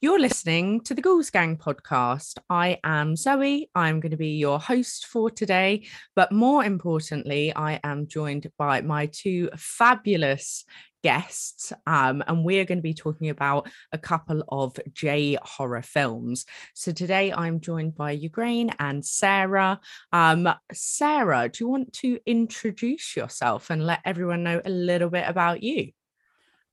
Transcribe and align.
You're 0.00 0.20
listening 0.20 0.82
to 0.82 0.94
the 0.94 1.02
Ghouls 1.02 1.28
Gang 1.30 1.56
podcast. 1.56 2.38
I 2.48 2.78
am 2.84 3.16
Zoe. 3.16 3.68
I'm 3.74 3.98
going 3.98 4.12
to 4.12 4.16
be 4.16 4.36
your 4.36 4.60
host 4.60 5.06
for 5.06 5.28
today. 5.28 5.88
But 6.14 6.30
more 6.30 6.64
importantly, 6.64 7.52
I 7.52 7.80
am 7.82 8.06
joined 8.06 8.48
by 8.56 8.80
my 8.82 9.06
two 9.06 9.50
fabulous 9.56 10.64
guests. 11.02 11.72
Um, 11.84 12.22
and 12.28 12.44
we're 12.44 12.64
going 12.64 12.78
to 12.78 12.82
be 12.82 12.94
talking 12.94 13.28
about 13.28 13.68
a 13.90 13.98
couple 13.98 14.44
of 14.48 14.78
J 14.92 15.36
horror 15.42 15.82
films. 15.82 16.46
So 16.74 16.92
today 16.92 17.32
I'm 17.32 17.58
joined 17.58 17.96
by 17.96 18.16
Ygraine 18.16 18.72
and 18.78 19.04
Sarah. 19.04 19.80
Um, 20.12 20.48
Sarah, 20.72 21.48
do 21.48 21.64
you 21.64 21.68
want 21.68 21.92
to 21.94 22.20
introduce 22.24 23.16
yourself 23.16 23.68
and 23.68 23.84
let 23.84 23.98
everyone 24.04 24.44
know 24.44 24.62
a 24.64 24.70
little 24.70 25.10
bit 25.10 25.24
about 25.26 25.64
you? 25.64 25.90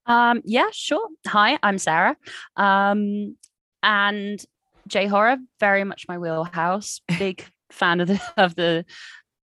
Um, 0.05 0.41
yeah, 0.45 0.67
sure. 0.71 1.07
Hi, 1.27 1.57
I'm 1.63 1.77
Sarah. 1.77 2.15
Um, 2.55 3.35
and 3.81 4.43
J 4.87 5.07
horror, 5.07 5.37
very 5.59 5.83
much 5.83 6.05
my 6.07 6.17
wheelhouse. 6.17 7.01
Big 7.19 7.45
fan 7.71 7.99
of 7.99 8.07
the 8.07 8.21
of 8.37 8.55
the 8.55 8.85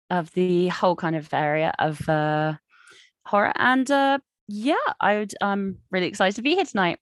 of 0.10 0.32
the 0.34 0.68
whole 0.70 0.96
kind 0.96 1.16
of 1.16 1.34
area 1.34 1.74
of 1.80 2.08
uh 2.10 2.54
horror. 3.26 3.54
And 3.56 3.90
uh 3.90 4.20
yeah, 4.48 4.76
I 5.00 5.20
would 5.20 5.34
I'm 5.42 5.78
really 5.92 6.08
excited 6.08 6.36
to 6.36 6.42
be 6.42 6.56
here 6.56 6.66
tonight 6.66 7.00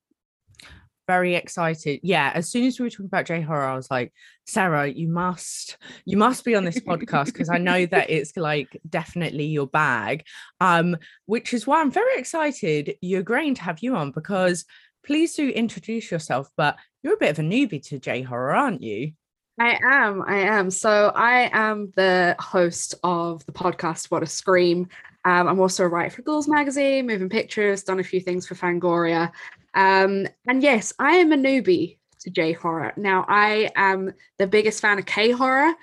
very 1.07 1.35
excited. 1.35 2.01
Yeah, 2.03 2.31
as 2.35 2.49
soon 2.49 2.65
as 2.65 2.79
we 2.79 2.83
were 2.83 2.89
talking 2.89 3.05
about 3.05 3.25
J 3.25 3.41
horror, 3.41 3.65
I 3.65 3.75
was 3.75 3.89
like, 3.89 4.13
Sarah, 4.45 4.87
you 4.87 5.07
must, 5.07 5.77
you 6.05 6.17
must 6.17 6.45
be 6.45 6.55
on 6.55 6.65
this 6.65 6.79
podcast 6.79 7.27
because 7.27 7.49
I 7.49 7.57
know 7.57 7.85
that 7.87 8.09
it's 8.09 8.35
like 8.37 8.79
definitely 8.87 9.45
your 9.45 9.67
bag. 9.67 10.23
Um, 10.59 10.97
which 11.25 11.53
is 11.53 11.65
why 11.65 11.81
I'm 11.81 11.91
very 11.91 12.19
excited. 12.19 12.95
You're 13.01 13.23
going 13.23 13.55
to 13.55 13.63
have 13.63 13.79
you 13.79 13.95
on 13.95 14.11
because 14.11 14.65
please 15.05 15.33
do 15.35 15.49
introduce 15.49 16.11
yourself, 16.11 16.49
but 16.57 16.75
you're 17.01 17.15
a 17.15 17.17
bit 17.17 17.31
of 17.31 17.39
a 17.39 17.47
newbie 17.47 17.85
to 17.87 17.99
J 17.99 18.21
horror, 18.21 18.53
aren't 18.53 18.81
you? 18.81 19.13
I 19.59 19.79
am. 19.83 20.21
I 20.27 20.37
am. 20.37 20.69
So 20.69 21.11
I 21.15 21.49
am 21.51 21.91
the 21.95 22.35
host 22.39 22.95
of 23.03 23.45
the 23.45 23.51
podcast 23.51 24.11
What 24.11 24.21
a 24.21 24.27
Scream. 24.27 24.87
Um, 25.25 25.47
I'm 25.47 25.59
also 25.59 25.83
a 25.83 25.87
writer 25.87 26.15
for 26.15 26.21
Ghouls 26.21 26.47
Magazine, 26.47 27.07
Moving 27.07 27.29
Pictures, 27.29 27.83
done 27.83 27.99
a 27.99 28.03
few 28.03 28.21
things 28.21 28.45
for 28.47 28.55
Fangoria. 28.55 29.31
Um, 29.73 30.27
and 30.47 30.61
yes, 30.61 30.93
I 30.99 31.15
am 31.17 31.31
a 31.31 31.37
newbie 31.37 31.97
to 32.19 32.29
J 32.29 32.53
horror. 32.53 32.93
Now, 32.97 33.25
I 33.27 33.71
am 33.75 34.13
the 34.37 34.47
biggest 34.47 34.79
fan 34.79 34.99
of 34.99 35.05
K 35.05 35.31
horror. 35.31 35.73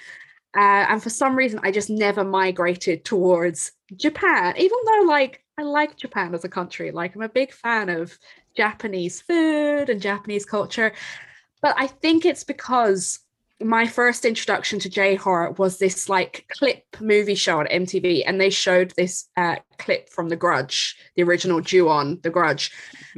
Uh, 0.56 0.86
and 0.89 1.02
for 1.02 1.11
some 1.11 1.34
reason, 1.34 1.58
I 1.64 1.72
just 1.72 1.91
never 1.91 2.22
migrated 2.22 3.05
towards 3.05 3.72
Japan, 3.97 4.55
even 4.56 4.78
though, 4.86 5.06
like, 5.08 5.42
I 5.58 5.62
like 5.62 5.97
Japan 5.97 6.33
as 6.33 6.45
a 6.45 6.48
country. 6.48 6.92
Like, 6.92 7.17
I'm 7.17 7.22
a 7.22 7.28
big 7.28 7.52
fan 7.52 7.89
of 7.89 8.17
Japanese 8.56 9.20
food 9.20 9.91
and 9.91 10.00
Japanese 10.00 10.45
culture. 10.45 10.92
But 11.61 11.75
I 11.77 11.89
think 11.89 12.25
it's 12.25 12.45
because 12.45 13.19
my 13.64 13.86
first 13.86 14.24
introduction 14.24 14.78
to 14.80 14.90
J 14.90 15.14
horror 15.14 15.52
was 15.52 15.78
this 15.78 16.08
like 16.08 16.46
clip 16.50 16.84
movie 17.00 17.34
show 17.34 17.60
on 17.60 17.66
MTV, 17.66 18.22
and 18.26 18.40
they 18.40 18.50
showed 18.50 18.92
this 18.96 19.28
uh, 19.36 19.56
clip 19.78 20.10
from 20.10 20.28
The 20.28 20.36
Grudge, 20.36 20.96
the 21.16 21.22
original 21.22 21.60
Ju-on, 21.60 22.20
The 22.22 22.30
Grudge, 22.30 22.70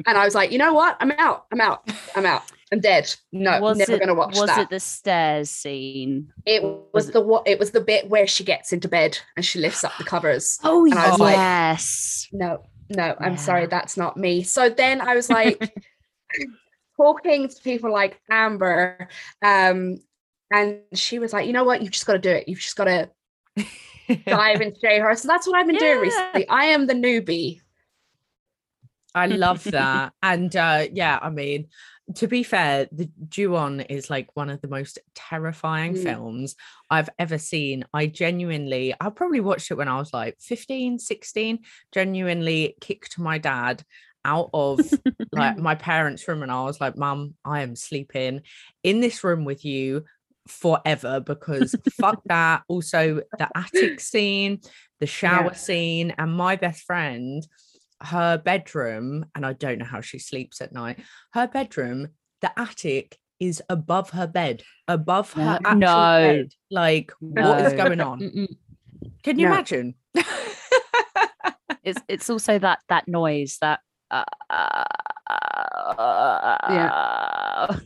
and 0.06 0.16
I 0.16 0.24
was 0.24 0.34
like, 0.34 0.52
you 0.52 0.58
know 0.58 0.72
what? 0.72 0.96
I'm 1.00 1.10
out. 1.12 1.46
I'm 1.52 1.60
out. 1.60 1.90
I'm 2.14 2.24
out. 2.24 2.42
I'm 2.72 2.80
dead. 2.80 3.14
No, 3.32 3.60
was 3.60 3.78
never 3.78 3.96
going 3.96 4.08
to 4.08 4.14
watch 4.14 4.36
was 4.36 4.46
that. 4.46 4.56
Was 4.56 4.64
it 4.66 4.70
the 4.70 4.80
stairs 4.80 5.50
scene? 5.50 6.32
It 6.46 6.62
was, 6.62 6.82
was 6.92 7.10
the 7.10 7.20
what? 7.20 7.46
It 7.46 7.58
was 7.58 7.72
the 7.72 7.80
bit 7.80 8.08
where 8.08 8.26
she 8.26 8.44
gets 8.44 8.72
into 8.72 8.88
bed 8.88 9.18
and 9.36 9.44
she 9.44 9.58
lifts 9.58 9.84
up 9.84 9.92
the 9.98 10.04
covers. 10.04 10.58
Oh 10.64 10.84
yes. 10.84 12.28
Like, 12.32 12.40
no, 12.40 12.62
no. 12.90 13.16
I'm 13.18 13.32
yeah. 13.32 13.38
sorry, 13.38 13.66
that's 13.66 13.96
not 13.96 14.16
me. 14.16 14.42
So 14.42 14.68
then 14.68 15.00
I 15.00 15.14
was 15.14 15.28
like. 15.28 15.74
talking 16.96 17.46
to 17.46 17.54
people 17.62 17.92
like 17.92 18.18
Amber, 18.30 19.08
um, 19.42 19.98
and 20.52 20.80
she 20.94 21.18
was 21.18 21.32
like, 21.32 21.46
you 21.46 21.52
know 21.52 21.64
what? 21.64 21.82
You've 21.82 21.92
just 21.92 22.06
got 22.06 22.14
to 22.14 22.18
do 22.18 22.30
it. 22.30 22.48
You've 22.48 22.60
just 22.60 22.76
got 22.76 22.84
to 22.84 23.10
dive 24.26 24.60
into 24.60 24.80
J 24.80 25.00
horror. 25.00 25.16
So 25.16 25.28
that's 25.28 25.46
what 25.46 25.58
I've 25.58 25.66
been 25.66 25.76
yeah. 25.76 25.94
doing 25.94 26.00
recently. 26.00 26.48
I 26.48 26.66
am 26.66 26.86
the 26.86 26.94
newbie. 26.94 27.60
I 29.14 29.26
love 29.26 29.64
that. 29.64 30.12
and 30.22 30.54
uh, 30.54 30.86
yeah, 30.92 31.18
I 31.20 31.30
mean, 31.30 31.68
to 32.16 32.28
be 32.28 32.44
fair, 32.44 32.86
the 32.92 33.10
Ju-on 33.28 33.80
is 33.80 34.08
like 34.08 34.28
one 34.34 34.50
of 34.50 34.60
the 34.60 34.68
most 34.68 35.00
terrifying 35.14 35.94
mm. 35.94 36.02
films 36.02 36.54
I've 36.88 37.08
ever 37.18 37.36
seen. 37.36 37.84
I 37.92 38.06
genuinely, 38.06 38.94
I 39.00 39.10
probably 39.10 39.40
watched 39.40 39.70
it 39.72 39.76
when 39.76 39.88
I 39.88 39.98
was 39.98 40.12
like 40.12 40.36
15, 40.40 41.00
16, 41.00 41.58
genuinely 41.92 42.76
kicked 42.80 43.18
my 43.18 43.38
dad 43.38 43.82
out 44.24 44.50
of 44.54 44.80
like 45.32 45.56
my 45.56 45.74
parents' 45.74 46.26
room 46.28 46.42
and 46.42 46.52
I 46.52 46.62
was 46.62 46.80
like, 46.80 46.96
Mum, 46.96 47.34
I 47.44 47.62
am 47.62 47.74
sleeping 47.74 48.42
in 48.84 49.00
this 49.00 49.24
room 49.24 49.44
with 49.44 49.64
you 49.64 50.04
forever 50.46 51.20
because 51.20 51.74
fuck 52.00 52.22
that. 52.26 52.62
Also, 52.68 53.20
the 53.38 53.48
attic 53.54 54.00
scene, 54.00 54.60
the 55.00 55.06
shower 55.06 55.46
yeah. 55.46 55.52
scene, 55.52 56.14
and 56.18 56.32
my 56.32 56.56
best 56.56 56.82
friend, 56.82 57.46
her 58.02 58.38
bedroom, 58.38 59.26
and 59.34 59.44
I 59.44 59.52
don't 59.52 59.78
know 59.78 59.84
how 59.84 60.00
she 60.00 60.18
sleeps 60.18 60.60
at 60.60 60.72
night. 60.72 60.98
Her 61.32 61.46
bedroom, 61.46 62.08
the 62.40 62.58
attic 62.58 63.18
is 63.38 63.62
above 63.68 64.10
her 64.10 64.26
bed, 64.26 64.62
above 64.88 65.32
her 65.34 65.58
no. 65.62 65.74
no. 65.74 65.86
bed. 65.86 66.52
Like, 66.70 67.12
no. 67.20 67.50
what 67.50 67.66
is 67.66 67.72
going 67.74 68.00
on? 68.00 68.20
Mm-mm. 68.20 68.56
Can 69.22 69.38
you 69.38 69.46
no. 69.46 69.52
imagine? 69.52 69.94
it's 71.84 72.00
it's 72.08 72.30
also 72.30 72.58
that 72.58 72.80
that 72.88 73.06
noise 73.08 73.58
that 73.60 73.80
uh, 74.10 74.24
yeah. 76.68 77.76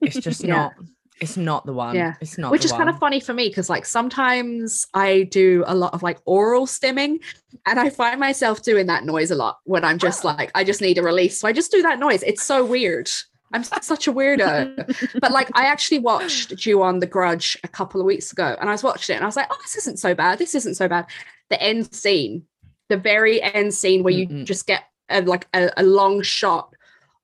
It's 0.00 0.18
just 0.18 0.44
yeah. 0.44 0.54
not 0.54 0.72
it's 1.20 1.36
not 1.36 1.64
the 1.64 1.72
one. 1.72 1.94
Yeah. 1.94 2.14
It's 2.20 2.36
not 2.36 2.50
Which 2.50 2.64
is 2.64 2.72
one. 2.72 2.80
kind 2.80 2.90
of 2.90 2.98
funny 2.98 3.20
for 3.20 3.32
me 3.32 3.48
because 3.48 3.70
like 3.70 3.86
sometimes 3.86 4.86
I 4.92 5.22
do 5.24 5.64
a 5.66 5.74
lot 5.74 5.94
of 5.94 6.02
like 6.02 6.18
oral 6.26 6.66
stimming 6.66 7.20
and 7.66 7.80
I 7.80 7.88
find 7.88 8.20
myself 8.20 8.62
doing 8.62 8.86
that 8.86 9.04
noise 9.04 9.30
a 9.30 9.34
lot 9.34 9.58
when 9.64 9.84
I'm 9.84 9.98
just 9.98 10.24
like, 10.24 10.50
I 10.54 10.62
just 10.62 10.82
need 10.82 10.98
a 10.98 11.02
release. 11.02 11.40
So 11.40 11.48
I 11.48 11.52
just 11.52 11.70
do 11.70 11.80
that 11.82 11.98
noise. 11.98 12.22
It's 12.22 12.42
so 12.42 12.64
weird. 12.64 13.10
I'm 13.52 13.64
such 13.64 14.06
a 14.06 14.12
weirdo. 14.12 15.18
but 15.20 15.32
like 15.32 15.48
I 15.54 15.66
actually 15.66 16.00
watched 16.00 16.54
Ju-on 16.54 16.98
The 16.98 17.06
Grudge 17.06 17.56
a 17.64 17.68
couple 17.68 18.00
of 18.00 18.06
weeks 18.06 18.30
ago 18.32 18.56
and 18.60 18.68
I 18.68 18.72
was 18.72 18.82
watching 18.82 19.14
it 19.14 19.16
and 19.16 19.24
I 19.24 19.28
was 19.28 19.36
like, 19.36 19.46
oh, 19.50 19.58
this 19.62 19.76
isn't 19.76 19.98
so 19.98 20.14
bad. 20.14 20.38
This 20.38 20.54
isn't 20.54 20.74
so 20.74 20.86
bad. 20.86 21.06
The 21.48 21.62
end 21.62 21.94
scene, 21.94 22.42
the 22.90 22.98
very 22.98 23.40
end 23.40 23.72
scene 23.72 24.02
where 24.02 24.12
you 24.12 24.28
mm 24.28 24.44
just 24.44 24.66
get 24.66 24.84
a, 25.08 25.22
like 25.22 25.46
a, 25.54 25.70
a 25.78 25.82
long 25.82 26.20
shot 26.20 26.74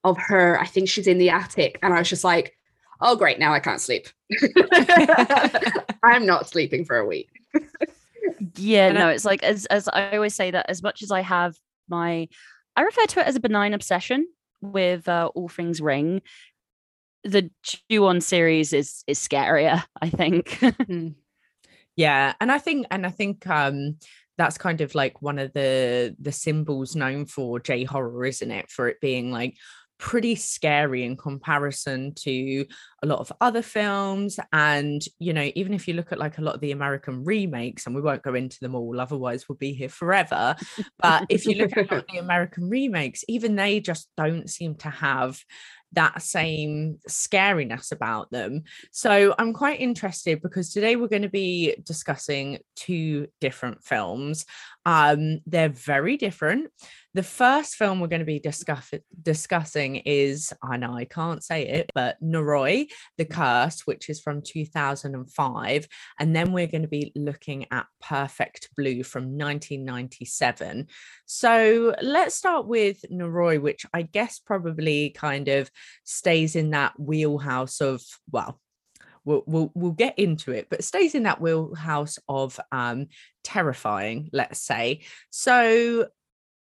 of 0.03 0.17
her. 0.17 0.59
I 0.59 0.67
think 0.67 0.89
she's 0.89 1.07
in 1.07 1.19
the 1.19 1.29
attic. 1.29 1.79
And 1.83 1.93
I 1.93 1.99
was 1.99 2.09
just 2.09 2.25
like, 2.25 2.57
oh 3.03 3.17
great 3.17 3.39
now 3.39 3.53
i 3.53 3.61
can't 3.61 3.81
sleep. 3.81 4.09
I'm 6.03 6.25
not 6.25 6.49
sleeping 6.49 6.85
for 6.85 6.97
a 6.97 7.07
week. 7.07 7.29
Yeah 8.57 8.93
no 8.93 9.09
it's 9.09 9.25
like 9.25 9.43
as 9.43 9.67
as 9.67 9.89
i 9.89 10.15
always 10.17 10.35
say 10.35 10.51
that 10.51 10.67
as 10.69 10.83
much 10.83 11.03
as 11.03 11.11
i 11.11 11.21
have 11.21 11.55
my 11.89 12.29
i 12.77 12.83
refer 12.83 13.05
to 13.07 13.21
it 13.21 13.27
as 13.27 13.37
a 13.37 13.41
benign 13.41 13.75
obsession 13.75 14.27
with 14.61 15.09
uh, 15.09 15.29
all 15.35 15.49
things 15.49 15.81
ring. 15.81 16.23
The 17.25 17.51
Ju-on 17.91 18.21
series 18.21 18.73
is 18.73 19.05
is 19.07 19.19
scarier 19.19 19.85
i 20.01 20.09
think. 20.09 20.59
Hmm. 20.87 21.09
yeah 21.97 22.33
and 22.41 22.51
i 22.51 22.59
think 22.59 22.87
and 22.91 23.05
i 23.05 23.11
think 23.11 23.47
um 23.47 23.97
that's 24.39 24.57
kind 24.59 24.81
of 24.81 24.95
like 24.95 25.21
one 25.21 25.39
of 25.39 25.53
the 25.53 26.17
the 26.19 26.33
symbols 26.33 26.97
known 26.97 27.27
for 27.27 27.61
j 27.61 27.85
horror 27.85 28.25
isn't 28.25 28.51
it? 28.51 28.71
For 28.71 28.89
it 28.89 29.01
being 29.01 29.31
like 29.31 29.57
pretty 30.03 30.35
scary 30.35 31.05
in 31.05 31.17
comparison 31.17 32.13
to 32.13 32.67
a 33.05 33.07
lot 33.07 33.21
of 33.21 33.33
other 33.41 33.63
films. 33.63 34.41
And 34.53 35.01
you 35.23 35.33
know 35.33 35.49
even 35.55 35.73
if 35.73 35.87
you 35.87 35.95
look 35.95 36.11
at 36.11 36.19
like 36.19 36.39
a 36.39 36.43
lot 36.43 36.55
of 36.55 36.61
the 36.61 36.73
american 36.73 37.25
remakes 37.25 37.87
and 37.87 37.95
we 37.95 38.03
won't 38.03 38.23
go 38.23 38.35
into 38.35 38.59
them 38.61 38.75
all 38.75 39.01
otherwise 39.01 39.49
we'll 39.49 39.57
be 39.57 39.73
here 39.73 39.89
forever 39.89 40.57
but 40.99 41.25
if 41.29 41.47
you 41.47 41.55
look 41.55 41.77
at 41.77 41.89
the 41.89 42.19
american 42.19 42.69
remakes 42.69 43.25
even 43.29 43.55
they 43.57 43.81
just 43.81 44.09
don't 44.17 44.51
seem 44.51 44.75
to 44.75 44.91
have 44.91 45.39
that 45.93 46.23
same 46.23 46.99
scariness 47.09 47.93
about 47.93 48.31
them. 48.31 48.63
So 48.91 49.35
I'm 49.39 49.53
quite 49.53 49.81
interested 49.81 50.43
because 50.43 50.73
today 50.73 50.97
we're 50.97 51.09
going 51.09 51.23
to 51.23 51.29
be 51.29 51.77
discussing 51.85 52.59
two 52.77 53.29
different 53.41 53.85
films. 53.85 54.45
Um, 54.85 55.41
they're 55.47 55.69
very 55.69 56.17
different. 56.17 56.71
The 57.15 57.23
first 57.23 57.75
film 57.75 58.01
we're 58.01 58.07
going 58.07 58.21
to 58.21 58.27
be 58.27 58.41
discuss- 58.41 58.95
discussing 59.21 59.97
is, 59.97 60.51
I 60.63 60.79
know 60.79 60.95
I 60.95 61.05
can't 61.05 61.45
say 61.45 61.69
it, 61.69 61.91
but 61.95 62.17
Noroi, 62.23 62.89
The 63.19 63.27
Curse, 63.27 63.83
which 63.87 64.09
is 64.09 64.21
from 64.21 64.41
2005. 64.41 65.89
And 66.19 66.35
then 66.35 66.53
we're 66.53 66.69
going 66.69 66.83
to 66.83 66.89
be 66.89 67.13
looking 67.15 67.67
at 67.71 67.87
Perfect 68.01 68.71
Blue 68.77 69.03
from 69.03 69.25
1997. 69.25 70.87
So 71.27 71.95
let's 72.01 72.35
start 72.35 72.67
with 72.67 73.05
Noroi, 73.13 73.61
which 73.61 73.85
I 73.93 74.03
guess 74.03 74.39
probably 74.39 75.11
kind 75.11 75.49
of 75.49 75.71
stays 76.05 76.57
in 76.57 76.71
that 76.71 76.99
wheelhouse 76.99 77.81
of, 77.81 78.03
well, 78.31 78.59
We'll, 79.25 79.45
we'll, 79.47 79.71
we'll 79.77 79.93
get 79.93 80.19
into 80.19 80.51
it, 80.51 80.67
but 80.69 80.83
stays 80.83 81.15
in 81.15 81.23
that 81.25 81.41
wheelhouse 81.41 82.19
of 82.29 82.59
um, 82.73 83.07
terrifying, 83.45 84.29
let's 84.33 84.61
say. 84.61 85.03
So 85.31 86.09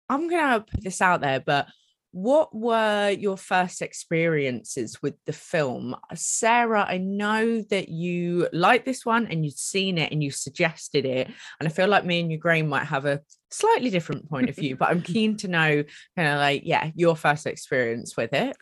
I'm 0.08 0.30
gonna 0.30 0.60
put 0.60 0.84
this 0.84 1.02
out 1.02 1.22
there, 1.22 1.40
but 1.40 1.68
what 2.12 2.54
were 2.54 3.10
your 3.10 3.38
first 3.38 3.82
experiences 3.82 5.02
with 5.02 5.16
the 5.26 5.34
film? 5.34 5.96
Sarah, 6.14 6.86
I 6.88 6.98
know 6.98 7.62
that 7.62 7.88
you 7.88 8.50
like 8.52 8.84
this 8.84 9.06
one 9.06 9.28
and 9.28 9.46
you'd 9.46 9.58
seen 9.58 9.98
it 9.98 10.12
and 10.12 10.22
you 10.22 10.30
suggested 10.30 11.06
it. 11.06 11.28
And 11.60 11.68
I 11.68 11.72
feel 11.72 11.88
like 11.88 12.06
me 12.06 12.20
and 12.20 12.32
Ygraine, 12.32 12.68
might 12.68 12.84
have 12.84 13.06
a 13.06 13.22
slightly 13.50 13.90
different 13.90 14.30
point 14.30 14.50
of 14.50 14.58
view, 14.58 14.76
but 14.76 14.90
I'm 14.90 15.02
keen 15.02 15.38
to 15.38 15.48
know 15.48 15.84
kind 16.18 16.28
of 16.28 16.38
like, 16.38 16.64
yeah, 16.66 16.92
your 16.96 17.16
first 17.16 17.48
experience 17.48 18.18
with 18.18 18.34
it. 18.34 18.58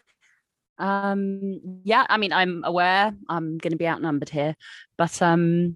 Um, 0.79 1.81
yeah, 1.83 2.05
I 2.09 2.17
mean, 2.17 2.33
I'm 2.33 2.63
aware 2.63 3.13
I'm 3.27 3.57
going 3.57 3.71
to 3.71 3.77
be 3.77 3.87
outnumbered 3.87 4.29
here, 4.29 4.55
but 4.97 5.21
um, 5.21 5.75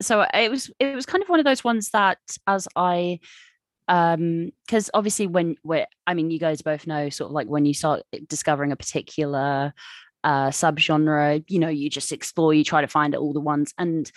so 0.00 0.26
it 0.34 0.50
was 0.50 0.70
it 0.78 0.94
was 0.94 1.06
kind 1.06 1.22
of 1.22 1.28
one 1.28 1.38
of 1.38 1.44
those 1.44 1.62
ones 1.62 1.90
that 1.90 2.18
as 2.46 2.66
I 2.74 3.20
um 3.88 4.50
because 4.66 4.90
obviously 4.94 5.26
when 5.26 5.56
we're 5.64 5.86
i 6.06 6.14
mean 6.14 6.30
you 6.30 6.38
guys 6.38 6.62
both 6.62 6.86
know 6.86 7.08
sort 7.08 7.28
of 7.28 7.32
like 7.32 7.48
when 7.48 7.64
you 7.66 7.74
start 7.74 8.02
discovering 8.28 8.70
a 8.70 8.76
particular 8.76 9.74
uh 10.24 10.48
subgenre 10.48 11.44
you 11.48 11.58
know 11.58 11.68
you 11.68 11.90
just 11.90 12.12
explore 12.12 12.54
you 12.54 12.62
try 12.62 12.80
to 12.80 12.86
find 12.86 13.14
all 13.14 13.32
the 13.32 13.40
ones 13.40 13.74
and 13.78 14.10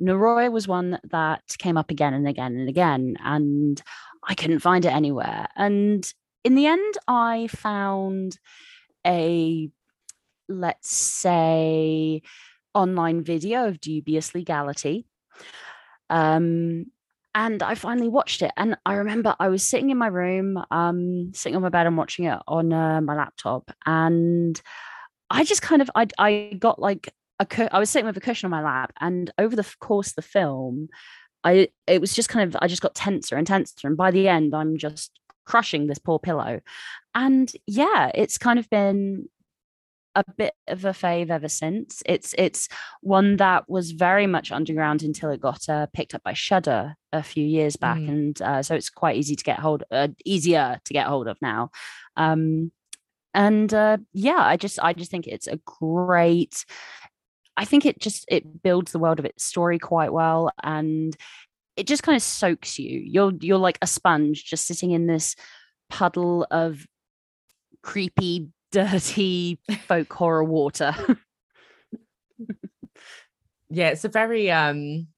Noroi 0.00 0.50
was 0.50 0.66
one 0.66 0.98
that 1.10 1.42
came 1.58 1.76
up 1.76 1.90
again 1.90 2.14
and 2.14 2.26
again 2.26 2.56
and 2.56 2.68
again 2.68 3.16
and 3.22 3.80
i 4.26 4.34
couldn't 4.34 4.58
find 4.58 4.84
it 4.84 4.92
anywhere 4.92 5.46
and 5.54 6.12
in 6.42 6.56
the 6.56 6.66
end 6.66 6.94
i 7.06 7.46
found 7.46 8.38
a 9.06 9.70
let's 10.48 10.94
say 10.94 12.22
online 12.74 13.22
video 13.22 13.66
of 13.68 13.80
dubious 13.80 14.34
legality. 14.34 15.06
Um 16.10 16.86
and 17.34 17.62
I 17.62 17.74
finally 17.74 18.08
watched 18.08 18.42
it. 18.42 18.52
And 18.56 18.76
I 18.84 18.94
remember 18.94 19.34
I 19.40 19.48
was 19.48 19.64
sitting 19.64 19.90
in 19.90 19.96
my 19.96 20.08
room, 20.08 20.62
um, 20.70 21.32
sitting 21.34 21.56
on 21.56 21.62
my 21.62 21.70
bed 21.70 21.86
and 21.86 21.96
watching 21.96 22.26
it 22.26 22.38
on 22.46 22.72
uh, 22.72 23.00
my 23.00 23.14
laptop, 23.16 23.70
and 23.86 24.60
I 25.30 25.44
just 25.44 25.62
kind 25.62 25.80
of 25.82 25.90
I 25.94 26.06
I 26.18 26.56
got 26.58 26.78
like 26.78 27.12
I 27.40 27.78
was 27.78 27.90
sitting 27.90 28.06
with 28.06 28.16
a 28.16 28.20
cushion 28.20 28.46
on 28.46 28.50
my 28.50 28.62
lap, 28.62 28.92
and 29.00 29.32
over 29.38 29.56
the 29.56 29.74
course 29.80 30.10
of 30.10 30.16
the 30.16 30.22
film, 30.22 30.88
I 31.42 31.68
it 31.86 32.00
was 32.00 32.14
just 32.14 32.28
kind 32.28 32.46
of 32.48 32.60
I 32.62 32.68
just 32.68 32.82
got 32.82 32.94
tenser 32.94 33.36
and 33.36 33.46
tenser, 33.46 33.88
and 33.88 33.96
by 33.96 34.10
the 34.10 34.28
end, 34.28 34.54
I'm 34.54 34.76
just 34.76 35.18
crushing 35.44 35.86
this 35.86 35.98
poor 35.98 36.18
pillow, 36.18 36.60
and 37.14 37.52
yeah, 37.66 38.10
it's 38.14 38.38
kind 38.38 38.58
of 38.58 38.68
been 38.70 39.28
a 40.14 40.24
bit 40.36 40.54
of 40.68 40.84
a 40.84 40.90
fave 40.90 41.30
ever 41.30 41.48
since. 41.48 42.02
It's 42.06 42.34
it's 42.38 42.68
one 43.00 43.36
that 43.36 43.68
was 43.68 43.92
very 43.92 44.26
much 44.26 44.52
underground 44.52 45.02
until 45.02 45.30
it 45.30 45.40
got 45.40 45.68
uh, 45.68 45.86
picked 45.92 46.14
up 46.14 46.22
by 46.22 46.32
Shudder 46.34 46.94
a 47.12 47.22
few 47.22 47.44
years 47.44 47.76
back, 47.76 47.98
mm. 47.98 48.08
and 48.08 48.42
uh, 48.42 48.62
so 48.62 48.74
it's 48.74 48.90
quite 48.90 49.16
easy 49.16 49.36
to 49.36 49.44
get 49.44 49.58
hold, 49.58 49.84
uh, 49.90 50.08
easier 50.24 50.80
to 50.84 50.92
get 50.92 51.06
hold 51.06 51.28
of 51.28 51.38
now. 51.40 51.70
Um, 52.16 52.72
and 53.34 53.72
uh, 53.72 53.98
yeah, 54.12 54.38
I 54.38 54.56
just 54.56 54.78
I 54.82 54.92
just 54.92 55.10
think 55.10 55.26
it's 55.26 55.46
a 55.46 55.58
great. 55.64 56.64
I 57.56 57.66
think 57.66 57.84
it 57.84 57.98
just 57.98 58.24
it 58.28 58.62
builds 58.62 58.92
the 58.92 58.98
world 58.98 59.18
of 59.18 59.26
its 59.26 59.44
story 59.44 59.78
quite 59.78 60.12
well, 60.12 60.50
and 60.62 61.16
it 61.82 61.88
just 61.88 62.04
kind 62.04 62.14
of 62.14 62.22
soaks 62.22 62.78
you. 62.78 63.00
You're 63.04 63.32
you're 63.40 63.58
like 63.58 63.78
a 63.82 63.88
sponge, 63.88 64.44
just 64.44 64.68
sitting 64.68 64.92
in 64.92 65.08
this 65.08 65.34
puddle 65.90 66.46
of 66.48 66.86
creepy 67.82 68.50
dirty 68.70 69.58
folk 69.88 70.12
horror 70.12 70.44
water. 70.44 70.94
yeah, 73.68 73.88
it's 73.88 74.04
a 74.04 74.08
very 74.08 74.48
um 74.52 75.08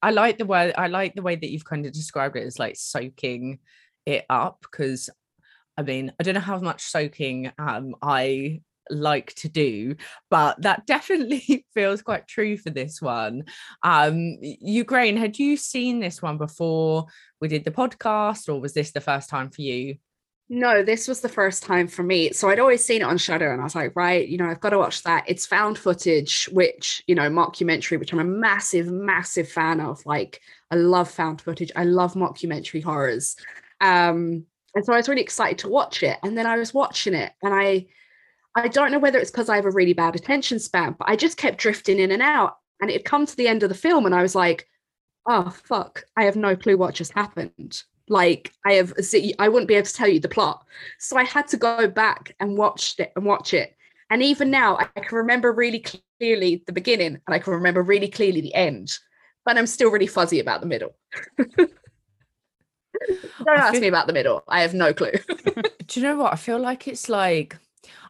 I 0.00 0.12
like 0.12 0.38
the 0.38 0.46
way 0.46 0.72
I 0.72 0.86
like 0.86 1.16
the 1.16 1.22
way 1.22 1.34
that 1.34 1.50
you've 1.50 1.64
kind 1.64 1.84
of 1.86 1.92
described 1.92 2.36
it 2.36 2.46
as 2.46 2.56
like 2.56 2.76
soaking 2.76 3.58
it 4.06 4.24
up 4.30 4.58
because 4.62 5.10
I 5.76 5.82
mean, 5.82 6.12
I 6.20 6.22
don't 6.22 6.34
know 6.34 6.40
how 6.40 6.60
much 6.60 6.84
soaking 6.84 7.50
um 7.58 7.96
I 8.00 8.62
like 8.90 9.34
to 9.34 9.48
do 9.48 9.96
but 10.30 10.60
that 10.62 10.86
definitely 10.86 11.66
feels 11.74 12.02
quite 12.02 12.26
true 12.26 12.56
for 12.56 12.70
this 12.70 13.00
one 13.00 13.44
um 13.82 14.36
Ygraine 14.42 15.16
had 15.16 15.38
you 15.38 15.56
seen 15.56 16.00
this 16.00 16.20
one 16.20 16.38
before 16.38 17.06
we 17.40 17.48
did 17.48 17.64
the 17.64 17.70
podcast 17.70 18.48
or 18.48 18.60
was 18.60 18.74
this 18.74 18.92
the 18.92 19.00
first 19.00 19.28
time 19.28 19.50
for 19.50 19.62
you 19.62 19.96
no, 20.54 20.82
this 20.82 21.08
was 21.08 21.22
the 21.22 21.30
first 21.30 21.62
time 21.62 21.88
for 21.88 22.02
me. 22.02 22.30
So 22.34 22.50
I'd 22.50 22.58
always 22.58 22.84
seen 22.84 23.00
it 23.00 23.04
on 23.04 23.16
Shudder, 23.16 23.52
and 23.52 23.62
I 23.62 23.64
was 23.64 23.74
like, 23.74 23.96
right, 23.96 24.28
you 24.28 24.36
know, 24.36 24.44
I've 24.44 24.60
got 24.60 24.70
to 24.70 24.78
watch 24.78 25.02
that. 25.04 25.24
It's 25.26 25.46
found 25.46 25.78
footage, 25.78 26.44
which, 26.52 27.02
you 27.06 27.14
know, 27.14 27.30
mockumentary, 27.30 27.98
which 27.98 28.12
I'm 28.12 28.18
a 28.18 28.24
massive, 28.24 28.86
massive 28.88 29.48
fan 29.48 29.80
of. 29.80 30.04
Like, 30.04 30.42
I 30.70 30.74
love 30.74 31.10
found 31.10 31.40
footage. 31.40 31.72
I 31.74 31.84
love 31.84 32.12
mockumentary 32.12 32.82
horrors. 32.82 33.34
Um, 33.80 34.44
and 34.74 34.84
so 34.84 34.92
I 34.92 34.98
was 34.98 35.08
really 35.08 35.22
excited 35.22 35.56
to 35.60 35.70
watch 35.70 36.02
it. 36.02 36.18
And 36.22 36.36
then 36.36 36.44
I 36.44 36.58
was 36.58 36.74
watching 36.74 37.14
it, 37.14 37.32
and 37.42 37.54
I 37.54 37.86
I 38.54 38.68
don't 38.68 38.92
know 38.92 38.98
whether 38.98 39.18
it's 39.18 39.30
because 39.30 39.48
I 39.48 39.56
have 39.56 39.64
a 39.64 39.70
really 39.70 39.94
bad 39.94 40.14
attention 40.14 40.58
span, 40.58 40.94
but 40.98 41.08
I 41.08 41.16
just 41.16 41.38
kept 41.38 41.58
drifting 41.58 41.98
in 41.98 42.10
and 42.10 42.22
out. 42.22 42.56
And 42.80 42.90
it 42.90 42.94
had 42.94 43.04
come 43.04 43.26
to 43.26 43.36
the 43.36 43.48
end 43.48 43.62
of 43.62 43.68
the 43.68 43.74
film, 43.74 44.06
and 44.06 44.14
I 44.14 44.22
was 44.22 44.34
like, 44.34 44.66
oh 45.28 45.50
fuck, 45.50 46.04
I 46.16 46.24
have 46.24 46.36
no 46.36 46.56
clue 46.56 46.76
what 46.76 46.94
just 46.94 47.12
happened 47.12 47.82
like 48.08 48.52
I 48.64 48.74
have 48.74 48.92
I 49.38 49.48
wouldn't 49.48 49.68
be 49.68 49.74
able 49.74 49.86
to 49.86 49.92
tell 49.92 50.08
you 50.08 50.20
the 50.20 50.28
plot. 50.28 50.64
So 50.98 51.16
I 51.16 51.24
had 51.24 51.48
to 51.48 51.56
go 51.56 51.88
back 51.88 52.34
and 52.38 52.56
watch 52.56 52.94
it 52.98 53.12
and 53.16 53.24
watch 53.24 53.54
it. 53.54 53.74
And 54.10 54.22
even 54.22 54.50
now 54.50 54.76
I 54.76 54.84
can 55.00 55.16
remember 55.16 55.52
really 55.52 55.80
clearly 56.20 56.62
the 56.66 56.72
beginning 56.72 57.18
and 57.26 57.34
I 57.34 57.38
can 57.38 57.54
remember 57.54 57.82
really 57.82 58.08
clearly 58.08 58.40
the 58.40 58.54
end. 58.54 58.92
But 59.44 59.58
I'm 59.58 59.66
still 59.66 59.90
really 59.90 60.06
fuzzy 60.06 60.38
about 60.38 60.60
the 60.60 60.66
middle. 60.66 60.94
Don't 61.38 61.70
ask 63.48 63.72
feel, 63.72 63.80
me 63.80 63.88
about 63.88 64.06
the 64.06 64.12
middle. 64.12 64.44
I 64.46 64.60
have 64.60 64.74
no 64.74 64.92
clue. 64.92 65.12
do 65.86 66.00
you 66.00 66.06
know 66.06 66.16
what? 66.16 66.32
I 66.32 66.36
feel 66.36 66.58
like 66.58 66.86
it's 66.86 67.08
like 67.08 67.56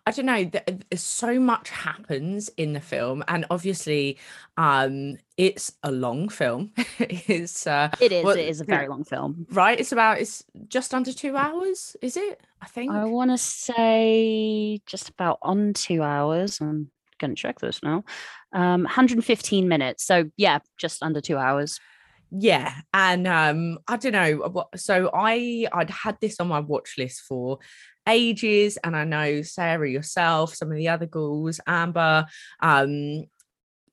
I 0.05 0.11
don't 0.11 0.27
know. 0.27 0.51
So 0.97 1.39
much 1.39 1.71
happens 1.71 2.49
in 2.57 2.73
the 2.73 2.81
film, 2.81 3.23
and 3.29 3.47
obviously, 3.51 4.19
um, 4.57 5.17
it's 5.37 5.73
a 5.85 5.93
long 5.93 6.29
film. 6.29 6.73
it's 6.99 7.67
uh, 7.67 7.91
it 8.01 8.11
is. 8.11 8.25
Well, 8.25 8.37
it 8.37 8.49
is 8.49 8.61
a 8.61 8.65
very 8.65 8.89
long 8.89 9.05
film, 9.05 9.47
right? 9.51 9.79
It's 9.79 9.93
about 9.93 10.21
it's 10.21 10.45
just 10.67 10.93
under 10.93 11.13
two 11.13 11.37
hours. 11.37 11.97
Is 12.03 12.17
it? 12.17 12.41
I 12.61 12.67
think 12.67 12.91
I 12.91 13.05
want 13.05 13.31
to 13.31 13.39
say 13.39 14.81
just 14.87 15.09
about 15.09 15.39
on 15.43 15.73
two 15.73 16.03
hours. 16.03 16.61
I'm 16.61 16.91
gonna 17.21 17.37
check 17.37 17.61
this 17.61 17.81
now. 17.83 18.05
Um, 18.53 18.83
115 18.83 19.69
minutes. 19.69 20.05
So 20.05 20.31
yeah, 20.37 20.59
just 20.79 21.03
under 21.05 21.21
two 21.21 21.39
hours 21.39 21.79
yeah 22.35 22.73
and 22.95 23.27
um 23.27 23.79
i 23.89 23.97
don't 23.99 24.13
know 24.13 24.67
so 24.75 25.11
i 25.13 25.67
i'd 25.75 25.91
had 25.91 26.17
this 26.23 26.41
on 26.41 26.49
my 26.49 26.61
watch 26.61 26.95
list 26.97 27.21
for 27.21 27.59
ages. 28.07 28.79
And 28.83 28.97
I 28.97 29.05
know 29.05 29.43
Sarah, 29.43 29.89
yourself, 29.89 30.55
some 30.55 30.71
of 30.71 30.77
the 30.77 30.89
other 30.89 31.07
ghouls, 31.07 31.61
Amber, 31.67 32.27
um, 32.61 33.25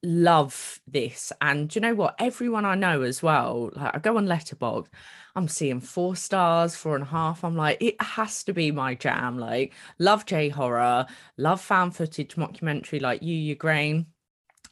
love 0.04 0.80
this. 0.88 1.32
And 1.42 1.74
you 1.74 1.82
know 1.82 1.96
what? 1.96 2.16
Everyone 2.20 2.66
I 2.66 2.76
know 2.76 3.02
as 3.02 3.22
well, 3.22 3.72
like 3.76 3.96
I 3.96 4.00
go 4.00 4.18
on 4.18 4.28
Letterboxd, 4.28 4.88
I'm 5.36 5.48
seeing 5.48 5.80
four 5.80 6.16
stars, 6.16 6.76
four 6.76 6.96
and 6.96 7.04
a 7.04 7.08
half. 7.08 7.44
I'm 7.44 7.56
like, 7.56 7.78
it 7.82 8.02
has 8.02 8.44
to 8.46 8.54
be 8.54 8.72
my 8.72 8.96
jam. 8.96 9.38
Like, 9.38 9.74
love 9.98 10.26
J 10.26 10.50
horror, 10.50 11.06
love 11.38 11.62
found 11.62 11.96
footage 11.96 12.36
mockumentary 12.36 13.02
like 13.02 13.22
you, 13.22 13.56
grain. 13.56 14.08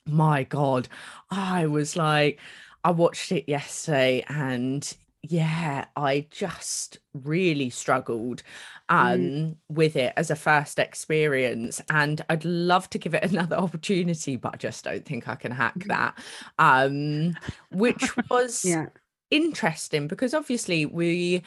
My 0.06 0.44
God, 0.44 0.88
I 1.30 1.68
was 1.68 1.96
like, 1.96 2.40
I 2.84 2.92
watched 2.92 3.32
it 3.32 3.50
yesterday 3.50 4.24
and 4.28 4.96
yeah, 5.30 5.86
I 5.96 6.28
just 6.32 7.00
really 7.14 7.70
struggled 7.70 8.44
um 8.90 9.20
mm. 9.20 9.56
with 9.70 9.96
it 9.96 10.14
as 10.16 10.32
a 10.32 10.36
first 10.36 10.80
experience 10.80 11.82
and 11.90 12.24
I'd 12.30 12.46
love 12.46 12.90
to 12.92 12.98
give 12.98 13.14
it 13.14 13.24
another 13.32 13.58
opportunity 13.58 14.38
but 14.38 14.54
I 14.54 14.58
just 14.58 14.84
don't 14.84 15.06
think 15.06 15.28
I 15.28 15.36
can 15.36 15.52
hack 15.52 15.78
mm. 15.80 15.88
that 15.88 16.18
um 16.58 17.36
which 17.72 18.16
was 18.30 18.64
yeah. 18.64 18.88
interesting 19.30 20.08
because 20.08 20.34
obviously 20.34 20.86
we 20.86 21.44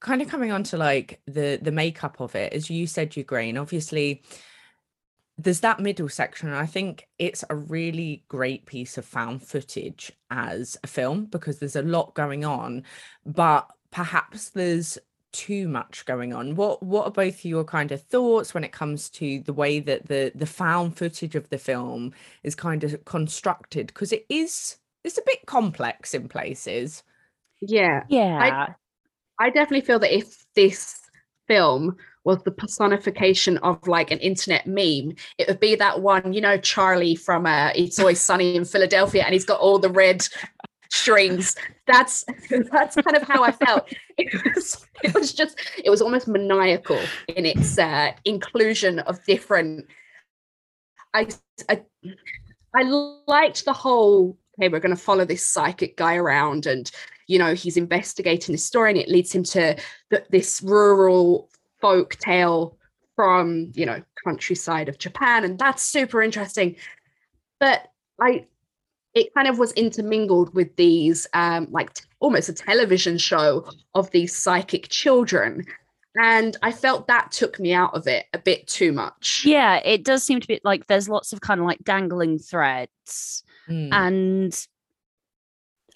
kind 0.00 0.22
of 0.22 0.28
coming 0.28 0.50
on 0.50 0.64
to 0.64 0.76
like 0.76 1.20
the 1.26 1.60
the 1.62 1.70
makeup 1.70 2.20
of 2.20 2.34
it 2.34 2.52
as 2.52 2.70
you 2.70 2.86
said 2.86 3.10
Ygraine 3.10 3.60
obviously 3.60 4.22
there's 5.42 5.60
that 5.60 5.80
middle 5.80 6.08
section 6.08 6.48
and 6.48 6.56
i 6.56 6.66
think 6.66 7.06
it's 7.18 7.44
a 7.50 7.54
really 7.54 8.24
great 8.28 8.66
piece 8.66 8.98
of 8.98 9.04
found 9.04 9.42
footage 9.42 10.12
as 10.30 10.76
a 10.82 10.86
film 10.86 11.24
because 11.26 11.58
there's 11.58 11.76
a 11.76 11.82
lot 11.82 12.14
going 12.14 12.44
on 12.44 12.84
but 13.24 13.68
perhaps 13.90 14.50
there's 14.50 14.98
too 15.32 15.68
much 15.68 16.04
going 16.06 16.32
on. 16.32 16.54
What 16.56 16.82
what 16.82 17.06
are 17.06 17.10
both 17.10 17.44
your 17.44 17.64
kind 17.64 17.92
of 17.92 18.02
thoughts 18.02 18.54
when 18.54 18.64
it 18.64 18.72
comes 18.72 19.08
to 19.10 19.40
the 19.40 19.52
way 19.52 19.80
that 19.80 20.06
the 20.08 20.32
the 20.34 20.46
found 20.46 20.96
footage 20.96 21.34
of 21.34 21.48
the 21.50 21.58
film 21.58 22.12
is 22.42 22.54
kind 22.54 22.84
of 22.84 23.04
constructed? 23.04 23.88
Because 23.88 24.12
it 24.12 24.26
is 24.28 24.76
it's 25.04 25.18
a 25.18 25.22
bit 25.24 25.46
complex 25.46 26.14
in 26.14 26.28
places. 26.28 27.02
Yeah. 27.60 28.04
Yeah. 28.08 28.74
I, 29.38 29.46
I 29.46 29.50
definitely 29.50 29.82
feel 29.82 29.98
that 30.00 30.14
if 30.14 30.44
this 30.54 31.00
film 31.50 31.96
was 32.22 32.40
the 32.44 32.50
personification 32.52 33.58
of 33.58 33.86
like 33.88 34.12
an 34.12 34.18
internet 34.20 34.66
meme. 34.66 35.16
It 35.36 35.48
would 35.48 35.58
be 35.58 35.74
that 35.74 36.00
one, 36.00 36.32
you 36.32 36.40
know, 36.40 36.58
Charlie 36.58 37.16
from 37.16 37.44
uh, 37.44 37.72
It's 37.74 37.98
Always 37.98 38.20
Sunny 38.20 38.54
in 38.54 38.64
Philadelphia, 38.64 39.24
and 39.24 39.32
he's 39.32 39.44
got 39.44 39.58
all 39.58 39.80
the 39.80 39.88
red 39.88 40.22
strings. 40.90 41.56
That's 41.88 42.24
that's 42.70 42.94
kind 42.94 43.16
of 43.16 43.22
how 43.22 43.42
I 43.42 43.50
felt. 43.50 43.92
It 44.16 44.54
was, 44.54 44.86
it 45.02 45.12
was 45.12 45.32
just 45.32 45.58
it 45.82 45.90
was 45.90 46.00
almost 46.00 46.28
maniacal 46.28 47.00
in 47.28 47.46
its 47.46 47.78
uh, 47.78 48.12
inclusion 48.24 49.00
of 49.00 49.24
different. 49.24 49.86
I, 51.14 51.26
I 51.68 51.82
I 52.76 52.82
liked 53.26 53.64
the 53.64 53.72
whole. 53.72 54.38
Hey, 54.58 54.68
we're 54.68 54.80
going 54.80 54.94
to 54.94 55.02
follow 55.02 55.24
this 55.24 55.46
psychic 55.46 55.96
guy 55.96 56.16
around, 56.16 56.66
and 56.66 56.90
you 57.30 57.38
know 57.38 57.54
he's 57.54 57.76
investigating 57.76 58.52
this 58.52 58.64
story, 58.64 58.90
and 58.90 58.98
it 58.98 59.08
leads 59.08 59.32
him 59.32 59.44
to 59.44 59.76
the, 60.10 60.24
this 60.30 60.60
rural 60.62 61.48
folk 61.80 62.16
tale 62.16 62.76
from 63.16 63.70
you 63.74 63.86
know 63.86 64.02
countryside 64.24 64.88
of 64.88 64.98
Japan, 64.98 65.44
and 65.44 65.58
that's 65.58 65.82
super 65.82 66.20
interesting. 66.22 66.74
But 67.60 67.86
I, 68.20 68.46
it 69.14 69.32
kind 69.34 69.48
of 69.48 69.58
was 69.58 69.72
intermingled 69.72 70.54
with 70.54 70.74
these 70.76 71.26
um, 71.32 71.68
like 71.70 71.94
t- 71.94 72.04
almost 72.18 72.48
a 72.48 72.52
television 72.52 73.16
show 73.18 73.70
of 73.94 74.10
these 74.10 74.36
psychic 74.36 74.88
children. 74.88 75.64
And 76.20 76.56
I 76.60 76.72
felt 76.72 77.06
that 77.06 77.30
took 77.30 77.60
me 77.60 77.72
out 77.72 77.94
of 77.94 78.08
it 78.08 78.26
a 78.32 78.38
bit 78.38 78.66
too 78.66 78.90
much. 78.92 79.44
Yeah, 79.46 79.76
it 79.76 80.04
does 80.04 80.24
seem 80.24 80.40
to 80.40 80.48
be 80.48 80.60
like 80.64 80.88
there's 80.88 81.08
lots 81.08 81.32
of 81.32 81.40
kind 81.40 81.60
of 81.60 81.66
like 81.66 81.84
dangling 81.84 82.38
threads, 82.40 83.44
Mm. 83.68 83.88
and 83.92 84.66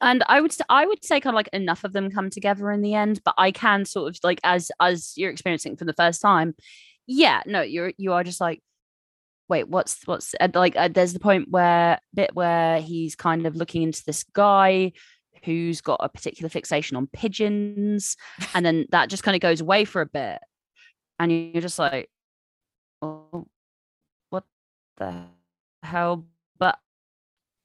and 0.00 0.22
I 0.28 0.40
would 0.40 0.54
I 0.68 0.86
would 0.86 1.04
say 1.04 1.20
kind 1.20 1.34
of 1.34 1.36
like 1.36 1.48
enough 1.52 1.84
of 1.84 1.92
them 1.92 2.10
come 2.10 2.30
together 2.30 2.70
in 2.70 2.82
the 2.82 2.94
end. 2.94 3.20
But 3.24 3.34
I 3.38 3.50
can 3.50 3.84
sort 3.84 4.14
of 4.14 4.18
like 4.22 4.40
as 4.44 4.70
as 4.80 5.12
you're 5.16 5.30
experiencing 5.30 5.76
for 5.76 5.84
the 5.84 5.92
first 5.92 6.20
time, 6.20 6.54
yeah, 7.06 7.42
no, 7.46 7.62
you're 7.62 7.92
you 7.96 8.12
are 8.12 8.24
just 8.24 8.40
like, 8.40 8.62
wait, 9.48 9.68
what's 9.68 10.06
what's 10.06 10.34
like? 10.54 10.76
Uh, 10.76 10.88
there's 10.88 11.12
the 11.12 11.20
point 11.20 11.50
where 11.50 11.98
bit 12.14 12.34
where 12.34 12.80
he's 12.80 13.14
kind 13.14 13.46
of 13.46 13.56
looking 13.56 13.82
into 13.82 14.02
this 14.06 14.24
guy 14.24 14.92
who's 15.44 15.80
got 15.80 16.00
a 16.02 16.08
particular 16.08 16.48
fixation 16.48 16.96
on 16.96 17.06
pigeons, 17.08 18.16
and 18.54 18.64
then 18.64 18.86
that 18.90 19.10
just 19.10 19.22
kind 19.22 19.34
of 19.34 19.40
goes 19.40 19.60
away 19.60 19.84
for 19.84 20.00
a 20.00 20.06
bit, 20.06 20.38
and 21.18 21.32
you're 21.32 21.62
just 21.62 21.78
like, 21.78 22.08
oh, 23.02 23.46
what 24.30 24.44
the 24.96 25.24
hell? 25.82 26.26
But 26.58 26.78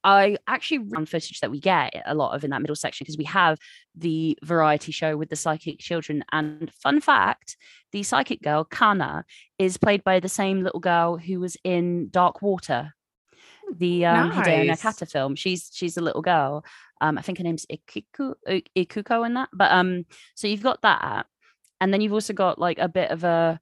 I 0.04 0.38
actually 0.48 0.80
run 0.80 1.06
footage 1.06 1.40
that 1.42 1.52
we 1.52 1.60
get 1.60 1.94
a 2.06 2.16
lot 2.16 2.36
of 2.36 2.44
in 2.44 2.52
that 2.52 2.62
middle 2.62 2.76
section 2.76 3.04
because 3.04 3.18
we 3.18 3.26
have 3.26 3.58
the 3.96 4.38
variety 4.44 4.92
show 4.92 5.18
with 5.18 5.30
the 5.30 5.36
psychic 5.36 5.80
children. 5.80 6.24
And 6.32 6.72
fun 6.74 7.02
fact 7.02 7.58
the 7.92 8.04
psychic 8.04 8.42
girl, 8.42 8.64
Kana, 8.64 9.26
is 9.58 9.78
played 9.78 10.04
by 10.04 10.20
the 10.20 10.30
same 10.30 10.64
little 10.64 10.80
girl 10.80 11.18
who 11.18 11.40
was 11.40 11.58
in 11.64 12.10
Dark 12.10 12.42
Water, 12.42 12.94
the 13.76 14.06
um, 14.06 14.32
Hideo 14.32 14.70
Nakata 14.70 15.10
film. 15.10 15.36
She's 15.36 15.70
she's 15.74 15.98
a 15.98 16.02
little 16.02 16.22
girl. 16.22 16.64
Um, 17.02 17.18
I 17.18 17.22
think 17.22 17.38
her 17.38 17.44
name's 17.44 17.66
Ikiku, 17.66 18.36
Ikuko 18.78 19.26
in 19.26 19.34
that. 19.36 19.50
But 19.54 19.72
um, 19.72 20.06
so 20.36 20.48
you've 20.48 20.64
got 20.64 20.82
that. 20.84 21.26
And 21.82 21.94
then 21.94 22.02
you've 22.02 22.14
also 22.14 22.34
got 22.34 22.60
like 22.60 22.78
a 22.78 22.90
bit 22.90 23.10
of 23.10 23.24
a 23.24 23.60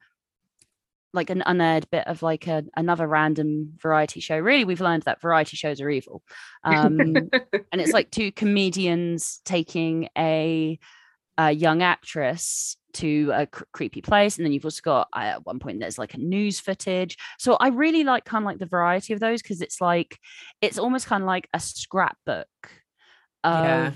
like 1.17 1.29
an 1.29 1.43
unaired 1.45 1.89
bit 1.91 2.07
of 2.07 2.21
like 2.23 2.47
a, 2.47 2.63
another 2.77 3.05
random 3.07 3.73
variety 3.75 4.21
show. 4.21 4.37
Really, 4.39 4.63
we've 4.63 4.79
learned 4.79 5.03
that 5.03 5.19
variety 5.21 5.57
shows 5.57 5.81
are 5.81 5.89
evil. 5.89 6.23
Um, 6.63 7.29
and 7.71 7.81
it's 7.81 7.91
like 7.91 8.09
two 8.11 8.31
comedians 8.31 9.41
taking 9.43 10.07
a, 10.17 10.79
a 11.37 11.51
young 11.51 11.81
actress 11.81 12.77
to 12.93 13.31
a 13.33 13.45
cr- 13.45 13.63
creepy 13.73 14.01
place 14.01 14.37
and 14.37 14.45
then 14.45 14.51
you've 14.53 14.65
also 14.65 14.81
got 14.83 15.07
uh, 15.15 15.19
at 15.19 15.45
one 15.45 15.59
point 15.59 15.79
there's 15.79 15.99
like 15.99 16.15
a 16.15 16.17
news 16.17 16.59
footage 16.59 17.15
so 17.37 17.55
i 17.59 17.67
really 17.67 18.03
like 18.03 18.25
kind 18.25 18.41
of 18.43 18.45
like 18.47 18.57
the 18.57 18.65
variety 18.65 19.13
of 19.13 19.19
those 19.19 19.39
because 19.39 19.61
it's 19.61 19.79
like 19.79 20.17
it's 20.61 20.79
almost 20.79 21.05
kind 21.05 21.21
of 21.21 21.27
like 21.27 21.47
a 21.53 21.59
scrapbook 21.59 22.47
of 23.43 23.63
Yeah. 23.63 23.91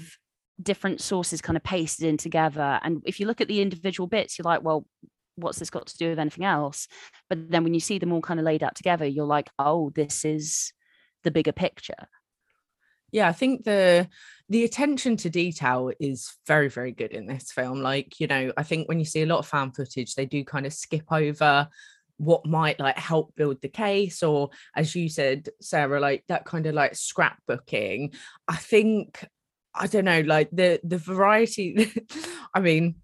different 0.62 1.02
sources 1.02 1.42
kind 1.42 1.58
of 1.58 1.64
pasted 1.64 2.06
in 2.08 2.18
together 2.18 2.80
and 2.84 3.02
if 3.06 3.20
you 3.20 3.26
look 3.26 3.42
at 3.42 3.48
the 3.48 3.62
individual 3.62 4.06
bits 4.06 4.38
you're 4.38 4.44
like 4.44 4.62
well 4.62 4.86
what's 5.42 5.60
this 5.60 5.70
got 5.70 5.88
to 5.88 5.98
do 5.98 6.10
with 6.10 6.20
anything 6.20 6.46
else? 6.46 6.88
But 7.30 7.52
then 7.52 7.64
when 7.64 7.74
you 7.74 7.80
see 7.80 8.00
them 8.00 8.14
all 8.14 8.22
kind 8.22 8.40
of 8.40 8.46
laid 8.46 8.64
out 8.64 8.76
together 8.76 9.06
you're 9.06 9.26
like 9.26 9.50
oh 9.60 9.92
this 9.96 10.26
is 10.26 10.74
the 11.24 11.32
bigger 11.32 11.52
picture. 11.52 12.08
Yeah 13.12 13.28
i 13.28 13.34
think 13.34 13.64
the 13.64 14.08
the 14.50 14.64
attention 14.64 15.16
to 15.18 15.30
detail 15.30 15.92
is 16.00 16.34
very 16.48 16.70
very 16.70 16.92
good 16.92 17.12
in 17.12 17.28
this 17.28 17.52
film. 17.52 17.82
Like 17.82 18.20
you 18.20 18.28
know 18.28 18.52
i 18.58 18.64
think 18.64 18.88
when 18.88 19.00
you 19.00 19.06
see 19.06 19.22
a 19.22 19.26
lot 19.26 19.40
of 19.40 19.48
found 19.48 19.76
footage 19.76 20.16
they 20.16 20.26
do 20.26 20.44
kind 20.44 20.66
of 20.66 20.74
skip 20.74 21.12
over 21.12 21.68
what 22.22 22.46
might 22.46 22.80
like 22.80 22.98
help 22.98 23.36
build 23.36 23.60
the 23.62 23.68
case 23.68 24.22
or 24.22 24.52
as 24.76 24.94
you 24.96 25.10
said 25.10 25.50
sarah 25.60 26.00
like 26.00 26.24
that 26.28 26.46
kind 26.46 26.68
of 26.68 26.76
like 26.76 26.94
scrapbooking. 26.94 28.14
I 28.48 28.58
think 28.58 29.26
i 29.74 29.88
don't 29.88 30.06
know 30.06 30.22
like 30.22 30.50
the 30.52 30.80
the 30.84 30.98
variety 30.98 31.92
i 32.54 32.60
mean 32.60 32.96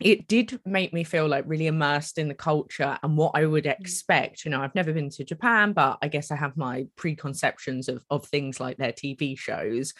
it 0.00 0.28
did 0.28 0.60
make 0.64 0.92
me 0.92 1.02
feel 1.02 1.26
like 1.26 1.44
really 1.46 1.66
immersed 1.66 2.18
in 2.18 2.28
the 2.28 2.34
culture 2.34 2.96
and 3.02 3.16
what 3.16 3.32
I 3.34 3.46
would 3.46 3.66
expect. 3.66 4.44
You 4.44 4.52
know, 4.52 4.60
I've 4.60 4.74
never 4.74 4.92
been 4.92 5.10
to 5.10 5.24
Japan, 5.24 5.72
but 5.72 5.98
I 6.00 6.08
guess 6.08 6.30
I 6.30 6.36
have 6.36 6.56
my 6.56 6.86
preconceptions 6.96 7.88
of, 7.88 8.04
of 8.08 8.24
things 8.26 8.60
like 8.60 8.76
their 8.76 8.92
TV 8.92 9.36
shows. 9.36 9.92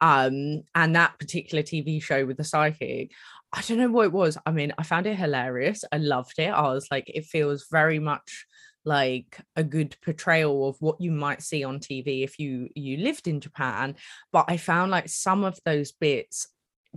Um, 0.00 0.62
and 0.74 0.94
that 0.94 1.18
particular 1.18 1.62
TV 1.62 2.02
show 2.02 2.26
with 2.26 2.36
the 2.36 2.44
psychic, 2.44 3.12
I 3.52 3.62
don't 3.62 3.78
know 3.78 3.90
what 3.90 4.06
it 4.06 4.12
was. 4.12 4.36
I 4.44 4.50
mean, 4.50 4.74
I 4.76 4.82
found 4.82 5.06
it 5.06 5.16
hilarious. 5.16 5.84
I 5.90 5.98
loved 5.98 6.38
it. 6.38 6.50
I 6.50 6.62
was 6.62 6.88
like, 6.90 7.08
it 7.08 7.24
feels 7.24 7.66
very 7.70 7.98
much 7.98 8.46
like 8.84 9.38
a 9.56 9.64
good 9.64 9.96
portrayal 10.04 10.68
of 10.68 10.76
what 10.80 11.00
you 11.00 11.10
might 11.10 11.42
see 11.42 11.64
on 11.64 11.80
TV 11.80 12.22
if 12.22 12.38
you 12.38 12.68
you 12.74 12.98
lived 12.98 13.26
in 13.26 13.40
Japan. 13.40 13.96
But 14.32 14.44
I 14.48 14.58
found 14.58 14.90
like 14.90 15.08
some 15.08 15.44
of 15.44 15.58
those 15.64 15.92
bits 15.92 16.46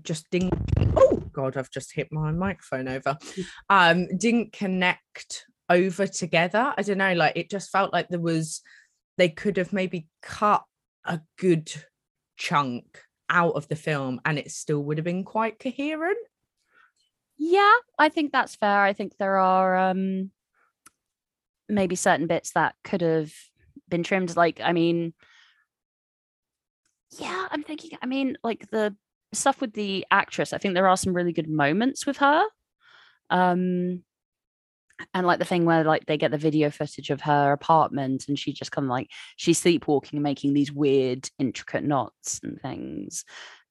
just 0.04 0.30
didn't 0.30 0.54
oh 0.96 1.19
god 1.32 1.58
i've 1.58 1.72
just 1.72 1.94
hit 1.94 2.12
my 2.12 2.32
microphone 2.32 2.88
over 2.88 3.18
um 3.70 4.08
didn't 4.18 4.52
connect 4.54 5.46
over 5.70 6.08
together 6.08 6.74
i 6.78 6.82
don't 6.82 6.98
know 6.98 7.14
like 7.14 7.36
it 7.36 7.50
just 7.50 7.72
felt 7.72 7.94
like 7.94 8.08
there 8.10 8.20
was 8.20 8.62
they 9.18 9.30
could 9.30 9.58
have 9.58 9.74
maybe 9.74 10.08
cut 10.22 10.64
a 11.06 11.20
good 11.38 11.72
chunk 12.38 13.04
out 13.30 13.54
of 13.56 13.68
the 13.68 13.76
film 13.76 14.20
and 14.26 14.40
it 14.40 14.50
still 14.52 14.82
would 14.84 14.98
have 14.98 15.06
been 15.06 15.24
quite 15.24 15.60
coherent 15.60 16.18
Yeah, 17.38 17.74
I 17.98 18.10
think 18.10 18.32
that's 18.32 18.56
fair. 18.56 18.82
I 18.82 18.94
think 18.94 19.14
there 19.18 19.38
are 19.38 19.78
um 19.78 20.32
maybe 21.70 21.96
certain 21.96 22.28
bits 22.28 22.52
that 22.54 22.76
could 22.84 23.02
have 23.02 23.32
been 23.88 24.04
trimmed. 24.04 24.36
Like, 24.36 24.60
I 24.64 24.74
mean, 24.74 25.14
yeah, 27.18 27.48
I'm 27.52 27.64
thinking, 27.64 27.92
I 28.02 28.06
mean, 28.06 28.38
like 28.44 28.70
the 28.72 28.96
stuff 29.34 29.62
with 29.62 29.74
the 29.74 30.06
actress, 30.12 30.54
I 30.54 30.58
think 30.58 30.74
there 30.74 30.88
are 30.88 30.98
some 30.98 31.14
really 31.14 31.34
good 31.34 31.50
moments 31.50 32.06
with 32.06 32.18
her. 32.18 32.44
Um 33.30 34.04
and 35.14 35.26
like 35.26 35.40
the 35.40 35.46
thing 35.46 35.66
where 35.66 35.84
like 35.84 36.06
they 36.06 36.18
get 36.18 36.32
the 36.32 36.38
video 36.38 36.70
footage 36.70 37.10
of 37.10 37.22
her 37.22 37.52
apartment 37.54 38.26
and 38.28 38.38
she 38.38 38.52
just 38.52 38.72
kind 38.72 38.86
of 38.86 38.90
like 38.90 39.08
she's 39.38 39.58
sleepwalking 39.60 40.18
and 40.18 40.24
making 40.24 40.54
these 40.54 40.72
weird 40.72 41.30
intricate 41.40 41.86
knots 41.86 42.42
and 42.44 42.60
things 42.62 43.24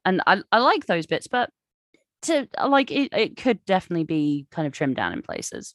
and 0.07 0.23
i, 0.27 0.41
I 0.51 0.59
like 0.61 0.87
those 0.87 1.05
bits 1.05 1.27
but 1.27 1.51
to 2.23 2.49
like 2.67 2.91
it, 2.91 3.13
it 3.13 3.37
could 3.37 3.63
definitely 3.67 4.05
be 4.05 4.47
kind 4.51 4.67
of 4.67 4.73
trimmed 4.73 4.97
down 4.97 5.13
in 5.13 5.21
places 5.23 5.75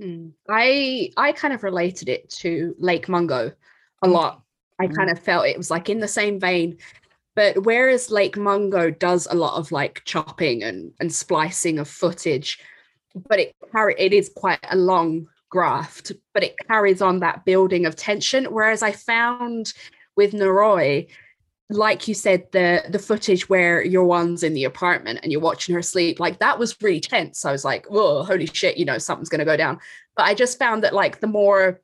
Hmm. 0.00 0.28
I 0.48 1.10
I 1.16 1.32
kind 1.32 1.52
of 1.52 1.62
related 1.62 2.08
it 2.08 2.30
to 2.30 2.74
Lake 2.78 3.08
Mungo 3.08 3.52
a 4.02 4.06
Mm. 4.06 4.12
lot. 4.12 4.42
I 4.80 4.86
Mm. 4.86 4.96
kind 4.96 5.10
of 5.10 5.18
felt 5.18 5.46
it 5.46 5.58
was 5.58 5.70
like 5.70 5.90
in 5.90 6.00
the 6.00 6.08
same 6.08 6.40
vein. 6.40 6.78
But 7.36 7.64
whereas 7.64 8.10
Lake 8.10 8.36
Mungo 8.36 8.90
does 8.90 9.26
a 9.30 9.34
lot 9.34 9.56
of 9.56 9.72
like 9.72 10.02
chopping 10.04 10.62
and, 10.62 10.92
and 11.00 11.12
splicing 11.12 11.78
of 11.78 11.88
footage, 11.88 12.58
but 13.28 13.38
it 13.38 13.54
carry 13.72 13.94
it 13.98 14.12
is 14.12 14.30
quite 14.34 14.58
a 14.70 14.76
long 14.76 15.26
graft, 15.48 16.12
but 16.32 16.42
it 16.42 16.56
carries 16.66 17.02
on 17.02 17.20
that 17.20 17.44
building 17.44 17.86
of 17.86 17.96
tension. 17.96 18.46
Whereas 18.46 18.82
I 18.82 18.92
found 18.92 19.72
with 20.16 20.32
Noroi, 20.32 21.08
like 21.68 22.08
you 22.08 22.14
said, 22.14 22.50
the 22.52 22.82
the 22.88 22.98
footage 22.98 23.48
where 23.48 23.82
your 23.82 24.04
one's 24.04 24.42
in 24.42 24.54
the 24.54 24.64
apartment 24.64 25.20
and 25.22 25.30
you're 25.30 25.40
watching 25.40 25.74
her 25.74 25.82
sleep, 25.82 26.18
like 26.18 26.40
that 26.40 26.58
was 26.58 26.76
really 26.82 27.00
tense. 27.00 27.44
I 27.44 27.52
was 27.52 27.64
like, 27.64 27.86
whoa, 27.86 28.24
holy 28.24 28.46
shit, 28.46 28.76
you 28.76 28.84
know, 28.84 28.98
something's 28.98 29.28
gonna 29.28 29.44
go 29.44 29.56
down. 29.56 29.78
But 30.16 30.24
I 30.24 30.34
just 30.34 30.58
found 30.58 30.82
that 30.82 30.94
like 30.94 31.20
the 31.20 31.28
more 31.28 31.80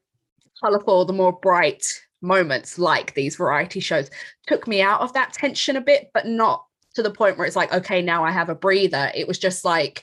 colorful, 0.60 1.04
the 1.04 1.12
more 1.12 1.32
bright 1.32 2.05
moments, 2.26 2.78
like 2.78 3.14
these 3.14 3.36
variety 3.36 3.80
shows, 3.80 4.10
took 4.46 4.66
me 4.66 4.82
out 4.82 5.00
of 5.00 5.12
that 5.14 5.32
tension 5.32 5.76
a 5.76 5.80
bit, 5.80 6.10
but 6.12 6.26
not 6.26 6.64
to 6.94 7.02
the 7.02 7.10
point 7.10 7.38
where 7.38 7.46
it's 7.46 7.56
like, 7.56 7.72
okay, 7.72 8.02
now 8.02 8.24
I 8.24 8.30
have 8.30 8.48
a 8.48 8.54
breather. 8.54 9.10
It 9.14 9.28
was 9.28 9.38
just 9.38 9.64
like, 9.64 10.02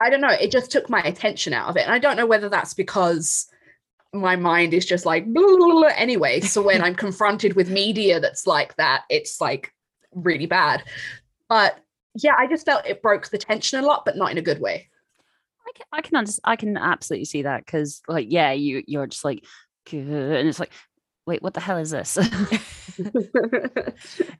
I 0.00 0.08
don't 0.10 0.20
know, 0.20 0.28
it 0.28 0.50
just 0.50 0.70
took 0.70 0.88
my 0.88 1.00
attention 1.00 1.52
out 1.52 1.68
of 1.68 1.76
it. 1.76 1.84
And 1.84 1.92
I 1.92 1.98
don't 1.98 2.16
know 2.16 2.26
whether 2.26 2.48
that's 2.48 2.74
because 2.74 3.46
my 4.12 4.34
mind 4.34 4.74
is 4.74 4.86
just 4.86 5.06
like 5.06 5.26
blah, 5.26 5.56
blah, 5.56 5.56
blah, 5.56 5.90
anyway. 5.94 6.40
So 6.40 6.62
when 6.62 6.82
I'm 6.82 6.94
confronted 7.06 7.54
with 7.54 7.70
media 7.70 8.18
that's 8.18 8.46
like 8.46 8.74
that, 8.76 9.02
it's 9.10 9.40
like 9.40 9.72
really 10.14 10.46
bad. 10.46 10.82
But 11.48 11.78
yeah, 12.14 12.34
I 12.36 12.46
just 12.46 12.66
felt 12.66 12.86
it 12.86 13.02
broke 13.02 13.28
the 13.28 13.38
tension 13.38 13.78
a 13.78 13.86
lot, 13.86 14.04
but 14.04 14.16
not 14.16 14.30
in 14.30 14.38
a 14.38 14.42
good 14.42 14.60
way. 14.60 14.88
i 15.68 15.72
can 15.74 15.86
i 15.92 16.00
can 16.00 16.16
understand 16.16 16.52
i 16.52 16.56
can 16.56 16.76
absolutely 16.76 17.24
see 17.24 17.42
that 17.42 17.64
because 17.64 18.02
like 18.08 18.26
yeah 18.28 18.50
you 18.50 18.82
you're 18.86 19.06
just 19.06 19.24
like 19.24 19.44
and 19.92 20.48
it's 20.48 20.60
like 20.60 20.72
wait 21.30 21.42
what 21.42 21.54
the 21.54 21.60
hell 21.60 21.78
is 21.78 21.90
this 21.90 22.18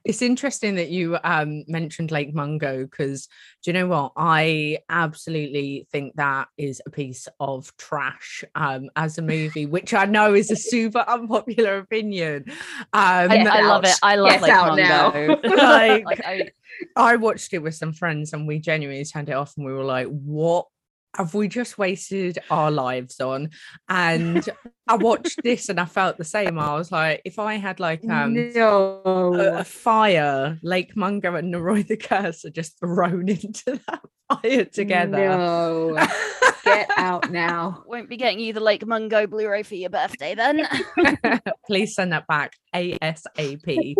it's 0.05 0.21
interesting 0.21 0.75
that 0.75 0.89
you 0.89 1.17
um, 1.23 1.63
mentioned 1.67 2.11
Lake 2.11 2.33
Mungo 2.33 2.83
because 2.85 3.27
do 3.63 3.69
you 3.69 3.73
know 3.73 3.87
what? 3.87 4.11
I 4.17 4.79
absolutely 4.89 5.87
think 5.91 6.15
that 6.15 6.47
is 6.57 6.81
a 6.85 6.89
piece 6.89 7.27
of 7.39 7.75
trash 7.77 8.43
um, 8.55 8.89
as 8.95 9.17
a 9.17 9.21
movie, 9.21 9.65
which 9.65 9.93
I 9.93 10.05
know 10.05 10.33
is 10.33 10.51
a 10.51 10.55
super 10.55 11.03
unpopular 11.07 11.77
opinion. 11.77 12.45
Um, 12.47 12.55
I, 12.93 13.37
I 13.49 13.61
love 13.61 13.83
it. 13.85 13.95
I 14.03 14.15
love 14.15 14.41
Lake. 14.41 14.51
Mungo. 14.51 15.39
Like- 15.57 16.05
Like, 16.05 16.21
I, 16.25 16.49
I 16.95 17.15
watched 17.17 17.53
it 17.53 17.59
with 17.59 17.75
some 17.75 17.93
friends 17.93 18.33
and 18.33 18.47
we 18.47 18.59
genuinely 18.59 19.05
turned 19.05 19.29
it 19.29 19.33
off 19.33 19.53
and 19.57 19.65
we 19.65 19.73
were 19.73 19.83
like, 19.83 20.07
what 20.07 20.65
have 21.15 21.33
we 21.33 21.47
just 21.47 21.77
wasted 21.77 22.39
our 22.49 22.71
lives 22.71 23.19
on? 23.19 23.49
And 23.89 24.47
I 24.87 24.95
watched 24.95 25.43
this 25.43 25.69
and 25.69 25.79
I 25.79 25.85
felt 25.85 26.17
the 26.17 26.23
same. 26.23 26.57
I 26.57 26.75
was 26.75 26.91
like, 26.91 27.21
if 27.25 27.39
I 27.39 27.55
had 27.55 27.79
like 27.79 28.03
um 28.09 28.35
a, 28.37 28.51
no. 28.53 29.33
a 29.33 29.63
fire, 29.63 30.57
Lake 30.63 30.95
Mungo 30.95 31.35
and 31.35 31.53
Noroi 31.53 31.87
the 31.87 31.97
Curse 31.97 32.45
are 32.45 32.49
just 32.49 32.79
thrown 32.79 33.29
into 33.29 33.79
that 33.87 34.01
fire 34.29 34.65
together. 34.65 35.17
No. 35.17 36.07
Get 36.63 36.89
out 36.97 37.31
now. 37.31 37.83
won't 37.87 38.09
be 38.09 38.17
getting 38.17 38.39
you 38.39 38.53
the 38.53 38.59
Lake 38.59 38.85
Mungo 38.85 39.27
Blu-ray 39.27 39.63
for 39.63 39.75
your 39.75 39.89
birthday 39.89 40.35
then. 40.35 40.67
Please 41.65 41.95
send 41.95 42.13
that 42.13 42.27
back 42.27 42.53
ASAP. 42.75 43.95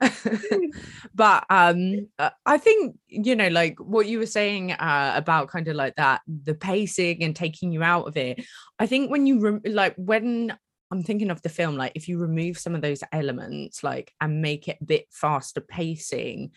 but 1.14 1.44
um 1.50 2.08
uh, 2.18 2.30
I 2.44 2.58
think 2.58 2.96
you 3.08 3.36
know 3.36 3.48
like 3.48 3.78
what 3.78 4.06
you 4.06 4.18
were 4.18 4.26
saying 4.26 4.72
uh, 4.72 5.12
about 5.16 5.48
kind 5.48 5.68
of 5.68 5.76
like 5.76 5.94
that 5.96 6.20
the 6.26 6.54
pacing 6.54 7.22
and 7.22 7.34
taking 7.34 7.72
you 7.72 7.82
out 7.82 8.06
of 8.06 8.16
it. 8.16 8.44
I 8.78 8.86
think 8.86 9.10
when 9.10 9.26
you 9.26 9.40
rem- 9.40 9.62
like 9.64 9.94
when 9.96 10.56
I'm 10.90 11.02
thinking 11.02 11.30
of 11.30 11.40
the 11.42 11.48
film 11.48 11.76
like 11.76 11.92
if 11.94 12.08
you 12.08 12.18
remove 12.18 12.58
some 12.58 12.74
of 12.74 12.82
those 12.82 13.02
elements 13.12 13.82
like 13.82 14.12
and 14.20 14.42
make 14.42 14.68
it 14.68 14.78
a 14.80 14.84
bit 14.84 15.06
faster 15.10 15.60
pacing 15.62 16.50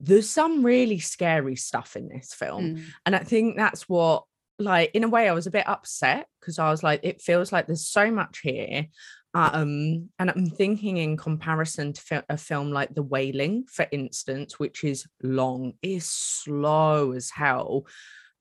there's 0.00 0.28
some 0.28 0.64
really 0.64 0.98
scary 0.98 1.56
stuff 1.56 1.96
in 1.96 2.08
this 2.08 2.34
film 2.34 2.76
Mm. 2.76 2.84
and 3.06 3.16
I 3.16 3.20
think 3.20 3.56
that's 3.56 3.88
what, 3.88 4.24
like, 4.58 4.90
in 4.94 5.04
a 5.04 5.08
way, 5.08 5.28
I 5.28 5.32
was 5.32 5.46
a 5.46 5.52
bit 5.52 5.68
upset 5.68 6.26
because 6.40 6.58
I 6.58 6.70
was 6.70 6.82
like, 6.82 7.00
it 7.02 7.22
feels 7.22 7.52
like 7.52 7.66
there's 7.66 7.88
so 7.88 8.10
much 8.10 8.40
here. 8.42 8.86
Um, 9.34 10.10
and 10.18 10.30
I'm 10.30 10.46
thinking 10.46 10.98
in 10.98 11.16
comparison 11.16 11.92
to 11.92 12.24
a 12.28 12.36
film 12.36 12.70
like 12.70 12.94
The 12.94 13.02
Wailing, 13.02 13.64
for 13.66 13.86
instance, 13.90 14.60
which 14.60 14.84
is 14.84 15.06
long, 15.22 15.72
is 15.82 16.08
slow 16.08 17.12
as 17.12 17.30
hell, 17.30 17.86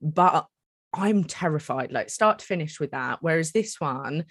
but 0.01 0.45
I'm 0.93 1.23
terrified, 1.23 1.91
like 1.91 2.11
start 2.11 2.39
to 2.39 2.45
finish 2.45 2.79
with 2.79 2.91
that. 2.91 3.19
Whereas 3.21 3.51
this 3.51 3.81
one, 3.81 4.25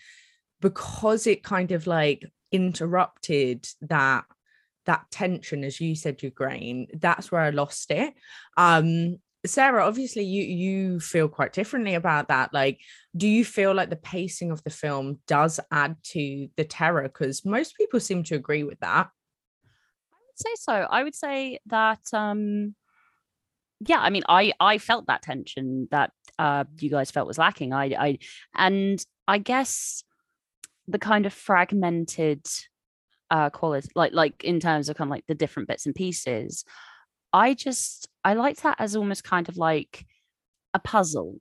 because 0.60 1.26
it 1.26 1.42
kind 1.42 1.72
of 1.72 1.88
like 1.88 2.24
interrupted 2.52 3.66
that 3.80 4.24
that 4.84 5.04
tension 5.10 5.64
as 5.64 5.80
you 5.80 5.94
said 5.94 6.18
Ygraine 6.18 6.88
that's 7.00 7.30
where 7.30 7.40
i 7.40 7.50
lost 7.50 7.90
it 7.90 8.14
um 8.56 9.18
sarah 9.44 9.84
obviously 9.84 10.22
you 10.22 10.44
you 10.44 11.00
feel 11.00 11.28
quite 11.28 11.52
differently 11.52 11.94
about 11.94 12.28
that 12.28 12.52
like 12.54 12.80
do 13.16 13.26
you 13.26 13.44
feel 13.44 13.74
like 13.74 13.90
the 13.90 13.96
pacing 13.96 14.50
of 14.50 14.62
the 14.62 14.70
film 14.70 15.18
does 15.26 15.58
add 15.72 15.96
to 16.02 16.48
the 16.56 16.64
terror 16.64 17.02
because 17.02 17.44
most 17.44 17.76
people 17.76 17.98
seem 17.98 18.22
to 18.22 18.36
agree 18.36 18.62
with 18.62 18.78
that 18.80 19.08
I 20.12 20.16
would 20.26 20.38
say 20.38 20.54
so. 20.56 20.72
I 20.72 21.02
would 21.02 21.14
say 21.14 21.58
that 21.66 22.00
um 22.12 22.74
yeah, 23.84 23.98
I 23.98 24.10
mean 24.10 24.22
I 24.28 24.52
I 24.60 24.78
felt 24.78 25.06
that 25.06 25.22
tension 25.22 25.88
that 25.90 26.12
uh 26.38 26.64
you 26.78 26.90
guys 26.90 27.10
felt 27.10 27.26
was 27.26 27.38
lacking. 27.38 27.72
I 27.72 27.84
I 27.98 28.18
and 28.54 29.04
I 29.26 29.38
guess 29.38 30.04
the 30.88 30.98
kind 30.98 31.26
of 31.26 31.32
fragmented 31.32 32.46
uh 33.30 33.50
quality 33.50 33.88
like 33.94 34.12
like 34.12 34.44
in 34.44 34.60
terms 34.60 34.88
of 34.88 34.96
kind 34.96 35.08
of 35.08 35.12
like 35.12 35.26
the 35.26 35.34
different 35.34 35.68
bits 35.68 35.86
and 35.86 35.94
pieces. 35.94 36.64
I 37.32 37.54
just 37.54 38.08
I 38.24 38.34
liked 38.34 38.62
that 38.62 38.76
as 38.78 38.96
almost 38.96 39.24
kind 39.24 39.48
of 39.48 39.56
like 39.56 40.06
a 40.74 40.78
puzzle. 40.78 41.40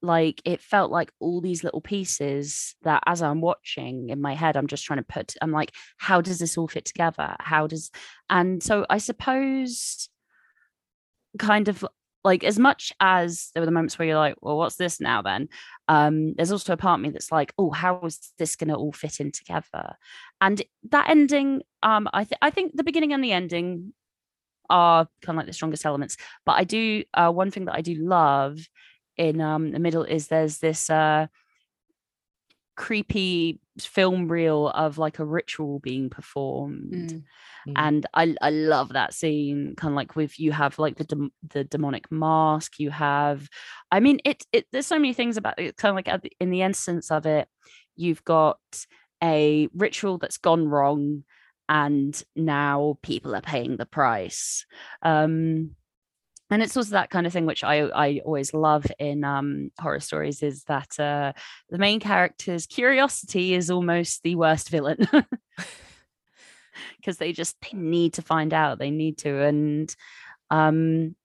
Like 0.00 0.40
it 0.44 0.60
felt 0.60 0.92
like 0.92 1.10
all 1.18 1.40
these 1.40 1.64
little 1.64 1.80
pieces 1.80 2.76
that 2.82 3.02
as 3.06 3.20
I'm 3.20 3.40
watching 3.40 4.10
in 4.10 4.20
my 4.20 4.34
head, 4.34 4.56
I'm 4.56 4.68
just 4.68 4.84
trying 4.84 5.00
to 5.00 5.04
put, 5.04 5.34
I'm 5.42 5.50
like, 5.50 5.74
how 5.96 6.20
does 6.20 6.38
this 6.38 6.56
all 6.56 6.68
fit 6.68 6.84
together? 6.84 7.34
How 7.40 7.66
does, 7.66 7.90
and 8.30 8.62
so 8.62 8.86
I 8.88 8.98
suppose 8.98 10.08
kind 11.38 11.66
of 11.66 11.84
like 12.24 12.44
as 12.44 12.58
much 12.60 12.92
as 13.00 13.50
there 13.54 13.60
were 13.60 13.66
the 13.66 13.72
moments 13.72 13.98
where 13.98 14.06
you're 14.06 14.16
like, 14.16 14.36
well, 14.40 14.56
what's 14.56 14.76
this 14.76 15.00
now 15.00 15.22
then? 15.22 15.48
Um, 15.88 16.34
there's 16.34 16.52
also 16.52 16.74
a 16.74 16.76
part 16.76 17.00
of 17.00 17.02
me 17.02 17.10
that's 17.10 17.32
like, 17.32 17.52
oh, 17.58 17.70
how 17.70 18.00
is 18.04 18.20
this 18.38 18.54
gonna 18.54 18.76
all 18.76 18.92
fit 18.92 19.18
in 19.18 19.32
together? 19.32 19.94
And 20.40 20.62
that 20.90 21.10
ending, 21.10 21.62
um, 21.82 22.08
I 22.12 22.26
I 22.40 22.50
think 22.50 22.76
the 22.76 22.84
beginning 22.84 23.12
and 23.12 23.24
the 23.24 23.32
ending 23.32 23.94
are 24.70 25.08
kind 25.22 25.36
of 25.36 25.40
like 25.40 25.46
the 25.46 25.52
strongest 25.52 25.86
elements. 25.86 26.16
But 26.44 26.52
I 26.52 26.64
do 26.64 27.04
uh 27.14 27.30
one 27.30 27.50
thing 27.50 27.66
that 27.66 27.74
I 27.74 27.80
do 27.80 27.94
love 27.94 28.58
in 29.16 29.40
um 29.40 29.70
the 29.72 29.78
middle 29.78 30.04
is 30.04 30.28
there's 30.28 30.58
this 30.58 30.90
uh 30.90 31.26
creepy 32.76 33.58
film 33.80 34.28
reel 34.28 34.68
of 34.68 34.98
like 34.98 35.18
a 35.18 35.24
ritual 35.24 35.80
being 35.80 36.10
performed 36.10 37.22
Mm. 37.68 37.72
And 37.76 38.06
I 38.14 38.34
I 38.40 38.50
love 38.50 38.90
that 38.90 39.14
scene 39.14 39.74
kind 39.76 39.92
of 39.92 39.96
like 39.96 40.16
with 40.16 40.38
you 40.38 40.52
have 40.52 40.78
like 40.78 40.96
the 40.96 41.04
dem- 41.04 41.32
the 41.46 41.64
demonic 41.64 42.10
mask 42.10 42.78
you 42.78 42.90
have 42.90 43.48
I 43.90 44.00
mean 44.00 44.20
it 44.24 44.44
it 44.52 44.66
there's 44.72 44.86
so 44.86 44.98
many 44.98 45.12
things 45.12 45.36
about 45.36 45.58
it 45.58 45.76
kind 45.76 45.90
of 45.90 45.96
like 45.96 46.08
at 46.08 46.22
the, 46.22 46.32
in 46.40 46.50
the 46.50 46.62
instance 46.62 47.10
of 47.10 47.26
it 47.26 47.48
you've 47.96 48.24
got 48.24 48.58
a 49.22 49.68
ritual 49.74 50.18
that's 50.18 50.38
gone 50.38 50.68
wrong 50.68 51.24
and 51.68 52.22
now 52.34 52.98
people 53.02 53.34
are 53.34 53.40
paying 53.40 53.76
the 53.76 53.86
price. 53.86 54.66
Um 55.02 55.76
and 56.50 56.62
it's 56.62 56.76
also 56.76 56.92
that 56.92 57.10
kind 57.10 57.26
of 57.26 57.32
thing 57.32 57.46
which 57.46 57.62
I 57.62 57.82
I 57.88 58.20
always 58.24 58.54
love 58.54 58.86
in 58.98 59.24
um 59.24 59.70
horror 59.78 60.00
stories 60.00 60.42
is 60.42 60.64
that 60.64 60.98
uh 60.98 61.32
the 61.68 61.78
main 61.78 62.00
character's 62.00 62.66
curiosity 62.66 63.54
is 63.54 63.70
almost 63.70 64.22
the 64.22 64.34
worst 64.34 64.70
villain. 64.70 65.06
Because 66.96 67.18
they 67.18 67.32
just 67.32 67.56
they 67.60 67.76
need 67.76 68.14
to 68.14 68.22
find 68.22 68.54
out 68.54 68.78
they 68.78 68.90
need 68.90 69.18
to 69.18 69.42
and 69.42 69.94
um 70.50 71.16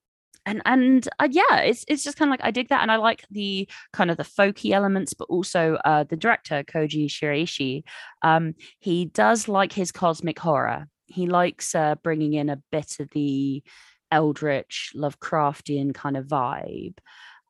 and 0.45 0.62
and 0.65 1.08
uh, 1.19 1.27
yeah 1.29 1.58
it's 1.60 1.86
it's 1.88 2.03
just 2.03 2.17
kind 2.17 2.29
of 2.29 2.32
like 2.32 2.45
i 2.45 2.51
dig 2.51 2.69
that 2.69 2.82
and 2.82 2.91
i 2.91 2.95
like 2.95 3.25
the 3.32 3.67
kind 3.91 4.12
of 4.12 4.17
the 4.17 4.23
folky 4.23 4.71
elements 4.71 5.13
but 5.13 5.25
also 5.25 5.75
uh 5.86 6.03
the 6.03 6.17
director 6.17 6.63
koji 6.63 7.06
shiraishi 7.06 7.84
um 8.21 8.53
he 8.79 9.06
does 9.06 9.47
like 9.47 9.73
his 9.73 9.91
cosmic 9.91 10.39
horror. 10.39 10.88
He 11.06 11.27
likes 11.27 11.75
uh 11.75 11.95
bringing 11.95 12.34
in 12.34 12.49
a 12.49 12.62
bit 12.71 12.97
of 12.99 13.10
the 13.12 13.63
eldritch 14.12 14.93
lovecraftian 14.95 15.93
kind 15.93 16.17
of 16.17 16.27
vibe 16.27 16.97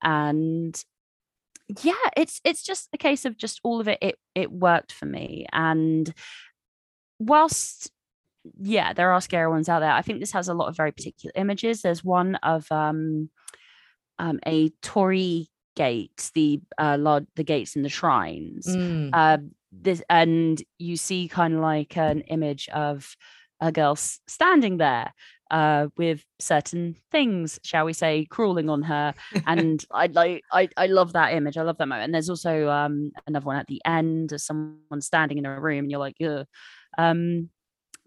and 0.01 0.83
yeah 1.83 1.93
it's 2.17 2.41
it's 2.43 2.63
just 2.63 2.89
a 2.93 2.97
case 2.97 3.25
of 3.25 3.37
just 3.37 3.59
all 3.63 3.79
of 3.79 3.87
it 3.87 3.97
it 4.01 4.15
it 4.35 4.51
worked 4.51 4.91
for 4.91 5.05
me 5.05 5.45
and 5.51 6.13
whilst 7.19 7.91
yeah 8.59 8.93
there 8.93 9.11
are 9.11 9.21
scary 9.21 9.47
ones 9.47 9.69
out 9.69 9.79
there 9.79 9.91
i 9.91 10.01
think 10.01 10.19
this 10.19 10.31
has 10.31 10.47
a 10.49 10.53
lot 10.53 10.67
of 10.67 10.75
very 10.75 10.91
particular 10.91 11.31
images 11.35 11.81
there's 11.81 12.03
one 12.03 12.35
of 12.35 12.69
um 12.71 13.29
um 14.19 14.39
a 14.45 14.69
torii 14.81 15.49
gate 15.75 16.29
the 16.35 16.59
uh 16.77 16.97
large, 16.99 17.25
the 17.35 17.43
gates 17.43 17.75
in 17.75 17.81
the 17.83 17.89
shrines 17.89 18.67
Mm. 18.67 19.09
uh, 19.13 19.37
this 19.71 20.03
and 20.09 20.61
you 20.77 20.97
see 20.97 21.27
kind 21.27 21.55
of 21.55 21.59
like 21.61 21.97
an 21.97 22.21
image 22.21 22.69
of 22.69 23.15
a 23.59 23.71
girl 23.71 23.95
standing 23.95 24.77
there 24.77 25.13
uh, 25.49 25.87
with 25.97 26.23
certain 26.39 26.95
things, 27.11 27.59
shall 27.63 27.85
we 27.85 27.93
say, 27.93 28.25
crawling 28.25 28.69
on 28.69 28.81
her. 28.83 29.13
And 29.47 29.83
I 29.91 30.07
like 30.07 30.43
I 30.51 30.67
I 30.77 30.87
love 30.87 31.13
that 31.13 31.33
image. 31.33 31.57
I 31.57 31.61
love 31.63 31.77
that 31.77 31.87
moment. 31.87 32.05
And 32.05 32.13
there's 32.13 32.29
also 32.29 32.69
um 32.69 33.11
another 33.27 33.45
one 33.45 33.55
at 33.57 33.67
the 33.67 33.81
end 33.85 34.31
of 34.31 34.41
someone 34.41 35.01
standing 35.01 35.37
in 35.37 35.45
a 35.45 35.59
room, 35.59 35.79
and 35.85 35.91
you're 35.91 35.99
like, 35.99 36.17
Ugh. 36.23 36.45
um, 36.97 37.49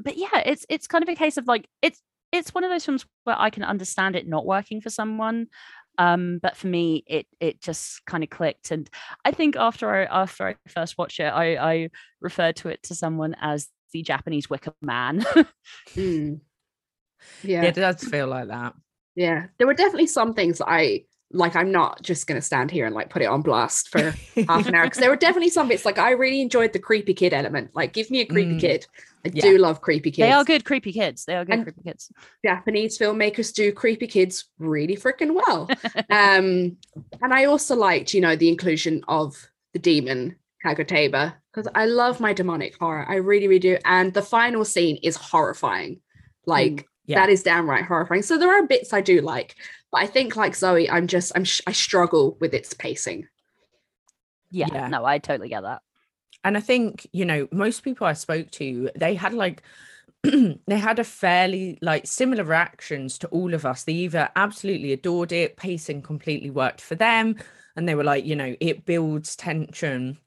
but 0.01 0.17
yeah, 0.17 0.39
it's 0.45 0.67
it's 0.69 0.87
kind 0.87 1.03
of 1.03 1.09
a 1.09 1.15
case 1.15 1.37
of 1.37 1.47
like 1.47 1.67
it's 1.83 2.01
it's 2.33 2.55
one 2.55 2.65
of 2.65 2.71
those 2.71 2.85
films 2.85 3.07
where 3.25 3.39
I 3.39 3.51
can 3.51 3.63
understand 3.63 4.17
it 4.17 4.27
not 4.29 4.47
working 4.47 4.81
for 4.81 4.91
someone. 4.91 5.47
Um, 5.99 6.41
but 6.43 6.57
for 6.57 6.67
me, 6.67 7.05
it 7.07 7.27
it 7.41 7.63
just 7.63 8.05
kind 8.05 8.23
of 8.23 8.29
clicked, 8.31 8.71
and 8.71 8.89
I 9.25 9.31
think 9.31 9.57
after 9.57 9.89
I 9.95 10.05
after 10.05 10.47
I 10.49 10.57
first 10.69 10.99
watched 10.99 11.21
it, 11.21 11.25
I 11.25 11.57
I 11.57 11.89
referred 12.21 12.57
to 12.57 12.69
it 12.69 12.83
to 12.85 12.95
someone 12.95 13.35
as 13.41 13.69
the 13.93 14.03
Japanese 14.03 14.51
Wicker 14.51 14.75
Man. 14.83 15.25
Mm. 15.95 16.41
yeah. 17.43 17.63
Yeah. 17.63 17.69
it 17.69 17.75
does 17.77 18.05
feel 18.05 18.27
like 18.27 18.49
that 18.49 18.75
Yeah. 19.15 19.47
There 19.59 19.67
were 19.67 19.75
definitely 19.75 20.07
some 20.09 20.35
things 20.35 20.59
that 20.59 20.69
I 20.69 21.05
like. 21.33 21.57
I'm 21.57 21.73
not 21.73 22.03
just 22.03 22.27
going 22.27 22.39
to 22.41 22.45
stand 22.47 22.71
here 22.71 22.85
and 22.87 22.95
like 22.95 23.09
put 23.11 23.23
it 23.23 23.27
on 23.27 23.41
blast 23.43 23.89
for 23.89 24.15
half 24.49 24.67
an 24.67 24.75
hour 24.75 24.85
because 24.85 24.99
there 24.99 25.09
were 25.11 25.17
definitely 25.17 25.49
some 25.51 25.69
bits 25.69 25.85
like 25.87 25.99
I 25.99 26.11
really 26.11 26.41
enjoyed 26.43 26.73
the 26.75 26.79
creepy 26.79 27.15
kid 27.15 27.33
element. 27.33 27.71
Like, 27.75 27.93
give 27.95 28.11
me 28.11 28.21
a 28.21 28.27
creepy 28.27 28.55
Mm. 28.57 28.61
kid. 28.61 28.87
I 29.27 29.31
Yeah. 29.35 29.43
do 29.43 29.59
love 29.59 29.81
creepy 29.81 30.11
kids. 30.11 30.27
they 30.29 30.33
are 30.33 30.45
good 30.45 30.65
creepy 30.65 30.93
kids. 30.93 31.25
They 31.25 31.35
are 31.37 31.45
good 31.45 31.55
And- 31.55 31.63
creepy 31.65 31.83
kids. 31.83 32.11
Japanese 32.45 32.99
filmmakers 32.99 33.53
do 33.53 33.73
creepy 33.73 34.07
kids 34.07 34.45
really 34.59 34.97
freaking 34.97 35.35
well. 35.35 35.69
um, 36.11 36.77
and 37.23 37.33
I 37.33 37.45
also 37.45 37.75
liked, 37.75 38.15
you 38.15 38.21
know, 38.21 38.37
the 38.37 38.49
inclusion 38.49 39.03
of 39.09 39.35
the 39.73 39.79
demon 39.79 40.37
Kagutaba 40.65 41.35
because 41.53 41.69
I 41.75 41.87
love 41.87 42.21
my 42.21 42.33
demonic 42.33 42.77
horror. 42.79 43.05
I 43.09 43.17
really, 43.17 43.47
really 43.49 43.59
do. 43.61 43.79
And 43.85 44.13
the 44.15 44.23
final 44.23 44.65
scene 44.65 44.99
is 45.03 45.17
horrifying. 45.17 46.01
Like 46.47 46.73
Mm, 46.73 46.85
yeah. 47.07 47.21
that 47.21 47.29
is 47.31 47.43
downright 47.43 47.85
horrifying. 47.85 48.23
So 48.23 48.37
there 48.39 48.51
are 48.53 48.67
bits 48.67 48.93
I 48.93 49.01
do 49.01 49.21
like, 49.21 49.55
but 49.93 50.01
I 50.03 50.07
think 50.07 50.37
like 50.37 50.55
Zoe, 50.55 50.89
I'm 50.91 51.07
just 51.07 51.33
I'm 51.37 51.45
sh- 51.45 51.61
I 51.67 51.73
struggle 51.73 52.37
with 52.41 52.53
its 52.55 52.75
pacing. 52.75 53.29
Yeah, 54.51 54.69
Yeah. 54.73 54.89
no, 54.89 55.05
I 55.05 55.19
totally 55.19 55.49
get 55.49 55.63
that. 55.63 55.83
And 56.47 56.57
i 56.57 56.61
think 56.61 57.07
you 57.13 57.25
know 57.25 57.47
most 57.53 57.83
people 57.83 58.07
i 58.07 58.13
spoke 58.15 58.51
to 58.51 58.89
they 58.97 59.15
had 59.15 59.35
like 59.35 59.63
they 60.23 60.79
had 60.79 60.99
a 60.99 61.05
fairly 61.05 61.79
like 61.83 62.07
similar 62.07 62.43
reactions 62.43 63.19
to 63.19 63.29
all 63.29 63.55
of 63.55 63.65
us. 63.65 63.85
They 63.85 63.93
either 63.93 64.29
absolutely 64.35 64.93
adored 64.93 65.31
it 65.31 65.57
pacing 65.57 66.03
completely 66.03 66.51
worked 66.51 66.81
for 66.81 66.97
them 66.97 67.37
and 67.77 67.89
they 67.89 67.95
were 67.95 68.03
like 68.03 68.25
you 68.25 68.35
know 68.35 68.57
it 68.59 68.85
builds 68.85 69.37
tension 69.37 70.19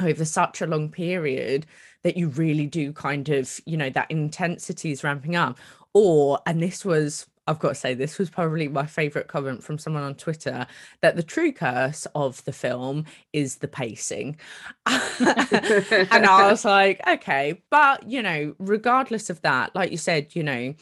over 0.00 0.24
such 0.24 0.60
a 0.60 0.66
long 0.66 0.90
period 0.90 1.66
that 2.02 2.16
you 2.16 2.28
really 2.28 2.66
do 2.66 2.92
kind 2.92 3.28
of 3.28 3.60
you 3.66 3.76
know 3.76 3.90
that 3.90 4.10
intensity 4.10 4.90
is 4.90 5.04
ramping 5.04 5.36
up. 5.36 5.58
Or 5.92 6.40
and 6.46 6.62
this 6.62 6.84
was 6.84 7.26
I've 7.46 7.58
got 7.58 7.70
to 7.70 7.74
say, 7.74 7.94
this 7.94 8.18
was 8.18 8.30
probably 8.30 8.68
my 8.68 8.86
favorite 8.86 9.28
comment 9.28 9.62
from 9.62 9.78
someone 9.78 10.02
on 10.02 10.14
Twitter 10.14 10.66
that 11.00 11.16
the 11.16 11.22
true 11.22 11.52
curse 11.52 12.06
of 12.14 12.44
the 12.44 12.52
film 12.52 13.04
is 13.32 13.56
the 13.56 13.68
pacing. 13.68 14.38
and 14.86 16.26
I 16.26 16.48
was 16.50 16.64
like, 16.64 17.00
okay, 17.06 17.62
but 17.70 18.08
you 18.08 18.22
know, 18.22 18.54
regardless 18.58 19.30
of 19.30 19.40
that, 19.42 19.74
like 19.74 19.90
you 19.90 19.98
said, 19.98 20.34
you 20.34 20.42
know, 20.42 20.74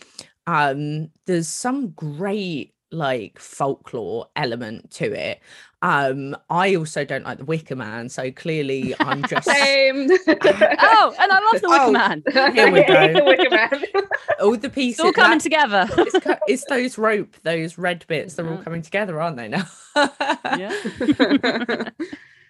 um, 0.46 1.10
there's 1.26 1.48
some 1.48 1.90
great 1.90 2.73
like 2.94 3.38
folklore 3.38 4.28
element 4.36 4.90
to 4.92 5.12
it. 5.12 5.40
Um, 5.82 6.34
I 6.48 6.76
also 6.76 7.04
don't 7.04 7.24
like 7.24 7.36
the 7.36 7.44
Wicker 7.44 7.76
Man, 7.76 8.08
so 8.08 8.30
clearly 8.30 8.94
I'm 9.00 9.22
just 9.28 9.46
Same. 9.46 10.08
Oh, 10.28 11.14
and 11.20 11.30
I 11.30 11.50
love 11.52 11.60
the 11.60 11.68
Wicker 11.68 11.82
Oh, 11.82 11.92
Man. 11.92 12.22
Here 12.54 12.70
we 12.72 12.82
go. 12.84 13.12
The 13.12 13.24
Wicker 13.24 13.50
Man. 13.50 14.04
all 14.40 14.56
the 14.56 14.70
pieces. 14.70 15.00
It's 15.00 15.04
all 15.04 15.12
coming 15.12 15.38
that- 15.38 15.42
together. 15.42 15.86
it's, 15.98 16.26
it's 16.48 16.64
those 16.70 16.96
rope, 16.96 17.36
those 17.42 17.76
red 17.76 18.06
bits, 18.06 18.34
they're 18.34 18.48
all 18.48 18.62
coming 18.62 18.80
together, 18.80 19.20
aren't 19.20 19.36
they 19.36 19.48
now? 19.48 19.66
yeah. 19.96 21.90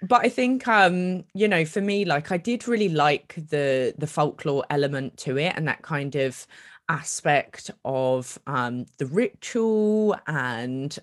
but 0.03 0.25
I 0.25 0.29
think 0.29 0.69
um, 0.69 1.25
you 1.35 1.49
know, 1.49 1.65
for 1.65 1.81
me, 1.81 2.05
like 2.05 2.31
I 2.31 2.37
did 2.37 2.69
really 2.69 2.89
like 2.89 3.35
the 3.49 3.95
the 3.99 4.07
folklore 4.07 4.65
element 4.71 5.17
to 5.19 5.39
it 5.39 5.55
and 5.57 5.67
that 5.67 5.83
kind 5.83 6.15
of 6.15 6.47
aspect 6.89 7.71
of 7.85 8.39
um 8.47 8.87
the 8.99 9.07
ritual 9.07 10.17
and 10.27 10.99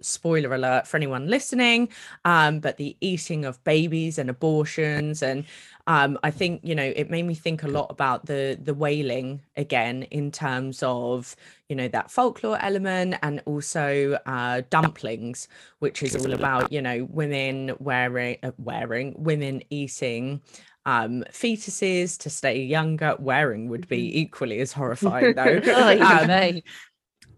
spoiler 0.00 0.54
alert 0.54 0.86
for 0.86 0.96
anyone 0.96 1.28
listening 1.28 1.88
um 2.24 2.60
but 2.60 2.76
the 2.76 2.96
eating 3.00 3.44
of 3.44 3.62
babies 3.64 4.18
and 4.18 4.28
abortions 4.28 5.22
and 5.22 5.44
um 5.86 6.18
i 6.22 6.30
think 6.30 6.60
you 6.64 6.74
know 6.74 6.92
it 6.96 7.08
made 7.08 7.22
me 7.22 7.34
think 7.34 7.62
a 7.62 7.68
lot 7.68 7.86
about 7.88 8.26
the 8.26 8.58
the 8.60 8.74
wailing 8.74 9.40
again 9.56 10.02
in 10.04 10.30
terms 10.30 10.82
of 10.82 11.36
you 11.68 11.76
know 11.76 11.88
that 11.88 12.10
folklore 12.10 12.58
element 12.60 13.14
and 13.22 13.40
also 13.46 14.18
uh 14.26 14.60
dumplings 14.70 15.48
which 15.78 16.02
is 16.02 16.16
all 16.16 16.32
about 16.32 16.70
you 16.72 16.82
know 16.82 17.06
women 17.10 17.72
wearing 17.78 18.36
uh, 18.42 18.50
wearing 18.58 19.14
women 19.16 19.62
eating 19.70 20.40
um 20.86 21.24
fetuses 21.30 22.18
to 22.18 22.30
stay 22.30 22.62
younger. 22.62 23.16
Wearing 23.18 23.68
would 23.68 23.88
be 23.88 24.20
equally 24.20 24.60
as 24.60 24.72
horrifying 24.74 25.34
though. 25.34 25.60
Oh, 25.66 25.96
Um, 26.00 26.28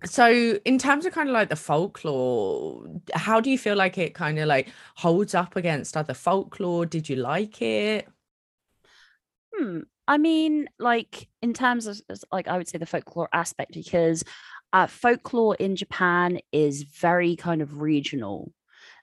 so 0.05 0.59
in 0.65 0.79
terms 0.79 1.07
of 1.07 1.13
kind 1.13 1.29
of 1.29 1.35
like 1.35 1.49
the 1.49 1.57
folklore 1.57 2.85
how 3.15 3.41
do 3.41 3.51
you 3.51 3.59
feel 3.59 3.77
like 3.77 3.99
it 3.99 4.15
kind 4.15 4.39
of 4.39 4.47
like 4.49 4.69
holds 4.97 5.35
up 5.35 5.57
against 5.57 5.97
other 5.97 6.15
folklore? 6.15 6.87
Did 6.87 7.09
you 7.09 7.17
like 7.17 7.63
it? 7.63 8.09
Hmm. 9.55 9.81
I 10.07 10.19
mean, 10.19 10.69
like 10.79 11.29
in 11.41 11.55
terms 11.55 11.87
of 11.87 12.01
like 12.31 12.49
I 12.49 12.59
would 12.59 12.69
say 12.69 12.79
the 12.79 12.87
folklore 12.87 13.29
aspect 13.33 13.73
because 13.73 14.23
uh, 14.73 14.87
folklore 14.87 15.55
in 15.55 15.77
Japan 15.77 16.41
is 16.53 16.83
very 16.83 17.37
kind 17.37 17.63
of 17.63 17.81
regional. 17.81 18.53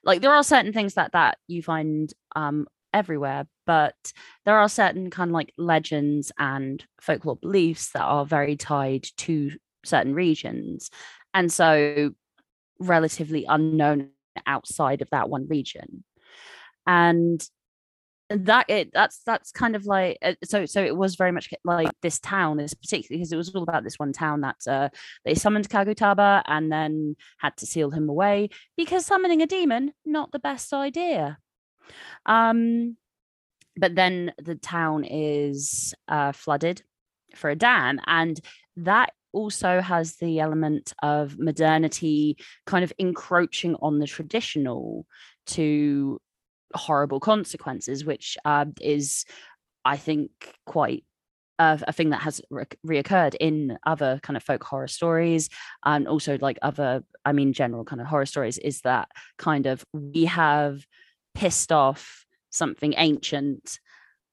Like 0.04 0.20
there 0.20 0.32
are 0.34 0.44
certain 0.44 0.72
things 0.72 0.94
that 0.94 1.12
that 1.12 1.38
you 1.48 1.62
find 1.62 2.12
um 2.36 2.66
everywhere, 2.92 3.46
but 3.66 3.94
there 4.44 4.58
are 4.58 4.68
certain 4.68 5.10
kind 5.10 5.30
of 5.30 5.34
like 5.34 5.52
legends 5.58 6.32
and 6.38 6.84
folklore 7.00 7.36
beliefs 7.36 7.90
that 7.92 8.02
are 8.02 8.26
very 8.26 8.56
tied 8.56 9.06
to 9.18 9.52
certain 9.84 10.14
regions, 10.14 10.90
and 11.34 11.52
so 11.52 12.10
relatively 12.78 13.44
unknown 13.48 14.10
outside 14.46 15.02
of 15.02 15.10
that 15.10 15.28
one 15.28 15.46
region. 15.48 16.04
And 16.86 17.46
that 18.38 18.66
it 18.68 18.90
that's 18.92 19.20
that's 19.24 19.52
kind 19.52 19.76
of 19.76 19.86
like 19.86 20.18
uh, 20.22 20.34
so 20.44 20.64
so 20.66 20.82
it 20.82 20.96
was 20.96 21.16
very 21.16 21.32
much 21.32 21.52
like 21.64 21.90
this 22.02 22.18
town 22.18 22.60
is 22.60 22.74
particularly 22.74 23.18
because 23.18 23.32
it 23.32 23.36
was 23.36 23.54
all 23.54 23.62
about 23.62 23.84
this 23.84 23.98
one 23.98 24.12
town 24.12 24.40
that 24.40 24.56
uh 24.66 24.88
they 25.24 25.34
summoned 25.34 25.68
Kagutaba 25.68 26.42
and 26.46 26.72
then 26.72 27.16
had 27.38 27.56
to 27.58 27.66
seal 27.66 27.90
him 27.90 28.08
away 28.08 28.48
because 28.76 29.04
summoning 29.04 29.42
a 29.42 29.46
demon 29.46 29.92
not 30.04 30.32
the 30.32 30.38
best 30.38 30.72
idea 30.72 31.38
um 32.26 32.96
but 33.76 33.94
then 33.94 34.32
the 34.42 34.54
town 34.54 35.04
is 35.04 35.94
uh 36.08 36.32
flooded 36.32 36.82
for 37.34 37.50
a 37.50 37.56
dam 37.56 38.00
and 38.06 38.40
that 38.76 39.12
also 39.32 39.80
has 39.80 40.16
the 40.16 40.40
element 40.40 40.92
of 41.02 41.38
modernity 41.38 42.36
kind 42.66 42.84
of 42.84 42.92
encroaching 42.98 43.74
on 43.76 43.98
the 43.98 44.06
traditional 44.06 45.06
to 45.46 46.20
horrible 46.74 47.20
consequences, 47.20 48.04
which 48.04 48.36
uh, 48.44 48.66
is, 48.80 49.24
I 49.84 49.96
think, 49.96 50.30
quite 50.66 51.04
a, 51.58 51.92
thing 51.92 52.10
that 52.10 52.22
has 52.22 52.40
re- 52.50 52.64
reoccurred 52.86 53.34
in 53.38 53.78
other 53.86 54.20
kind 54.22 54.36
of 54.36 54.42
folk 54.42 54.64
horror 54.64 54.88
stories, 54.88 55.48
and 55.84 56.08
also 56.08 56.38
like 56.40 56.58
other, 56.62 57.04
I 57.24 57.32
mean, 57.32 57.52
general 57.52 57.84
kind 57.84 58.00
of 58.00 58.06
horror 58.06 58.26
stories. 58.26 58.58
Is 58.58 58.80
that 58.82 59.08
kind 59.38 59.66
of 59.66 59.84
we 59.92 60.26
have 60.26 60.84
pissed 61.34 61.72
off 61.72 62.24
something 62.50 62.94
ancient 62.96 63.78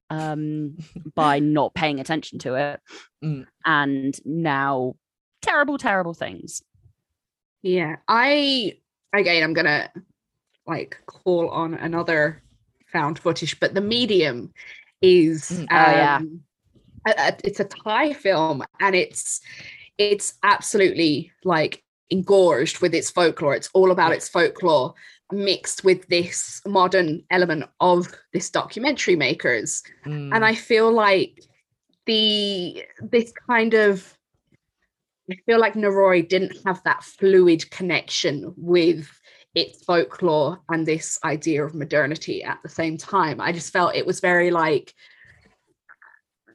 um, 0.09 0.77
by 1.15 1.39
not 1.57 1.73
paying 1.73 1.99
attention 1.99 2.39
to 2.39 2.55
it, 2.55 2.79
Mm. 3.23 3.45
and 3.65 4.17
now 4.25 4.95
terrible, 5.41 5.77
terrible 5.77 6.13
things. 6.13 6.61
Yeah, 7.61 7.97
I 8.07 8.77
again, 9.13 9.43
I'm 9.43 9.53
gonna 9.53 9.91
like 10.65 10.97
call 11.05 11.49
on 11.49 11.73
another 11.73 12.41
found 12.91 13.19
footage, 13.19 13.59
but 13.59 13.73
the 13.73 13.81
medium 13.81 14.53
is 15.01 15.49
Mm. 15.51 15.59
um, 15.59 15.67
Oh, 15.71 15.91
yeah. 15.91 16.19
a- 17.07 17.27
a- 17.33 17.37
it's 17.43 17.59
a 17.59 17.65
Thai 17.65 18.13
film, 18.13 18.63
and 18.79 18.95
it's 18.95 19.41
it's 19.97 20.35
absolutely 20.43 21.31
like 21.43 21.83
engorged 22.09 22.79
with 22.79 22.95
its 22.95 23.11
folklore. 23.11 23.53
It's 23.55 23.69
all 23.73 23.91
about 23.91 24.13
its 24.13 24.29
folklore 24.29 24.93
mixed 25.31 25.83
with 25.83 26.07
this 26.07 26.61
modern 26.65 27.23
element 27.31 27.65
of 27.79 28.07
this 28.33 28.49
documentary 28.49 29.15
makers. 29.15 29.83
Mm, 30.05 30.33
and 30.33 30.45
i 30.45 30.55
feel 30.55 30.91
like 30.91 31.43
the 32.05 32.83
this 33.01 33.31
kind 33.47 33.73
of 33.73 34.17
i 35.31 35.35
feel 35.45 35.59
like 35.59 35.73
Noroi 35.73 36.27
didn't 36.27 36.57
have 36.65 36.81
that 36.83 37.03
fluid 37.03 37.69
connection 37.69 38.53
with 38.57 39.07
its 39.55 39.83
folklore 39.83 40.59
and 40.69 40.85
this 40.85 41.19
idea 41.23 41.65
of 41.65 41.73
modernity 41.73 42.43
at 42.43 42.59
the 42.61 42.69
same 42.69 42.97
time. 42.97 43.41
I 43.41 43.51
just 43.51 43.73
felt 43.73 43.95
it 43.95 44.05
was 44.05 44.19
very 44.19 44.51
like 44.51 44.93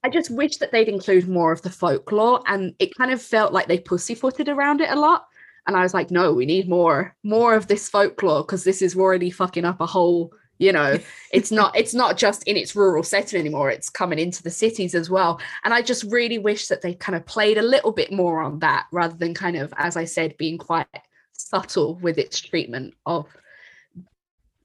i 0.05 0.09
just 0.09 0.31
wish 0.31 0.59
that 0.59 0.71
they'd 0.71 0.89
include 0.89 1.29
more 1.29 1.51
of 1.51 1.63
the 1.63 1.71
folklore 1.71 2.43
and 2.47 2.75
it 2.79 2.95
kind 2.95 3.11
of 3.11 3.21
felt 3.21 3.53
like 3.53 3.67
they 3.67 3.79
pussyfooted 3.79 4.49
around 4.49 4.81
it 4.81 4.91
a 4.91 4.97
lot 4.97 5.27
and 5.67 5.77
i 5.77 5.83
was 5.83 5.95
like 5.95 6.11
no 6.11 6.33
we 6.33 6.47
need 6.47 6.69
more 6.69 7.15
more 7.23 7.55
of 7.55 7.67
this 7.67 7.89
folklore 7.89 8.43
because 8.43 8.65
this 8.65 8.83
is 8.83 8.97
already 8.97 9.31
fucking 9.31 9.65
up 9.65 9.81
a 9.81 9.87
whole 9.87 10.33
you 10.59 10.73
know 10.73 10.99
it's 11.33 11.51
not 11.51 11.77
it's 11.77 11.95
not 11.95 12.17
just 12.17 12.43
in 12.45 12.57
its 12.57 12.77
rural 12.77 13.03
setting 13.03 13.41
anymore 13.41 13.71
it's 13.71 13.91
coming 13.91 14.19
into 14.19 14.43
the 14.43 14.51
cities 14.51 14.95
as 14.95 15.11
well 15.11 15.41
and 15.65 15.75
i 15.75 15.83
just 15.83 16.05
really 16.05 16.39
wish 16.39 16.69
that 16.69 16.83
they 16.83 16.95
kind 16.95 17.17
of 17.17 17.27
played 17.27 17.59
a 17.59 17.63
little 17.63 17.93
bit 17.93 18.13
more 18.13 18.43
on 18.43 18.59
that 18.61 18.87
rather 18.93 19.17
than 19.17 19.35
kind 19.35 19.57
of 19.57 19.73
as 19.77 19.97
i 19.97 20.05
said 20.05 20.37
being 20.37 20.59
quite 20.59 20.87
subtle 21.33 21.97
with 21.97 22.19
its 22.19 22.41
treatment 22.41 22.95
of 23.07 23.27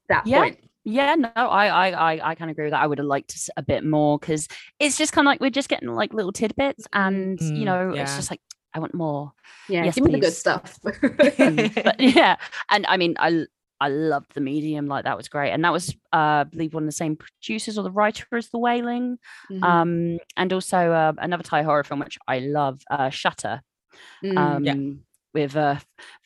that 0.08 0.24
Yeah. 0.26 0.40
point 0.40 0.58
Yeah, 0.84 1.14
no, 1.14 1.28
I 1.34 1.66
I 1.66 1.90
I, 2.14 2.30
I 2.30 2.34
kind 2.34 2.50
of 2.50 2.54
agree 2.54 2.64
with 2.64 2.72
that. 2.72 2.82
I 2.82 2.86
would 2.86 2.98
have 2.98 3.06
liked 3.06 3.50
a 3.56 3.62
bit 3.62 3.84
more 3.84 4.18
because 4.18 4.48
it's 4.78 4.96
just 4.96 5.12
kind 5.12 5.26
of 5.26 5.30
like 5.30 5.40
we're 5.40 5.50
just 5.50 5.68
getting 5.68 5.88
like 5.90 6.14
little 6.14 6.32
tidbits, 6.32 6.86
and 6.92 7.38
Mm, 7.38 7.56
you 7.58 7.64
know, 7.66 7.94
yeah. 7.94 8.02
it's 8.02 8.16
just 8.16 8.30
like 8.30 8.40
I 8.74 8.78
want 8.78 8.94
more. 8.94 9.32
yeah 9.68 9.84
Yes, 9.84 9.94
give 9.96 10.04
me 10.04 10.12
the 10.12 10.20
good 10.20 10.32
stuff 10.32 10.78
but 11.84 12.00
yeah, 12.00 12.36
and 12.70 12.86
I 12.86 12.96
mean, 12.96 13.14
I 13.18 13.46
I 13.80 13.88
loved 13.88 14.34
the 14.34 14.40
medium. 14.40 14.86
Like 14.86 15.04
that 15.04 15.16
was 15.16 15.28
great, 15.28 15.52
and 15.52 15.64
that 15.64 15.72
was 15.72 15.90
uh, 16.12 16.16
I 16.42 16.44
believe 16.44 16.74
one 16.74 16.82
of 16.84 16.88
the 16.88 16.92
same 16.92 17.16
producers 17.16 17.78
or 17.78 17.82
the 17.82 17.90
writer 17.90 18.26
as 18.36 18.48
The 18.50 18.58
Wailing, 18.58 19.18
Mhm. 19.50 19.64
um, 19.64 20.18
and 20.36 20.52
also 20.52 20.92
uh, 20.92 21.12
another 21.18 21.42
Thai 21.42 21.62
horror 21.62 21.84
film 21.84 22.00
which 22.00 22.18
I 22.28 22.40
love, 22.40 22.80
uh, 22.90 23.10
Shutter, 23.10 23.62
Mm. 24.24 24.36
um, 24.38 24.64
Yeah. 24.64 24.74
with 25.34 25.56
uh, 25.56 25.76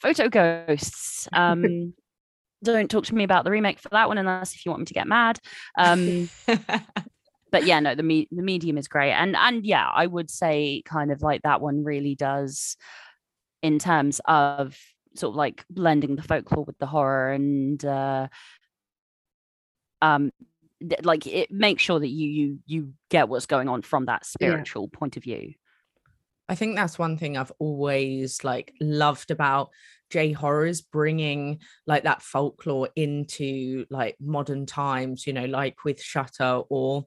photo 0.02 0.28
ghosts. 0.28 1.28
Um, 1.32 1.94
don't 2.64 2.90
talk 2.90 3.04
to 3.06 3.14
me 3.14 3.24
about 3.24 3.44
the 3.44 3.50
remake 3.50 3.78
for 3.78 3.90
that 3.90 4.08
one 4.08 4.18
unless 4.18 4.54
if 4.54 4.64
you 4.64 4.70
want 4.70 4.80
me 4.80 4.86
to 4.86 4.94
get 4.94 5.06
mad. 5.06 5.38
Um, 5.78 6.30
but 7.54 7.66
yeah, 7.66 7.78
no, 7.78 7.94
the 7.94 8.02
me- 8.02 8.26
the 8.32 8.42
medium 8.42 8.76
is 8.76 8.88
great, 8.88 9.12
and 9.12 9.36
and 9.36 9.64
yeah, 9.64 9.88
I 9.88 10.08
would 10.08 10.28
say 10.28 10.82
kind 10.84 11.12
of 11.12 11.22
like 11.22 11.42
that 11.42 11.60
one 11.60 11.84
really 11.84 12.16
does, 12.16 12.76
in 13.62 13.78
terms 13.78 14.20
of 14.24 14.76
sort 15.14 15.30
of 15.30 15.36
like 15.36 15.64
blending 15.70 16.16
the 16.16 16.22
folklore 16.24 16.64
with 16.64 16.76
the 16.78 16.86
horror 16.86 17.30
and 17.30 17.84
uh, 17.84 18.26
um 20.02 20.32
like 21.04 21.28
it 21.28 21.52
makes 21.52 21.80
sure 21.80 22.00
that 22.00 22.08
you 22.08 22.28
you 22.28 22.58
you 22.66 22.92
get 23.08 23.28
what's 23.28 23.46
going 23.46 23.68
on 23.68 23.82
from 23.82 24.06
that 24.06 24.26
spiritual 24.26 24.90
yeah. 24.92 24.98
point 24.98 25.16
of 25.16 25.22
view 25.22 25.54
i 26.48 26.56
think 26.56 26.74
that's 26.74 26.98
one 26.98 27.16
thing 27.16 27.36
i've 27.36 27.52
always 27.60 28.42
like 28.42 28.74
loved 28.80 29.30
about 29.30 29.70
j 30.10 30.32
horrors 30.32 30.82
bringing 30.82 31.60
like 31.86 32.02
that 32.02 32.20
folklore 32.20 32.88
into 32.96 33.86
like 33.88 34.16
modern 34.20 34.66
times 34.66 35.28
you 35.28 35.32
know 35.32 35.46
like 35.46 35.84
with 35.84 36.02
shutter 36.02 36.62
or 36.68 37.06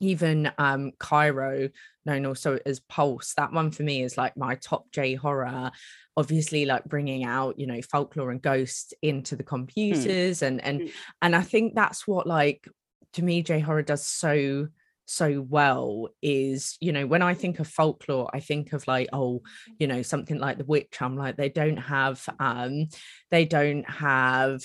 even 0.00 0.50
um 0.58 0.92
Kairo 0.98 1.70
known 2.04 2.26
also 2.26 2.58
as 2.64 2.80
pulse 2.80 3.34
that 3.36 3.52
one 3.52 3.70
for 3.70 3.82
me 3.82 4.02
is 4.02 4.16
like 4.16 4.36
my 4.36 4.54
top 4.56 4.90
j 4.92 5.14
horror 5.14 5.70
obviously 6.16 6.64
like 6.64 6.84
bringing 6.84 7.24
out 7.24 7.58
you 7.58 7.66
know 7.66 7.80
folklore 7.82 8.30
and 8.30 8.42
ghosts 8.42 8.92
into 9.02 9.36
the 9.36 9.42
hmm. 9.42 9.48
computers 9.48 10.40
mm. 10.40 10.46
and 10.46 10.64
and 10.64 10.80
mm. 10.80 10.92
and 11.22 11.36
i 11.36 11.42
think 11.42 11.74
that's 11.74 12.06
what 12.06 12.26
like 12.26 12.66
to 13.12 13.22
me 13.22 13.42
j 13.42 13.60
horror 13.60 13.82
does 13.82 14.04
so 14.04 14.66
so 15.06 15.40
well 15.48 16.08
is 16.20 16.76
you 16.80 16.92
know 16.92 17.06
when 17.06 17.22
i 17.22 17.32
think 17.32 17.60
of 17.60 17.66
folklore 17.66 18.28
i 18.34 18.40
think 18.40 18.74
of 18.74 18.86
like 18.86 19.08
oh 19.14 19.40
you 19.78 19.86
know 19.86 20.02
something 20.02 20.38
like 20.38 20.58
the 20.58 20.66
witch 20.66 21.00
i'm 21.00 21.16
like 21.16 21.34
they 21.36 21.48
don't 21.48 21.78
have 21.78 22.28
um 22.38 22.86
they 23.30 23.46
don't 23.46 23.88
have 23.88 24.62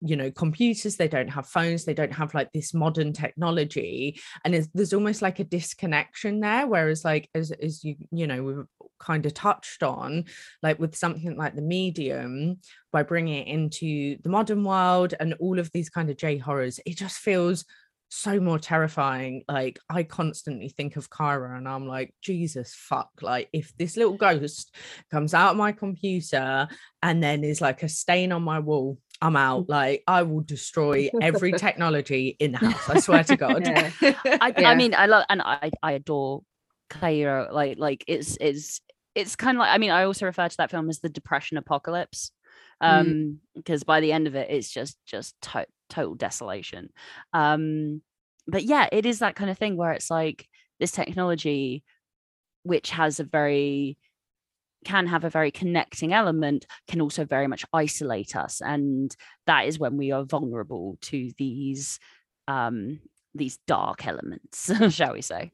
you 0.00 0.16
know 0.16 0.30
computers 0.30 0.96
they 0.96 1.08
don't 1.08 1.28
have 1.28 1.46
phones 1.46 1.84
they 1.84 1.94
don't 1.94 2.12
have 2.12 2.32
like 2.34 2.52
this 2.52 2.72
modern 2.72 3.12
technology 3.12 4.20
and 4.44 4.68
there's 4.74 4.92
almost 4.92 5.22
like 5.22 5.40
a 5.40 5.44
disconnection 5.44 6.40
there 6.40 6.66
whereas 6.66 7.04
like 7.04 7.28
as, 7.34 7.50
as 7.50 7.82
you 7.82 7.96
you 8.12 8.26
know 8.26 8.42
we've 8.42 8.88
kind 9.00 9.26
of 9.26 9.34
touched 9.34 9.82
on 9.82 10.24
like 10.62 10.78
with 10.78 10.96
something 10.96 11.36
like 11.36 11.54
the 11.54 11.62
medium 11.62 12.58
by 12.92 13.02
bringing 13.02 13.46
it 13.46 13.48
into 13.48 14.16
the 14.22 14.28
modern 14.28 14.62
world 14.64 15.14
and 15.18 15.34
all 15.34 15.58
of 15.58 15.70
these 15.72 15.90
kind 15.90 16.10
of 16.10 16.16
j 16.16 16.36
horrors 16.36 16.80
it 16.86 16.96
just 16.96 17.18
feels 17.18 17.64
so 18.10 18.40
more 18.40 18.58
terrifying. 18.58 19.44
Like 19.48 19.78
I 19.88 20.02
constantly 20.02 20.68
think 20.68 20.96
of 20.96 21.10
Kairo 21.10 21.56
and 21.56 21.68
I'm 21.68 21.86
like, 21.86 22.14
Jesus 22.22 22.74
fuck. 22.74 23.10
Like 23.20 23.48
if 23.52 23.76
this 23.76 23.96
little 23.96 24.16
ghost 24.16 24.74
comes 25.10 25.34
out 25.34 25.52
of 25.52 25.56
my 25.56 25.72
computer 25.72 26.68
and 27.02 27.22
then 27.22 27.44
is 27.44 27.60
like 27.60 27.82
a 27.82 27.88
stain 27.88 28.32
on 28.32 28.42
my 28.42 28.60
wall, 28.60 28.98
I'm 29.20 29.36
out. 29.36 29.68
Like 29.68 30.04
I 30.06 30.22
will 30.22 30.40
destroy 30.40 31.10
every 31.20 31.52
technology 31.58 32.36
in 32.38 32.52
the 32.52 32.58
house. 32.58 32.88
I 32.88 33.00
swear 33.00 33.24
to 33.24 33.36
God. 33.36 33.66
Yeah. 33.66 33.90
I, 34.40 34.54
yeah. 34.56 34.70
I, 34.70 34.74
mean, 34.74 34.94
I 34.94 35.06
love 35.06 35.24
and 35.28 35.42
I 35.42 35.70
I 35.82 35.92
adore 35.92 36.42
Kairo. 36.90 37.52
Like 37.52 37.78
like 37.78 38.04
it's 38.06 38.36
it's 38.40 38.80
it's 39.14 39.36
kind 39.36 39.56
of 39.56 39.60
like 39.60 39.70
I 39.70 39.78
mean, 39.78 39.90
I 39.90 40.04
also 40.04 40.26
refer 40.26 40.48
to 40.48 40.56
that 40.58 40.70
film 40.70 40.88
as 40.88 41.00
the 41.00 41.08
Depression 41.08 41.56
Apocalypse. 41.56 42.30
Mm. 42.82 42.88
Um, 42.88 43.06
mm. 43.06 43.36
because 43.56 43.82
by 43.82 44.00
the 44.00 44.12
end 44.12 44.28
of 44.28 44.36
it, 44.36 44.50
it's 44.50 44.70
just 44.70 44.96
just 45.04 45.34
to- 45.42 45.66
total 45.90 46.14
desolation. 46.14 46.90
Um, 47.32 48.02
but 48.46 48.62
yeah, 48.64 48.88
it 48.92 49.04
is 49.04 49.18
that 49.18 49.34
kind 49.34 49.50
of 49.50 49.58
thing 49.58 49.76
where 49.76 49.92
it's 49.92 50.10
like 50.10 50.48
this 50.78 50.92
technology, 50.92 51.82
which 52.62 52.90
has 52.90 53.18
a 53.18 53.24
very 53.24 53.98
can 54.84 55.06
have 55.06 55.24
a 55.24 55.30
very 55.30 55.50
connecting 55.50 56.12
element 56.12 56.66
can 56.86 57.00
also 57.00 57.24
very 57.24 57.46
much 57.46 57.64
isolate 57.72 58.36
us 58.36 58.60
and 58.60 59.16
that 59.46 59.66
is 59.66 59.78
when 59.78 59.96
we 59.96 60.12
are 60.12 60.24
vulnerable 60.24 60.96
to 61.00 61.30
these 61.38 61.98
um 62.46 63.00
these 63.34 63.58
dark 63.66 64.06
elements 64.06 64.70
shall 64.94 65.12
we 65.12 65.22
say 65.22 65.50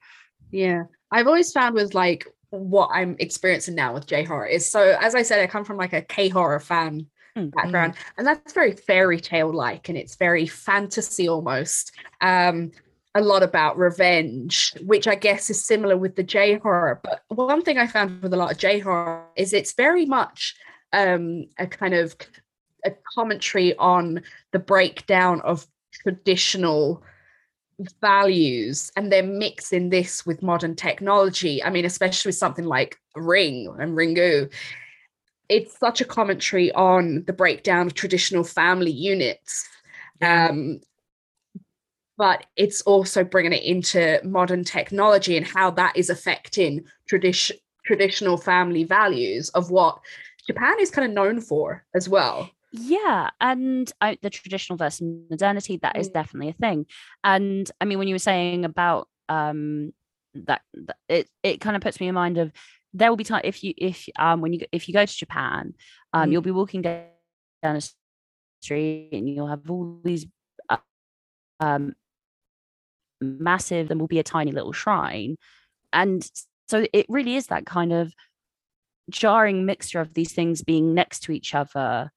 yeah 0.50 0.82
i've 1.10 1.26
always 1.26 1.52
found 1.52 1.74
with 1.74 1.94
like 1.94 2.26
what 2.50 2.88
i'm 2.92 3.16
experiencing 3.18 3.74
now 3.74 3.92
with 3.92 4.06
j 4.06 4.24
horror 4.24 4.46
is 4.46 4.68
so 4.68 4.96
as 5.00 5.14
i 5.14 5.22
said 5.22 5.40
i 5.40 5.46
come 5.46 5.64
from 5.64 5.76
like 5.76 5.92
a 5.92 6.02
k 6.02 6.28
horror 6.28 6.60
fan 6.60 7.06
mm, 7.36 7.50
background 7.52 7.94
mm-hmm. 7.94 8.18
and 8.18 8.26
that's 8.26 8.52
very 8.52 8.72
fairy 8.72 9.20
tale 9.20 9.52
like 9.52 9.88
and 9.88 9.98
it's 9.98 10.16
very 10.16 10.46
fantasy 10.46 11.28
almost 11.28 11.92
um 12.20 12.70
a 13.14 13.20
lot 13.20 13.42
about 13.42 13.78
revenge 13.78 14.74
which 14.84 15.06
i 15.06 15.14
guess 15.14 15.48
is 15.48 15.64
similar 15.64 15.96
with 15.96 16.16
the 16.16 16.22
j 16.22 16.58
horror 16.58 17.00
but 17.02 17.22
one 17.28 17.62
thing 17.62 17.78
i 17.78 17.86
found 17.86 18.22
with 18.22 18.32
a 18.32 18.36
lot 18.36 18.50
of 18.50 18.58
j 18.58 18.78
horror 18.80 19.24
is 19.36 19.52
it's 19.52 19.72
very 19.74 20.04
much 20.04 20.54
um 20.92 21.44
a 21.58 21.66
kind 21.66 21.94
of 21.94 22.16
a 22.84 22.92
commentary 23.14 23.76
on 23.76 24.22
the 24.52 24.58
breakdown 24.58 25.40
of 25.42 25.66
traditional 25.92 27.02
values 28.00 28.90
and 28.96 29.10
they're 29.10 29.22
mixing 29.22 29.90
this 29.90 30.24
with 30.24 30.42
modern 30.42 30.76
technology. 30.76 31.62
I 31.62 31.70
mean 31.70 31.84
especially 31.84 32.30
with 32.30 32.36
something 32.36 32.64
like 32.64 32.98
ring 33.16 33.74
and 33.78 33.96
ringu. 33.96 34.52
It's 35.48 35.78
such 35.78 36.00
a 36.00 36.06
commentary 36.06 36.72
on 36.72 37.24
the 37.26 37.32
breakdown 37.32 37.86
of 37.86 37.94
traditional 37.94 38.44
family 38.44 38.90
units. 38.90 39.68
Um, 40.22 40.80
but 42.16 42.46
it's 42.56 42.80
also 42.82 43.24
bringing 43.24 43.52
it 43.52 43.62
into 43.62 44.20
modern 44.24 44.64
technology 44.64 45.36
and 45.36 45.46
how 45.46 45.70
that 45.70 45.96
is 45.96 46.10
affecting 46.10 46.84
tradition 47.08 47.56
traditional 47.84 48.38
family 48.38 48.82
values 48.82 49.50
of 49.50 49.70
what 49.70 49.98
Japan 50.46 50.76
is 50.80 50.90
kind 50.90 51.06
of 51.06 51.12
known 51.12 51.38
for 51.40 51.84
as 51.94 52.08
well. 52.08 52.50
Yeah, 52.72 53.30
and 53.40 53.90
uh, 54.00 54.16
the 54.22 54.30
traditional 54.30 54.76
versus 54.76 55.02
modernity 55.30 55.78
that 55.82 55.96
is 55.96 56.08
mm. 56.08 56.14
definitely 56.14 56.48
a 56.48 56.54
thing. 56.54 56.86
And 57.22 57.70
I 57.80 57.84
mean, 57.84 57.98
when 57.98 58.08
you 58.08 58.14
were 58.14 58.18
saying 58.18 58.64
about 58.64 59.08
um 59.28 59.92
that, 60.34 60.62
that 60.74 60.96
it 61.08 61.28
it 61.42 61.60
kind 61.60 61.76
of 61.76 61.82
puts 61.82 62.00
me 62.00 62.08
in 62.08 62.14
mind 62.14 62.38
of 62.38 62.52
there 62.92 63.10
will 63.10 63.16
be 63.16 63.24
time 63.24 63.42
if 63.44 63.62
you 63.62 63.74
if 63.76 64.08
um 64.18 64.40
when 64.40 64.52
you 64.52 64.60
if 64.72 64.88
you 64.88 64.94
go 64.94 65.06
to 65.06 65.16
Japan, 65.16 65.74
um 66.12 66.28
mm. 66.28 66.32
you'll 66.32 66.42
be 66.42 66.50
walking 66.50 66.82
down 66.82 67.06
a 67.62 67.80
street 68.60 69.10
and 69.12 69.28
you'll 69.28 69.46
have 69.46 69.70
all 69.70 70.00
these 70.02 70.26
uh, 70.68 70.78
um 71.60 71.94
massive 73.24 73.88
then 73.88 73.98
will 73.98 74.06
be 74.06 74.18
a 74.18 74.24
tiny 74.24 74.52
little 74.52 74.72
shrine. 74.72 75.36
And 75.92 76.28
so 76.68 76.86
it 76.92 77.06
really 77.08 77.36
is 77.36 77.48
that 77.48 77.66
kind 77.66 77.92
of 77.92 78.12
jarring 79.10 79.66
mixture 79.66 80.00
of 80.00 80.14
these 80.14 80.32
things 80.32 80.62
being 80.62 80.94
next 80.94 81.20
to 81.20 81.32
each 81.32 81.54
other 81.54 82.10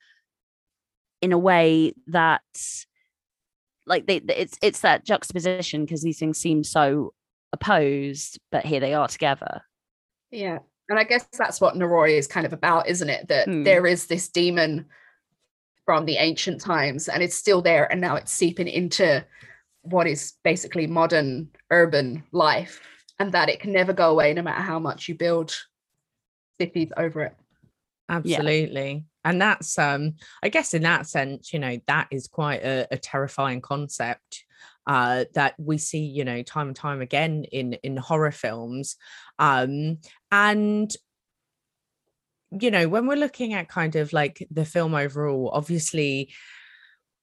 in 1.21 1.31
a 1.31 1.37
way 1.37 1.93
that 2.07 2.41
like 3.85 4.05
they 4.05 4.17
it's 4.17 4.57
it's 4.61 4.81
that 4.81 5.05
juxtaposition 5.05 5.83
because 5.83 6.01
these 6.01 6.19
things 6.19 6.37
seem 6.37 6.63
so 6.63 7.13
opposed 7.53 8.39
but 8.51 8.65
here 8.65 8.79
they 8.79 8.93
are 8.93 9.07
together. 9.07 9.61
Yeah. 10.31 10.59
And 10.89 10.97
i 10.97 11.03
guess 11.03 11.27
that's 11.37 11.59
what 11.59 11.75
Noroi 11.75 12.17
is 12.17 12.27
kind 12.27 12.45
of 12.45 12.53
about 12.53 12.87
isn't 12.87 13.09
it? 13.09 13.27
That 13.27 13.47
hmm. 13.47 13.63
there 13.63 13.85
is 13.85 14.07
this 14.07 14.27
demon 14.29 14.85
from 15.85 16.05
the 16.05 16.17
ancient 16.17 16.61
times 16.61 17.07
and 17.07 17.23
it's 17.23 17.35
still 17.35 17.61
there 17.61 17.89
and 17.91 18.01
now 18.01 18.15
it's 18.15 18.31
seeping 18.31 18.67
into 18.67 19.25
what 19.89 20.07
is 20.07 20.33
basically 20.43 20.87
modern 20.87 21.49
urban 21.71 22.23
life 22.31 22.81
and 23.19 23.31
that 23.31 23.49
it 23.49 23.59
can 23.59 23.71
never 23.71 23.93
go 23.93 24.11
away 24.11 24.33
no 24.33 24.41
matter 24.41 24.61
how 24.61 24.79
much 24.79 25.07
you 25.07 25.15
build 25.15 25.55
cities 26.59 26.89
over 26.97 27.23
it. 27.23 27.35
Absolutely. 28.09 28.91
Yeah. 28.91 29.29
and 29.29 29.41
that's 29.41 29.77
um 29.77 30.13
i 30.41 30.47
guess 30.47 30.73
in 30.73 30.83
that 30.83 31.05
sense 31.07 31.51
you 31.51 31.59
know 31.59 31.77
that 31.87 32.07
is 32.09 32.27
quite 32.27 32.63
a, 32.63 32.87
a 32.89 32.97
terrifying 32.97 33.59
concept 33.59 34.45
uh, 34.87 35.25
that 35.33 35.53
we 35.57 35.77
see, 35.77 35.99
you 35.99 36.23
know, 36.23 36.41
time 36.41 36.67
and 36.67 36.75
time 36.75 37.01
again 37.01 37.43
in 37.51 37.73
in 37.83 37.97
horror 37.97 38.31
films, 38.31 38.95
um, 39.37 39.97
and 40.31 40.95
you 42.57 42.71
know, 42.71 42.87
when 42.87 43.05
we're 43.05 43.17
looking 43.17 43.53
at 43.53 43.67
kind 43.67 43.97
of 43.97 44.13
like 44.13 44.47
the 44.49 44.63
film 44.63 44.95
overall, 44.95 45.51
obviously, 45.53 46.33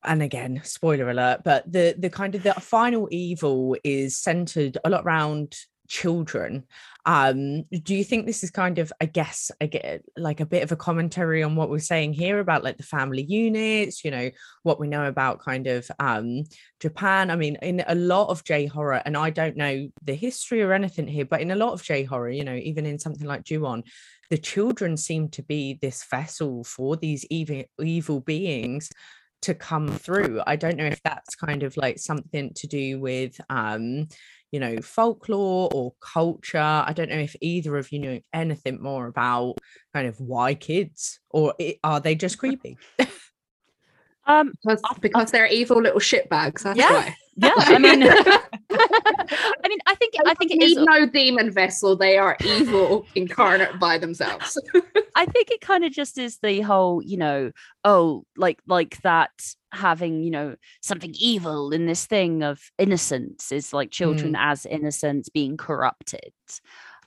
and 0.05 0.23
again 0.23 0.61
spoiler 0.65 1.11
alert 1.11 1.41
but 1.45 1.71
the 1.71 1.95
the 1.99 2.11
kind 2.11 2.35
of 2.35 2.43
the 2.43 2.55
final 2.55 3.09
evil 3.11 3.77
is 3.85 4.17
centered 4.17 4.79
a 4.85 4.91
lot 4.91 5.05
around 5.05 5.57
children. 5.89 6.65
Um 7.07 7.65
do 7.71 7.95
you 7.95 8.03
think 8.03 8.25
this 8.25 8.43
is 8.43 8.51
kind 8.51 8.79
of 8.79 8.91
i 8.99 9.05
guess 9.05 9.51
i 9.61 9.67
get 9.67 10.03
like 10.17 10.41
a 10.41 10.47
bit 10.47 10.63
of 10.63 10.73
a 10.73 10.77
commentary 10.77 11.43
on 11.43 11.55
what 11.55 11.69
we're 11.69 11.79
saying 11.79 12.15
here 12.15 12.39
about 12.39 12.65
like 12.65 12.79
the 12.79 12.83
family 12.83 13.23
units 13.23 14.03
you 14.03 14.11
know 14.11 14.31
what 14.63 14.81
we 14.81 14.89
know 14.89 15.05
about 15.05 15.41
kind 15.41 15.67
of 15.67 15.91
um 15.99 16.45
japan? 16.81 17.31
I 17.31 17.37
mean 17.37 17.57
in 17.61 17.85
a 17.87 17.95
lot 17.95 18.31
of 18.31 18.43
j 18.43 18.65
horror 18.65 19.03
and 19.05 19.19
i 19.19 19.29
don't 19.29 19.57
know 19.57 19.91
the 20.03 20.15
history 20.15 20.63
or 20.63 20.73
anything 20.73 21.07
here 21.07 21.27
but 21.27 21.43
in 21.43 21.51
a 21.51 21.57
lot 21.57 21.75
of 21.75 21.83
j 21.83 22.05
horror 22.05 22.31
you 22.31 22.45
know 22.45 22.57
even 22.57 22.87
in 22.87 22.99
something 22.99 23.27
like 23.27 23.45
Ju-on 23.45 23.85
the 24.31 24.39
children 24.39 24.97
seem 24.97 25.29
to 25.29 25.43
be 25.43 25.79
this 25.83 26.05
vessel 26.05 26.65
for 26.65 26.97
these 26.97 27.27
evil 27.29 27.65
evil 27.79 28.21
beings 28.21 28.89
to 29.45 29.55
come 29.55 29.89
through. 29.89 30.43
I 30.47 30.57
don't 30.57 30.77
know 30.77 30.87
if 30.87 31.03
that's 31.03 31.35
kind 31.35 31.63
of 31.63 31.77
like 31.77 31.99
something 31.99 32.53
to 32.55 32.67
do 32.67 33.01
with 33.01 33.41
um 33.51 34.09
you 34.51 34.61
know 34.61 34.77
folklore 34.81 35.71
or 35.73 35.93
culture. 36.01 36.59
I 36.59 36.93
don't 36.95 37.11
know 37.11 37.19
if 37.19 37.37
either 37.41 37.77
of 37.77 37.93
you 37.93 37.99
know 38.01 38.21
anything 38.33 38.83
more 38.83 39.07
about 39.07 39.57
kind 39.93 40.07
of 40.07 40.21
why 40.21 40.55
kids 40.55 41.21
or 41.31 41.55
it, 41.59 41.79
are 41.83 42.01
they 42.01 42.15
just 42.15 42.39
creepy? 42.43 42.77
um 44.27 44.53
because, 44.63 44.83
because 45.01 45.31
they're 45.31 45.47
evil 45.47 45.83
little 45.83 46.01
shitbags 46.01 46.63
that's 46.63 46.79
yeah. 46.79 46.93
why 46.93 47.17
yeah, 47.37 47.53
I 47.57 47.79
mean, 47.79 48.03
I 48.09 49.69
mean, 49.69 49.79
I 49.87 49.95
think 49.95 50.15
I 50.25 50.35
think 50.35 50.53
it 50.53 50.59
need 50.59 50.77
no 50.79 51.07
demon 51.07 51.51
vessel. 51.51 51.97
They 51.97 52.19
are 52.19 52.37
evil 52.45 53.07
incarnate 53.15 53.79
by 53.79 53.99
themselves. 53.99 54.59
I 55.17 55.27
think 55.27 55.51
it 55.51 55.61
kind 55.61 55.85
of 55.85 55.93
just 55.93 56.19
is 56.19 56.39
the 56.39 56.61
whole, 56.61 57.03
you 57.03 57.17
know, 57.17 57.53
oh, 57.85 58.25
like 58.37 58.61
like 58.67 59.01
that 59.03 59.31
having, 59.73 60.23
you 60.23 60.31
know, 60.31 60.57
something 60.83 61.15
evil 61.19 61.73
in 61.73 61.87
this 61.87 62.07
thing 62.07 62.43
of 62.43 62.61
innocence 62.79 63.51
is 63.51 63.73
like 63.73 63.91
children 63.91 64.37
as 64.39 64.67
innocence 64.67 65.29
being 65.29 65.57
corrupted. 65.57 66.33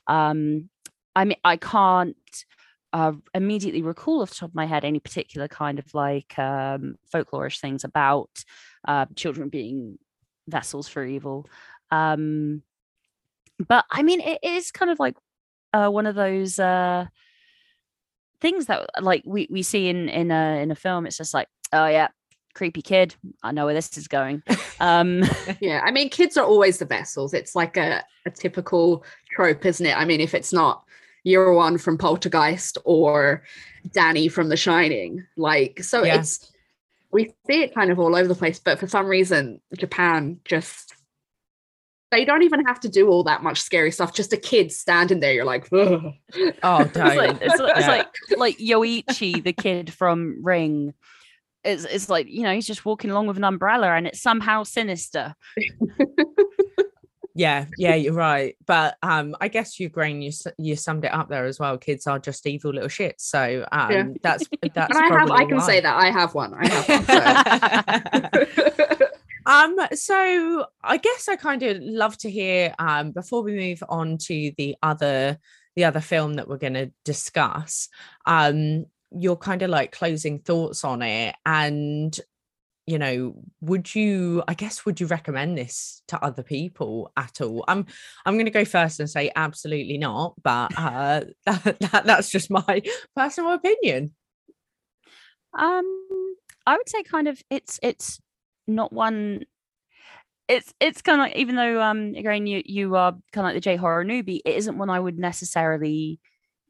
Um, 0.06 0.68
I 1.16 1.24
mean, 1.24 1.38
I 1.44 1.56
can't 1.56 2.16
uh, 2.92 3.12
immediately 3.34 3.82
recall 3.82 4.22
off 4.22 4.30
the 4.30 4.36
top 4.36 4.50
of 4.50 4.54
my 4.54 4.66
head 4.66 4.84
any 4.84 5.00
particular 5.00 5.48
kind 5.48 5.78
of 5.78 5.92
like 5.94 6.38
um, 6.38 6.96
folklorish 7.12 7.60
things 7.60 7.84
about 7.84 8.30
uh, 8.86 9.06
children 9.16 9.48
being 9.48 9.98
vessels 10.48 10.88
for 10.88 11.04
evil. 11.04 11.46
Um, 11.90 12.62
but 13.68 13.84
I 13.90 14.02
mean, 14.02 14.20
it 14.20 14.38
is 14.42 14.70
kind 14.70 14.90
of 14.90 14.98
like 14.98 15.16
uh, 15.72 15.88
one 15.88 16.06
of 16.06 16.14
those 16.14 16.58
uh, 16.58 17.06
things 18.40 18.66
that 18.66 18.88
like 19.02 19.22
we, 19.26 19.48
we 19.50 19.62
see 19.62 19.88
in 19.88 20.08
in 20.08 20.30
a 20.30 20.62
in 20.62 20.70
a 20.70 20.74
film. 20.76 21.06
It's 21.06 21.16
just 21.16 21.34
like, 21.34 21.48
oh 21.72 21.86
yeah, 21.86 22.08
creepy 22.54 22.82
kid. 22.82 23.14
I 23.42 23.52
know 23.52 23.64
where 23.66 23.74
this 23.74 23.96
is 23.96 24.08
going. 24.08 24.42
Um, 24.80 25.24
yeah, 25.60 25.82
I 25.84 25.90
mean, 25.90 26.08
kids 26.08 26.36
are 26.36 26.44
always 26.46 26.78
the 26.78 26.84
vessels. 26.84 27.34
It's 27.34 27.54
like 27.54 27.76
a, 27.76 28.04
a 28.26 28.30
typical 28.30 29.04
trope, 29.30 29.64
isn't 29.66 29.84
it? 29.86 29.96
I 29.96 30.04
mean, 30.04 30.20
if 30.20 30.34
it's 30.34 30.52
not 30.52 30.84
Yaohwan 31.26 31.80
from 31.80 31.98
Poltergeist 31.98 32.78
or 32.84 33.42
Danny 33.92 34.28
from 34.28 34.48
The 34.48 34.56
Shining, 34.56 35.24
like 35.36 35.82
so 35.82 36.04
Yeah. 36.04 36.20
it's 36.20 36.52
we 37.10 37.32
see 37.46 37.62
it 37.62 37.74
kind 37.74 37.90
of 37.90 37.98
all 37.98 38.14
over 38.14 38.28
the 38.28 38.34
place. 38.34 38.58
But 38.58 38.78
for 38.78 38.86
some 38.86 39.06
reason, 39.06 39.60
Japan 39.76 40.40
just 40.44 40.94
they 42.10 42.24
don't 42.24 42.42
even 42.42 42.64
have 42.64 42.80
to 42.80 42.88
do 42.88 43.08
all 43.10 43.24
that 43.24 43.42
much 43.42 43.60
scary 43.60 43.90
stuff. 43.90 44.14
Just 44.14 44.32
a 44.32 44.36
kid 44.38 44.72
standing 44.72 45.20
there, 45.20 45.32
you're 45.34 45.44
like, 45.44 45.68
Ugh. 45.72 46.12
Oh, 46.62 46.80
it's 46.80 46.96
like 46.96 47.38
don't. 47.38 47.42
it's, 47.42 47.54
it's 47.60 47.80
Yeah. 47.80 47.88
like 47.88 48.06
like 48.36 48.58
Yoichi, 48.58 49.42
the 49.42 49.52
kid 49.52 49.92
from 49.92 50.38
Ring. 50.42 50.94
It's, 51.64 51.84
it's 51.84 52.08
like 52.08 52.28
you 52.28 52.42
know 52.44 52.54
he's 52.54 52.66
just 52.66 52.84
walking 52.86 53.10
along 53.10 53.26
with 53.26 53.36
an 53.36 53.44
umbrella 53.44 53.92
and 53.94 54.06
it's 54.06 54.22
somehow 54.22 54.62
sinister. 54.62 55.34
Yeah, 57.38 57.66
yeah, 57.76 57.94
you're 58.02 58.12
right. 58.12 58.56
But 58.66 58.96
um, 59.02 59.36
I 59.40 59.46
guess 59.48 59.78
Ygraine, 59.78 60.22
you 60.22 60.32
you 60.58 60.74
summed 60.76 61.04
it 61.04 61.14
up 61.14 61.28
there 61.28 61.46
as 61.46 61.58
well. 61.58 61.78
Kids 61.78 62.06
are 62.06 62.18
just 62.18 62.46
evil 62.46 62.72
little 62.72 62.88
shits. 62.88 63.20
So 63.20 63.64
um, 63.70 63.90
Yeah. 63.92 64.06
that's 64.22 64.48
that's. 64.74 64.96
and 64.96 64.98
I 64.98 65.18
have 65.18 65.30
I 65.30 65.44
can 65.44 65.60
say 65.60 65.80
that 65.80 65.96
I 65.96 66.10
have 66.10 66.34
one. 66.34 66.52
I 66.54 66.66
have 66.68 66.88
one. 66.88 68.48
So. 68.98 69.06
um 69.46 69.76
so 69.94 70.66
i 70.84 70.98
guess 70.98 71.26
i 71.26 71.34
kind 71.34 71.62
of 71.62 71.78
love 71.80 72.18
to 72.18 72.30
hear 72.30 72.74
um 72.78 73.12
before 73.12 73.42
we 73.42 73.54
move 73.54 73.82
on 73.88 74.18
to 74.18 74.52
the 74.58 74.76
other 74.82 75.38
the 75.74 75.84
other 75.84 76.00
film 76.00 76.34
that 76.34 76.46
we're 76.46 76.58
going 76.58 76.74
to 76.74 76.90
discuss 77.06 77.88
um 78.26 78.84
your 79.10 79.38
kind 79.38 79.62
of 79.62 79.70
like 79.70 79.90
closing 79.90 80.38
thoughts 80.38 80.84
on 80.84 81.00
it 81.00 81.34
and 81.46 82.20
you 82.88 82.98
know 82.98 83.34
would 83.60 83.94
you 83.94 84.42
i 84.48 84.54
guess 84.54 84.86
would 84.86 84.98
you 84.98 85.06
recommend 85.06 85.58
this 85.58 86.02
to 86.08 86.18
other 86.24 86.42
people 86.42 87.12
at 87.18 87.40
all 87.42 87.62
i'm 87.68 87.84
i'm 88.24 88.34
going 88.34 88.46
to 88.46 88.50
go 88.50 88.64
first 88.64 88.98
and 88.98 89.10
say 89.10 89.30
absolutely 89.36 89.98
not 89.98 90.34
but 90.42 90.72
uh 90.78 91.20
that, 91.46 91.76
that, 91.80 92.02
that's 92.06 92.30
just 92.30 92.50
my 92.50 92.82
personal 93.16 93.52
opinion 93.52 94.10
Um, 95.54 96.36
I 96.66 96.76
would 96.76 96.88
say 96.88 97.02
kind 97.02 97.28
of 97.28 97.42
it's 97.50 97.78
it's 97.82 98.20
not 98.66 98.92
one. 98.92 99.44
It's 100.46 100.72
it's 100.80 101.02
kind 101.02 101.20
of 101.20 101.26
like 101.26 101.36
even 101.36 101.56
though 101.56 101.82
um 101.82 102.14
again 102.14 102.46
you 102.46 102.62
you 102.64 102.96
are 102.96 103.12
kind 103.32 103.44
of 103.44 103.44
like 103.44 103.54
the 103.54 103.60
J 103.60 103.76
horror 103.76 104.04
newbie, 104.04 104.40
it 104.44 104.56
isn't 104.56 104.78
one 104.78 104.90
I 104.90 105.00
would 105.00 105.18
necessarily 105.18 106.20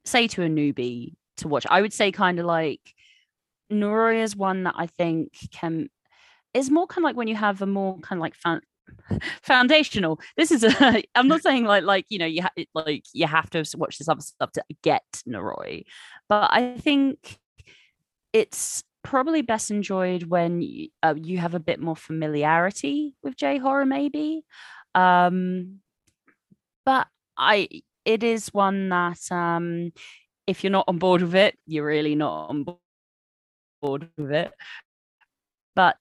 say 0.05 0.27
to 0.29 0.43
a 0.43 0.49
newbie 0.49 1.15
to 1.39 1.49
watch. 1.49 1.67
I 1.69 1.81
would 1.81 1.93
say 1.93 2.13
kind 2.13 2.39
of 2.39 2.47
like 2.47 2.95
Noroi 3.71 4.23
is 4.23 4.37
one 4.37 4.65
that 4.65 4.75
I 4.77 4.87
think 4.87 5.33
can 5.53 5.91
is 6.55 6.71
more 6.71 6.87
kind 6.87 7.05
of 7.05 7.05
like 7.05 7.17
when 7.17 7.29
you 7.29 7.37
have 7.37 7.63
a 7.63 7.67
more 7.67 7.99
kind 8.01 8.19
of 8.19 8.23
like 8.23 8.35
found 8.35 8.63
foundational 9.43 10.19
this 10.37 10.51
is 10.51 10.65
a 10.65 11.03
i'm 11.15 11.29
not 11.29 11.43
saying 11.43 11.65
like 11.65 11.85
like 11.85 12.07
you 12.09 12.19
know 12.19 12.27
you 12.27 12.43
like 12.75 13.05
you 13.13 13.27
have 13.27 13.51
to 13.51 13.63
watch 13.77 13.99
this 13.99 14.09
other 14.09 14.23
stuff 14.23 14.51
to 14.53 14.63
get 14.83 15.05
noroi 15.29 15.83
but 16.29 16.49
i 16.53 16.75
think 16.79 17.39
it's 18.33 18.83
probably 19.03 19.43
best 19.43 19.71
enjoyed 19.71 20.25
when 20.25 20.61
you, 20.61 20.89
uh, 21.03 21.15
you 21.17 21.39
have 21.39 21.55
a 21.55 21.61
bit 21.61 21.81
more 21.81 21.97
familiarity 21.97 23.15
with 23.23 23.37
J 23.37 23.59
horror, 23.59 23.87
maybe. 23.87 24.45
Um, 24.95 25.81
but 26.85 27.07
I, 27.37 27.69
it 28.05 28.23
is 28.23 28.49
one 28.49 28.89
that 28.91 29.21
um, 29.31 29.93
if 30.47 30.63
you're 30.63 30.71
not 30.71 30.85
on 30.89 30.99
board 30.99 31.23
with 31.23 31.35
it, 31.35 31.59
you're 31.67 31.87
really 31.87 32.15
not 32.15 32.51
on 32.51 32.67
board 33.81 34.09
with 34.17 34.33
it. 34.33 34.53
But 35.75 35.97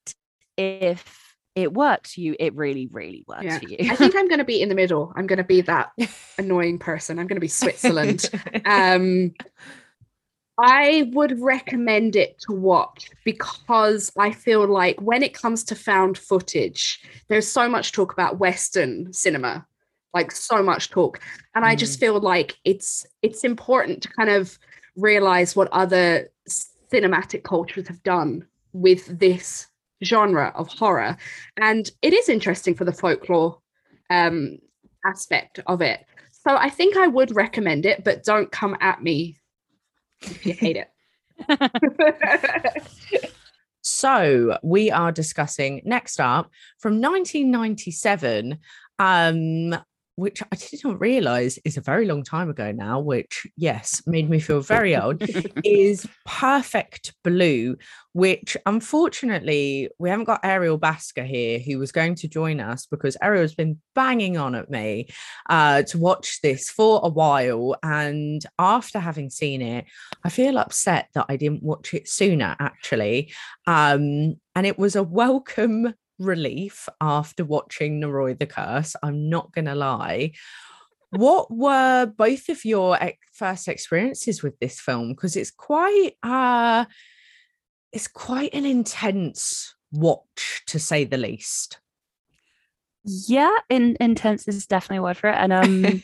if 0.57 1.35
it 1.55 1.73
works 1.73 2.13
for 2.13 2.21
you, 2.21 2.35
it 2.39 2.53
really, 2.55 2.87
really 2.91 3.23
works 3.27 3.43
Yeah. 3.45 3.59
for 3.59 3.67
you. 3.67 3.77
I 3.91 3.95
think 3.95 4.15
I'm 4.15 4.27
going 4.27 4.39
to 4.45 4.45
be 4.45 4.61
in 4.61 4.69
the 4.69 4.75
middle. 4.75 5.11
I'm 5.15 5.25
going 5.27 5.37
to 5.37 5.43
be 5.43 5.61
that 5.61 5.91
annoying 6.37 6.77
person. 6.79 7.17
I'm 7.19 7.27
going 7.27 7.37
to 7.37 7.41
be 7.41 7.47
Switzerland. 7.47 8.29
um, 8.65 9.33
I 10.59 11.09
would 11.13 11.39
recommend 11.39 12.15
it 12.15 12.39
to 12.47 12.53
watch 12.55 13.09
because 13.23 14.11
I 14.17 14.31
feel 14.31 14.67
like 14.67 14.99
when 15.01 15.21
it 15.21 15.33
comes 15.35 15.63
to 15.65 15.75
found 15.75 16.17
footage, 16.17 16.99
there's 17.27 17.47
so 17.51 17.69
much 17.69 17.91
talk 17.91 18.11
about 18.11 18.39
Western 18.39 19.13
cinema, 19.13 19.67
like 20.15 20.31
so 20.31 20.63
much 20.63 20.89
talk, 20.89 21.19
and 21.53 21.63
I 21.63 21.75
just 21.75 21.99
feel 21.99 22.19
like 22.19 22.55
it's 22.65 23.05
it's 23.21 23.43
important 23.43 24.01
to 24.03 24.09
kind 24.09 24.31
of 24.31 24.57
realize 24.95 25.55
what 25.55 25.67
other 25.71 26.29
cinematic 26.91 27.43
cultures 27.43 27.87
have 27.87 28.01
done 28.01 28.47
with 28.73 29.19
this 29.19 29.67
genre 30.03 30.51
of 30.55 30.67
horror, 30.67 31.17
and 31.57 31.89
it 32.01 32.13
is 32.13 32.29
interesting 32.29 32.75
for 32.75 32.85
the 32.85 32.93
folklore 32.93 33.59
um, 34.09 34.57
aspect 35.05 35.59
of 35.67 35.81
it. 35.81 36.05
So 36.31 36.55
I 36.55 36.69
think 36.69 36.95
I 36.97 37.07
would 37.07 37.35
recommend 37.35 37.85
it, 37.85 38.03
but 38.03 38.23
don't 38.23 38.51
come 38.51 38.77
at 38.79 39.01
me 39.01 39.37
if 40.21 40.45
you 40.45 40.53
hate 40.53 40.77
it. 40.77 40.89
So 43.87 44.57
we 44.63 44.91
are 44.91 45.13
discussing 45.13 45.81
next 45.85 46.19
up 46.19 46.51
from 46.77 46.99
1997, 47.01 48.59
um, 48.99 49.75
which 50.17 50.41
I 50.41 50.55
did 50.55 50.83
not 50.83 50.99
realize 50.99 51.59
is 51.63 51.77
a 51.77 51.81
very 51.81 52.05
long 52.05 52.23
time 52.23 52.49
ago 52.49 52.71
now, 52.71 52.99
which 52.99 53.45
yes, 53.55 54.01
made 54.07 54.27
me 54.27 54.39
feel 54.39 54.61
very 54.61 54.97
old, 54.97 55.21
is 55.63 56.07
Perfect 56.25 57.13
Blue, 57.23 57.77
which 58.13 58.57
unfortunately 58.65 59.89
we 59.99 60.09
haven't 60.09 60.25
got 60.25 60.43
Ariel 60.43 60.79
Basker 60.79 61.23
here 61.23 61.59
who 61.59 61.77
was 61.77 61.91
going 61.91 62.15
to 62.15 62.27
join 62.27 62.59
us 62.59 62.87
because 62.87 63.15
Ariel's 63.21 63.53
been 63.53 63.79
banging 63.93 64.37
on 64.37 64.55
at 64.55 64.71
me 64.71 65.07
uh, 65.51 65.83
to 65.83 65.99
watch 65.99 66.41
this 66.41 66.67
for 66.67 66.99
a 67.03 67.09
while. 67.09 67.75
And 67.83 68.43
after 68.57 68.97
having 68.97 69.29
seen 69.29 69.61
it, 69.61 69.85
I 70.23 70.29
feel 70.29 70.57
upset 70.57 71.09
that 71.13 71.27
I 71.29 71.37
didn't 71.37 71.61
watch 71.61 71.93
it 71.93 72.09
sooner, 72.09 72.55
actually. 72.59 73.31
Um, 73.67 74.37
and 74.55 74.65
it 74.65 74.79
was 74.79 74.95
a 74.95 75.03
welcome 75.03 75.93
relief 76.19 76.87
after 77.01 77.45
watching 77.45 78.01
Noroi 78.01 78.37
the 78.37 78.45
Curse. 78.45 78.95
I'm 79.03 79.29
not 79.29 79.51
going 79.53 79.65
to 79.65 79.75
lie. 79.75 80.31
What 81.11 81.49
were 81.49 82.05
both 82.05 82.49
of 82.49 82.65
your 82.65 83.01
ex- 83.01 83.17
first 83.33 83.67
experiences 83.67 84.43
with 84.43 84.59
this 84.59 84.79
film? 84.79 85.09
Because 85.09 85.35
it's 85.35 85.51
quite, 85.51 86.13
uh, 86.23 86.85
it's 87.93 88.07
quite 88.07 88.53
an 88.53 88.65
intense 88.65 89.75
watch, 89.91 90.63
to 90.67 90.79
say 90.79 91.05
the 91.05 91.17
least. 91.17 91.79
yeah, 93.07 93.55
in, 93.69 93.95
intense 93.99 94.47
is 94.47 94.67
definitely 94.67 94.97
a 94.97 95.01
word 95.01 95.17
for 95.17 95.29
it. 95.29 95.35
And 95.37 95.53
um, 95.53 96.01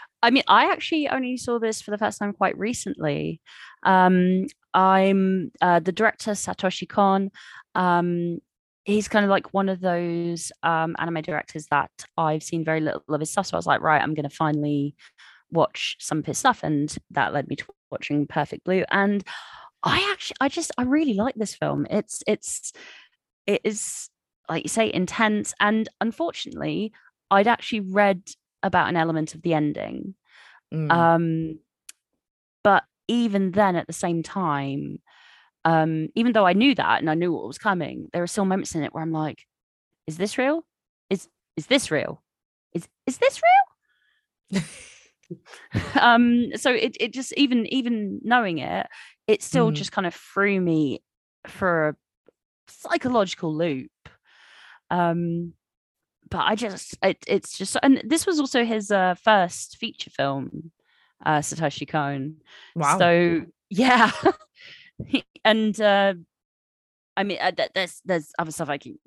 I 0.22 0.30
mean, 0.30 0.44
I 0.48 0.70
actually 0.70 1.08
only 1.08 1.36
saw 1.36 1.58
this 1.58 1.82
for 1.82 1.90
the 1.90 1.98
first 1.98 2.18
time 2.18 2.32
quite 2.32 2.56
recently. 2.56 3.40
Um, 3.82 4.46
I'm 4.74 5.50
uh, 5.60 5.80
the 5.80 5.92
director 5.92 6.32
Satoshi 6.32 6.88
Kon. 6.88 7.30
Um, 7.74 8.38
he's 8.86 9.08
kind 9.08 9.24
of 9.24 9.30
like 9.30 9.52
one 9.52 9.68
of 9.68 9.80
those 9.80 10.52
um, 10.62 10.94
anime 10.98 11.22
directors 11.22 11.66
that 11.70 11.90
I've 12.16 12.42
seen 12.42 12.64
very 12.64 12.80
little 12.80 13.02
of 13.08 13.20
his 13.20 13.30
stuff. 13.30 13.46
So 13.46 13.56
I 13.56 13.58
was 13.58 13.66
like, 13.66 13.80
right, 13.80 14.00
I'm 14.00 14.14
going 14.14 14.28
to 14.28 14.34
finally 14.34 14.94
watch 15.50 15.96
some 15.98 16.18
of 16.18 16.26
his 16.26 16.38
stuff, 16.38 16.62
and 16.62 16.94
that 17.10 17.34
led 17.34 17.48
me 17.48 17.56
to 17.56 17.66
watching 17.90 18.26
Perfect 18.26 18.64
Blue. 18.64 18.84
And 18.90 19.24
I 19.82 20.08
actually, 20.12 20.36
I 20.40 20.48
just, 20.48 20.70
I 20.78 20.82
really 20.82 21.14
like 21.14 21.34
this 21.34 21.54
film. 21.54 21.86
It's, 21.90 22.22
it's, 22.26 22.72
it 23.46 23.60
is 23.64 24.08
like 24.48 24.62
you 24.64 24.68
say, 24.68 24.92
intense. 24.92 25.52
And 25.60 25.88
unfortunately, 26.00 26.92
I'd 27.30 27.48
actually 27.48 27.80
read 27.80 28.22
about 28.62 28.88
an 28.88 28.96
element 28.96 29.34
of 29.34 29.42
the 29.42 29.54
ending. 29.54 30.14
Mm. 30.72 30.90
Um, 30.90 31.58
but 32.62 32.84
even 33.08 33.52
then, 33.52 33.76
at 33.76 33.86
the 33.86 33.92
same 33.92 34.22
time, 34.22 35.00
um, 35.66 36.08
even 36.14 36.32
though 36.32 36.46
I 36.46 36.52
knew 36.54 36.74
that 36.76 37.00
and 37.00 37.10
I 37.10 37.14
knew 37.14 37.32
what 37.32 37.46
was 37.46 37.58
coming, 37.58 38.08
there 38.12 38.22
are 38.22 38.28
still 38.28 38.44
moments 38.46 38.74
in 38.76 38.84
it 38.84 38.94
where 38.94 39.02
I'm 39.02 39.12
like, 39.12 39.40
is 40.06 40.16
this 40.16 40.38
real? 40.38 40.64
is 41.10 41.28
is 41.56 41.66
this 41.66 41.90
real? 41.90 42.22
Is 42.72 42.88
is 43.06 43.18
this 43.18 43.40
real? 43.42 44.62
um 46.00 46.46
so 46.54 46.70
it 46.70 46.96
it 47.00 47.12
just 47.12 47.32
even 47.36 47.66
even 47.66 48.20
knowing 48.22 48.58
it 48.58 48.86
it 49.26 49.42
still 49.42 49.70
Mm. 49.70 49.74
just 49.74 49.90
kind 49.92 50.06
of 50.06 50.14
threw 50.14 50.60
me 50.60 51.02
for 51.48 51.88
a 51.88 51.96
psychological 52.68 53.52
loop 53.54 53.90
um 54.90 55.52
but 56.30 56.42
i 56.44 56.54
just 56.54 56.96
it, 57.02 57.18
it's 57.26 57.58
just 57.58 57.76
and 57.82 58.02
this 58.04 58.24
was 58.26 58.38
also 58.38 58.64
his 58.64 58.90
uh 58.92 59.14
first 59.14 59.76
feature 59.78 60.10
film 60.10 60.70
uh 61.24 61.38
satoshi 61.40 61.88
kon 61.88 62.36
Wow. 62.76 62.98
so 62.98 63.42
yeah 63.70 64.12
and 65.44 65.80
uh 65.80 66.14
i 67.16 67.22
mean 67.24 67.38
uh, 67.40 67.52
there's 67.74 68.00
there's 68.04 68.32
other 68.38 68.50
stuff 68.50 68.68
i 68.68 68.78
can 68.78 68.98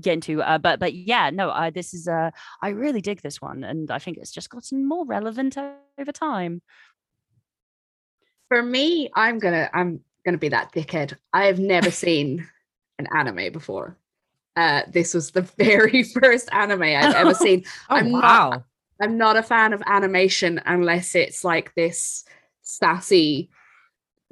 get 0.00 0.12
into 0.14 0.42
uh, 0.42 0.58
but 0.58 0.78
but 0.78 0.92
yeah 0.92 1.30
no 1.30 1.48
uh, 1.48 1.70
this 1.70 1.94
is 1.94 2.06
uh 2.06 2.30
i 2.62 2.68
really 2.68 3.00
dig 3.00 3.22
this 3.22 3.40
one 3.40 3.64
and 3.64 3.90
i 3.90 3.98
think 3.98 4.18
it's 4.18 4.30
just 4.30 4.50
gotten 4.50 4.86
more 4.86 5.06
relevant 5.06 5.56
over 5.98 6.12
time 6.12 6.60
For 8.48 8.62
me, 8.62 9.10
I'm 9.14 9.38
gonna 9.40 9.68
I'm 9.74 10.00
gonna 10.24 10.38
be 10.38 10.50
that 10.50 10.72
dickhead. 10.72 11.14
I 11.32 11.46
have 11.46 11.58
never 11.58 11.90
seen 12.04 12.46
an 12.98 13.08
anime 13.12 13.52
before. 13.52 13.96
Uh, 14.54 14.82
this 14.88 15.14
was 15.14 15.32
the 15.32 15.42
very 15.58 16.02
first 16.04 16.48
anime 16.52 16.82
I've 16.82 17.14
ever 17.14 17.34
seen. 17.34 17.64
oh, 17.90 17.96
I'm 17.96 18.12
not- 18.12 18.22
wow. 18.22 18.64
I'm 19.02 19.18
not 19.18 19.36
a 19.36 19.42
fan 19.42 19.72
of 19.74 19.82
animation 19.86 20.60
unless 20.64 21.14
it's 21.14 21.42
like 21.44 21.74
this 21.74 22.24
sassy 22.62 23.50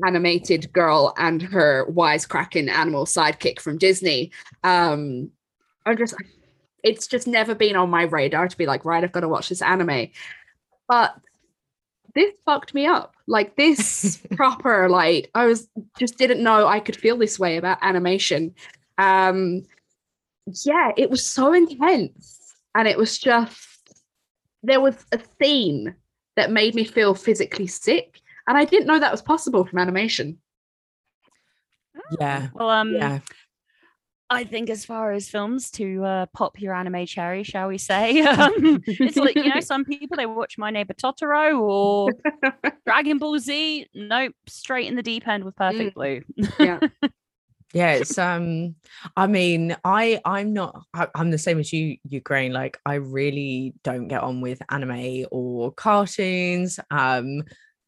animated 0.07 0.72
girl 0.72 1.14
and 1.18 1.42
her 1.42 1.86
wisecracking 1.90 2.68
animal 2.68 3.05
sidekick 3.05 3.61
from 3.61 3.78
Disney. 3.78 4.32
Um, 4.62 5.30
I'm 5.86 5.97
just, 5.97 6.14
it's 6.82 7.07
just 7.07 7.26
never 7.26 7.55
been 7.55 7.76
on 7.76 7.90
my 7.90 8.03
radar 8.03 8.49
to 8.49 8.57
be 8.57 8.66
like, 8.66 8.84
right, 8.84 9.05
I've 9.05 9.12
got 9.12 9.20
to 9.20 9.28
watch 9.28 9.49
this 9.49 9.62
anime. 9.62 10.09
But 10.88 11.14
this 12.14 12.32
fucked 12.45 12.74
me 12.74 12.86
up. 12.86 13.14
Like 13.26 13.57
this 13.57 14.20
proper, 14.36 14.88
like 14.88 15.30
I 15.34 15.47
was 15.47 15.68
just 15.99 16.18
didn't 16.18 16.42
know 16.42 16.66
I 16.66 16.80
could 16.80 16.97
feel 16.97 17.16
this 17.16 17.38
way 17.38 17.57
about 17.57 17.78
animation. 17.82 18.55
Um, 18.99 19.62
yeah, 20.64 20.92
it 20.97 21.11
was 21.11 21.26
so 21.26 21.53
intense, 21.53 22.55
and 22.74 22.86
it 22.86 22.99
was 22.99 23.18
just 23.18 23.59
there 24.62 24.80
was 24.80 25.07
a 25.12 25.20
scene 25.40 25.95
that 26.36 26.51
made 26.51 26.74
me 26.74 26.84
feel 26.84 27.14
physically 27.14 27.66
sick 27.66 28.20
and 28.47 28.57
i 28.59 28.64
didn't 28.64 28.86
know 28.86 28.99
that 28.99 29.12
was 29.12 29.22
possible 29.22 29.64
from 29.64 29.78
animation. 29.78 30.38
Yeah. 32.20 32.49
well 32.55 32.70
um 32.70 32.92
Yeah. 32.95 33.20
i 34.28 34.45
think 34.45 34.68
as 34.68 34.84
far 34.84 35.12
as 35.12 35.28
films 35.28 35.70
to 35.72 36.05
uh 36.05 36.26
pop 36.34 36.61
your 36.61 36.74
anime 36.74 37.07
cherry 37.07 37.45
shall 37.45 37.68
we 37.68 37.78
say 37.78 38.20
um, 38.22 38.82
it's 38.86 39.16
like 39.16 39.36
you 39.36 39.53
know 39.55 39.61
some 39.72 39.84
people 39.84 40.16
they 40.16 40.26
watch 40.26 40.59
my 40.59 40.70
neighbor 40.70 40.95
totoro 40.95 41.61
or 41.61 42.11
dragon 42.86 43.18
ball 43.18 43.38
z. 43.38 43.86
Nope 43.95 44.34
straight 44.47 44.86
in 44.88 44.97
the 44.97 45.03
deep 45.03 45.26
end 45.28 45.45
with 45.45 45.57
perfect 45.57 45.95
blue. 45.95 46.22
Yeah. 46.59 46.80
Yeah 47.72 47.92
it's 47.95 48.18
um 48.18 48.76
i 49.16 49.26
mean 49.26 49.76
i 49.84 50.20
i'm 50.24 50.53
not 50.53 50.84
I, 50.95 51.09
i'm 51.14 51.30
the 51.32 51.38
same 51.38 51.59
as 51.59 51.72
you 51.72 51.97
Ygraine. 52.09 52.53
Like 52.53 52.78
i 52.86 52.95
really 52.95 53.74
don't 53.82 54.07
get 54.09 54.22
on 54.22 54.40
with 54.40 54.61
anime 54.68 55.26
or 55.32 55.72
cartoons. 55.72 56.78
Um 56.90 57.42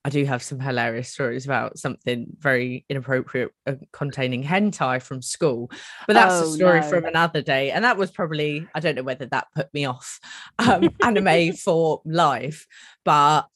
i 0.07 0.09
do 0.09 0.25
have 0.25 0.43
some 0.43 0.61
hilarious 0.61 1.11
stories 1.11 1.45
about 1.45 1.77
something 1.79 2.27
very 2.39 2.85
inappropriate 2.89 3.51
uh, 3.67 3.75
containing 3.93 4.43
hentai 4.43 5.03
from 5.03 5.21
school 5.21 5.69
but 6.07 6.15
that's 6.15 6.41
a 6.41 6.45
Oh, 6.45 6.55
story 6.55 6.81
no. 6.81 6.89
from 6.89 7.05
another 7.05 7.43
day 7.43 7.73
and 7.73 7.85
that 7.85 7.99
was 7.99 8.13
probably 8.13 8.67
i 8.75 8.81
don't 8.81 8.95
know 8.95 9.03
whether 9.03 9.27
that 9.27 9.49
put 9.55 9.73
me 9.75 9.85
off 9.85 10.21
um 10.61 10.89
anime 11.03 11.53
for 11.55 12.01
life 12.07 12.67
but 13.05 13.47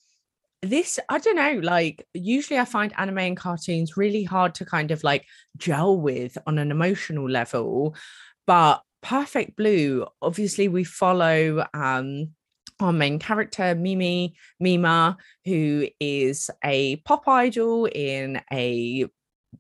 this 0.63 0.99
i 1.09 1.19
don't 1.19 1.37
know 1.37 1.61
like 1.63 2.07
usually 2.13 2.59
i 2.59 2.65
find 2.65 2.93
anime 2.99 3.19
and 3.19 3.37
cartoons 3.37 3.97
really 3.97 4.25
hard 4.25 4.55
to 4.57 4.65
kind 4.65 4.91
of 4.91 5.03
like 5.05 5.25
gel 5.57 5.99
with 5.99 6.37
on 6.47 6.59
an 6.59 6.71
emotional 6.71 7.31
level 7.31 7.95
but 8.47 8.83
perfect 9.03 9.57
blue 9.57 10.05
obviously 10.21 10.69
we 10.69 10.85
follow 10.85 11.65
um 11.73 12.29
our 12.83 12.93
main 12.93 13.19
character 13.19 13.75
mimi 13.75 14.35
mima 14.59 15.17
who 15.45 15.87
is 15.99 16.51
a 16.65 16.97
pop 16.97 17.27
idol 17.29 17.87
in 17.87 18.41
a 18.53 19.07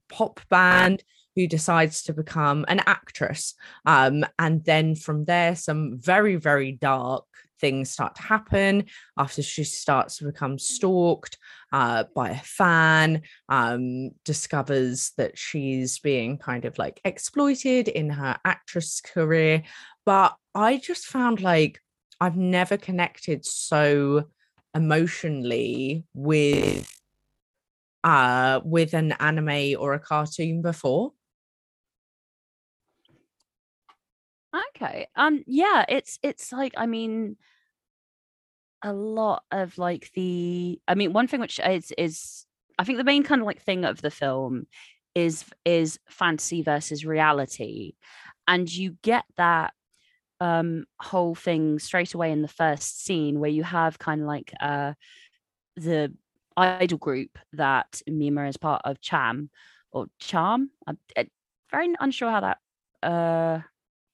pop 0.08 0.40
band 0.48 1.02
who 1.36 1.46
decides 1.46 2.02
to 2.02 2.12
become 2.12 2.64
an 2.68 2.80
actress 2.86 3.54
um 3.86 4.24
and 4.38 4.64
then 4.64 4.94
from 4.94 5.24
there 5.24 5.54
some 5.54 5.98
very 5.98 6.36
very 6.36 6.72
dark 6.72 7.24
things 7.60 7.90
start 7.90 8.14
to 8.16 8.22
happen 8.22 8.84
after 9.18 9.42
she 9.42 9.64
starts 9.64 10.16
to 10.16 10.24
become 10.24 10.58
stalked 10.58 11.38
uh, 11.72 12.04
by 12.14 12.30
a 12.30 12.40
fan, 12.40 13.22
um, 13.48 14.10
discovers 14.24 15.12
that 15.16 15.38
she's 15.38 15.98
being 15.98 16.38
kind 16.38 16.64
of 16.64 16.78
like 16.78 17.00
exploited 17.04 17.86
in 17.88 18.10
her 18.10 18.38
actress 18.44 19.00
career. 19.00 19.62
But 20.04 20.34
I 20.54 20.78
just 20.78 21.06
found 21.06 21.40
like 21.40 21.80
I've 22.20 22.36
never 22.36 22.76
connected 22.76 23.44
so 23.44 24.24
emotionally 24.74 26.04
with 26.14 26.88
uh 28.04 28.60
with 28.64 28.94
an 28.94 29.12
anime 29.12 29.74
or 29.78 29.94
a 29.94 29.98
cartoon 29.98 30.62
before 30.62 31.12
Okay. 34.74 35.06
Um 35.16 35.44
yeah, 35.46 35.84
it's 35.88 36.18
it's 36.22 36.52
like 36.52 36.72
I 36.76 36.86
mean 36.86 37.36
a 38.82 38.92
lot 38.92 39.44
of 39.50 39.76
like 39.78 40.10
the 40.14 40.80
I 40.88 40.94
mean 40.94 41.12
one 41.12 41.26
thing 41.26 41.40
which 41.40 41.60
is 41.60 41.92
is 41.98 42.46
I 42.78 42.84
think 42.84 42.98
the 42.98 43.04
main 43.04 43.22
kind 43.22 43.40
of 43.40 43.46
like 43.46 43.62
thing 43.62 43.84
of 43.84 44.00
the 44.00 44.10
film 44.10 44.66
is 45.14 45.44
is 45.64 45.98
fantasy 46.08 46.62
versus 46.62 47.04
reality 47.04 47.94
and 48.48 48.72
you 48.72 48.96
get 49.02 49.24
that 49.36 49.74
um 50.40 50.84
whole 50.98 51.34
thing 51.34 51.78
straight 51.78 52.14
away 52.14 52.32
in 52.32 52.42
the 52.42 52.48
first 52.48 53.04
scene 53.04 53.40
where 53.40 53.50
you 53.50 53.62
have 53.62 53.98
kind 53.98 54.20
of 54.22 54.26
like 54.26 54.52
uh 54.60 54.92
the 55.76 56.12
idol 56.56 56.98
group 56.98 57.38
that 57.52 58.00
Mima 58.06 58.46
is 58.48 58.56
part 58.56 58.82
of 58.84 59.00
Cham 59.00 59.50
or 59.92 60.06
Charm 60.18 60.70
I'm 60.86 60.98
uh, 61.16 61.24
very 61.70 61.94
unsure 62.00 62.30
how 62.30 62.40
that 62.40 62.58
uh 63.02 63.60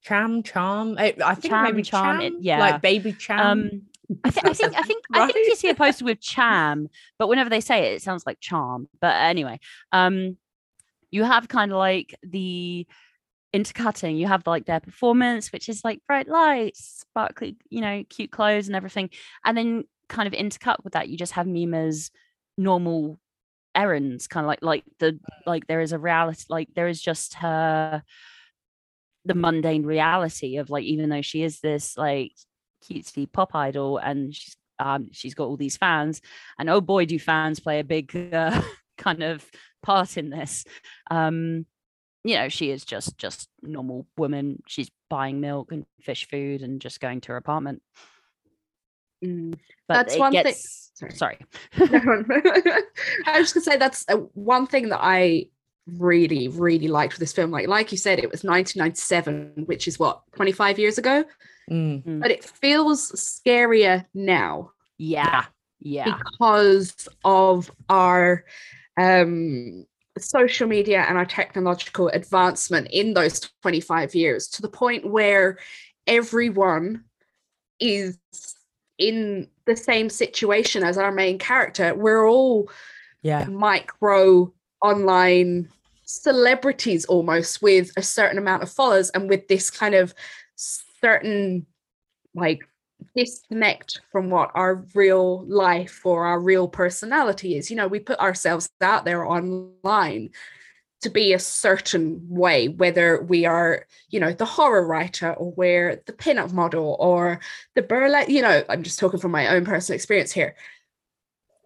Cham 0.03 0.43
Charm. 0.45 0.97
I, 0.99 1.15
I 1.25 1.35
think 1.35 1.53
Cham, 1.53 1.65
maybe 1.65 1.83
Charm, 1.83 2.21
Cham. 2.21 2.35
it- 2.35 2.41
yeah. 2.43 2.59
like 2.61 2.83
Babycham. 2.83 3.39
um 3.41 3.83
I, 4.25 4.31
thi- 4.31 4.41
I 4.45 4.53
think 4.53 4.75
I 4.79 4.83
think 4.83 5.05
I 5.13 5.33
think 5.33 5.49
you 5.49 5.57
see 5.57 5.69
a 5.69 5.75
poster 5.83 6.05
with 6.05 6.21
Cham, 6.21 6.89
but 7.19 7.29
whenever 7.29 7.51
they 7.51 7.61
say 7.61 7.89
it, 7.91 7.95
it 7.97 8.03
sounds 8.03 8.25
like 8.25 8.39
Charm. 8.39 8.89
But 9.01 9.17
anyway, 9.17 9.59
um, 9.91 10.37
you 11.11 11.25
have 11.25 11.49
kind 11.49 11.73
of 11.73 11.79
like 11.79 12.15
the 12.23 12.87
intercutting. 13.57 14.17
You 14.17 14.27
have 14.27 14.47
like 14.47 14.67
their 14.67 14.81
performance, 14.81 15.51
which 15.51 15.69
is 15.69 15.83
like 15.83 16.01
bright 16.07 16.29
lights, 16.29 17.01
sparkly, 17.01 17.57
you 17.71 17.81
know, 17.81 18.05
cute 18.11 18.31
clothes 18.31 18.67
and 18.67 18.77
everything, 18.77 19.09
and 19.45 19.57
then 19.57 19.85
kind 20.09 20.27
of 20.27 20.35
intercut 20.35 20.85
with 20.85 20.93
that, 20.93 21.09
you 21.09 21.17
just 21.17 21.33
have 21.33 21.47
Mima's 21.47 22.11
normal 22.59 23.19
errands, 23.75 24.27
kind 24.27 24.45
of 24.45 24.49
like 24.49 24.63
like 24.63 24.85
the 24.99 25.19
like 25.47 25.67
there 25.67 25.81
is 25.81 25.93
a 25.93 25.99
reality, 25.99 26.45
like 26.51 26.69
there 26.75 26.89
is 26.89 27.01
just 27.01 27.35
her 27.35 28.03
the 29.25 29.35
mundane 29.35 29.85
reality 29.85 30.59
of 30.59 30.71
like 30.71 30.85
even 30.85 31.09
though 31.09 31.23
she 31.23 31.43
is 31.43 31.61
this 31.61 31.97
like 31.97 32.33
cutesy 32.85 33.31
pop 33.31 33.55
idol 33.55 33.99
and 33.99 34.35
she's 34.35 34.55
um 34.79 35.09
she's 35.11 35.35
got 35.35 35.47
all 35.47 35.57
these 35.57 35.77
fans 35.77 36.21
and 36.59 36.69
oh 36.69 36.81
boy 36.81 37.07
do 37.07 37.19
fans 37.19 37.59
play 37.59 37.81
a 37.81 37.85
big 37.85 38.15
uh, 38.33 38.61
kind 38.99 39.23
of 39.23 39.45
part 39.83 40.17
in 40.17 40.31
this 40.31 40.65
um 41.11 41.67
you 42.27 42.35
know 42.37 42.49
she 42.49 42.71
is 42.71 42.85
just 42.85 43.17
just 43.19 43.49
normal 43.63 44.07
woman 44.19 44.63
she's 44.67 44.91
buying 45.09 45.41
milk 45.41 45.71
and 45.73 45.87
fish 46.01 46.29
food 46.29 46.63
and 46.63 46.81
just 46.81 47.01
going 47.01 47.21
to 47.23 47.33
her 47.33 47.37
apartment 47.37 47.81
Mm. 49.25 49.55
but 49.89 49.95
That's 49.95 50.15
it 50.15 50.21
one 50.21 50.33
thing- 50.33 50.43
gets 50.45 50.91
sorry. 50.95 51.13
sorry 51.15 51.39
I 53.27 53.39
was 53.39 53.53
just 53.53 53.55
gonna 53.55 53.65
say 53.65 53.77
that's 53.79 54.05
uh, 54.09 54.17
one 54.35 54.67
thing 54.67 54.91
that 54.91 55.01
I 55.03 55.47
really, 55.87 56.49
really 56.49 56.89
liked 56.89 57.13
with 57.15 57.21
this 57.21 57.33
film. 57.33 57.51
Like, 57.53 57.69
like 57.69 57.93
you 57.93 57.99
said, 57.99 58.19
it 58.19 58.29
was 58.31 58.43
1997, 58.45 59.65
which 59.67 59.87
is 59.89 59.99
what 59.99 60.21
25 60.35 60.79
years 60.79 60.99
ago, 60.99 61.25
Mm, 61.71 62.21
but 62.21 62.31
it 62.31 62.45
feels 62.45 63.11
scarier 63.13 64.05
now 64.15 64.71
yeah 64.99 65.47
yeah 65.81 66.05
because 66.19 67.09
of 67.25 67.71
our 67.89 68.45
um 68.99 69.85
social 70.21 70.67
media 70.67 71.05
and 71.09 71.19
our 71.19 71.27
technological 71.27 72.09
advancement 72.09 72.89
in 72.91 73.15
those 73.15 73.41
25 73.63 74.15
years 74.15 74.49
to 74.49 74.63
the 74.63 74.69
point 74.69 75.09
where 75.09 75.59
everyone 76.07 77.05
is 77.81 78.19
in 78.99 79.49
the 79.67 79.77
same 79.77 80.09
situation 80.09 80.83
as 80.83 80.97
our 80.97 81.13
main 81.13 81.39
character 81.39 81.95
we're 81.95 82.27
all 82.27 82.71
yeah. 83.23 83.45
micro 83.45 84.51
online 84.83 85.69
celebrities 86.05 87.05
almost 87.07 87.61
with 87.61 87.91
a 87.97 88.03
certain 88.03 88.39
amount 88.39 88.63
of 88.63 88.71
followers 88.71 89.11
and 89.11 89.29
with 89.29 89.49
this 89.49 89.71
kind 89.71 89.95
of 89.95 90.15
certain 90.55 91.67
like 92.35 92.61
disconnect 93.17 94.01
from 94.11 94.31
what 94.31 94.51
our 94.55 94.85
real 94.95 95.45
life 95.47 96.05
or 96.05 96.27
our 96.27 96.41
real 96.41 96.69
personality 96.69 97.57
is. 97.57 97.71
You 97.71 97.77
know, 97.77 97.89
we 97.89 97.99
put 97.99 98.19
ourselves 98.21 98.69
out 98.81 99.05
there 99.05 99.25
online 99.25 100.31
to 101.03 101.11
be 101.11 101.33
a 101.33 101.39
certain 101.39 102.27
way, 102.29 102.69
whether 102.69 103.23
we 103.23 103.45
are, 103.45 103.87
you 104.09 104.19
know, 104.19 104.33
the 104.33 104.45
horror 104.45 104.87
writer 104.87 105.33
or 105.35 105.53
we're 105.53 106.03
the 106.07 106.13
pinup 106.13 106.53
model 106.53 106.97
or 106.99 107.41
the 107.75 107.83
burlesque, 107.83 108.31
you 108.31 108.43
know, 108.43 108.65
I'm 108.69 108.83
just 108.83 108.99
talking 108.99 109.21
from 109.21 109.31
my 109.31 109.49
own 109.49 109.65
personal 109.65 109.95
experience 109.95 110.33
here. 110.33 110.57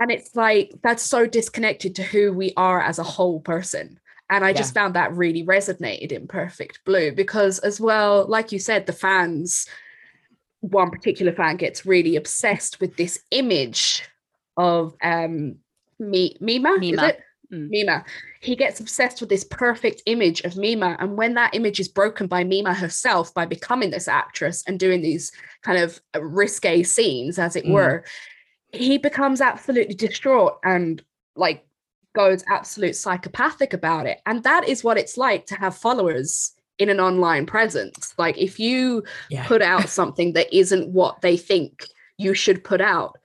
And 0.00 0.10
it's 0.10 0.34
like 0.34 0.72
that's 0.82 1.02
so 1.02 1.26
disconnected 1.26 1.94
to 1.96 2.02
who 2.02 2.32
we 2.32 2.52
are 2.56 2.82
as 2.82 2.98
a 2.98 3.04
whole 3.04 3.40
person. 3.40 4.00
And 4.30 4.44
I 4.44 4.48
yeah. 4.48 4.56
just 4.56 4.74
found 4.74 4.94
that 4.94 5.14
really 5.14 5.44
resonated 5.44 6.12
in 6.12 6.28
Perfect 6.28 6.80
Blue 6.84 7.12
because, 7.12 7.58
as 7.60 7.80
well, 7.80 8.26
like 8.28 8.52
you 8.52 8.58
said, 8.58 8.86
the 8.86 8.92
fans, 8.92 9.66
one 10.60 10.90
particular 10.90 11.32
fan 11.32 11.56
gets 11.56 11.86
really 11.86 12.16
obsessed 12.16 12.80
with 12.80 12.96
this 12.96 13.20
image 13.30 14.02
of 14.56 14.94
um 15.02 15.56
me 15.98 16.36
Mima, 16.40 16.78
Mima. 16.78 17.02
is 17.02 17.08
it? 17.10 17.20
Mm. 17.52 17.68
Mima. 17.68 18.04
He 18.40 18.56
gets 18.56 18.80
obsessed 18.80 19.20
with 19.20 19.28
this 19.28 19.44
perfect 19.44 20.02
image 20.06 20.40
of 20.42 20.56
Mima. 20.56 20.96
And 20.98 21.16
when 21.16 21.34
that 21.34 21.54
image 21.54 21.80
is 21.80 21.88
broken 21.88 22.26
by 22.26 22.44
Mima 22.44 22.72
herself 22.72 23.34
by 23.34 23.44
becoming 23.44 23.90
this 23.90 24.08
actress 24.08 24.62
and 24.66 24.78
doing 24.78 25.02
these 25.02 25.32
kind 25.62 25.78
of 25.78 26.00
risque 26.18 26.82
scenes, 26.82 27.38
as 27.38 27.56
it 27.56 27.64
mm. 27.64 27.72
were, 27.72 28.04
he 28.72 28.98
becomes 28.98 29.40
absolutely 29.40 29.94
distraught 29.94 30.58
and 30.64 31.02
like 31.36 31.66
goes 32.14 32.44
absolute 32.48 32.96
psychopathic 32.96 33.72
about 33.72 34.06
it. 34.06 34.20
And 34.26 34.42
that 34.44 34.68
is 34.68 34.84
what 34.84 34.98
it's 34.98 35.16
like 35.16 35.46
to 35.46 35.54
have 35.56 35.76
followers 35.76 36.52
in 36.80 36.88
an 36.88 36.98
online 36.98 37.46
presence. 37.46 38.14
Like 38.18 38.36
if 38.38 38.58
you 38.58 39.04
yeah. 39.28 39.46
put 39.46 39.62
out 39.62 39.88
something 40.00 40.32
that 40.32 40.52
isn't 40.56 40.88
what 40.88 41.20
they 41.20 41.36
think 41.36 41.86
you 42.18 42.34
should 42.34 42.64
put 42.64 42.80
out, 42.80 43.16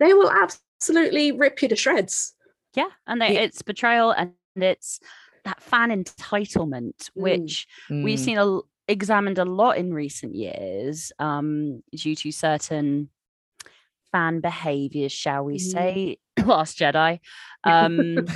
they 0.00 0.12
will 0.12 0.30
absolutely 0.30 1.32
rip 1.32 1.62
you 1.62 1.68
to 1.68 1.76
shreds. 1.76 2.34
Yeah, 2.74 2.88
and 3.06 3.22
they, 3.22 3.38
it's 3.38 3.62
betrayal 3.62 4.10
and 4.10 4.32
it's 4.56 4.98
that 5.44 5.62
fan 5.62 5.90
entitlement, 5.90 6.96
mm. 6.96 7.10
which 7.14 7.68
mm. 7.88 8.02
we've 8.02 8.18
seen 8.18 8.36
a, 8.36 8.58
examined 8.88 9.38
a 9.38 9.44
lot 9.44 9.78
in 9.78 9.94
recent 9.94 10.34
years 10.34 11.12
um, 11.20 11.82
due 11.94 12.16
to 12.16 12.32
certain 12.32 13.08
fan 14.10 14.40
behaviors, 14.40 15.12
shall 15.12 15.44
we 15.44 15.56
mm. 15.56 15.60
say, 15.60 16.18
Last 16.44 16.78
Jedi, 16.78 17.20
um, 17.64 18.26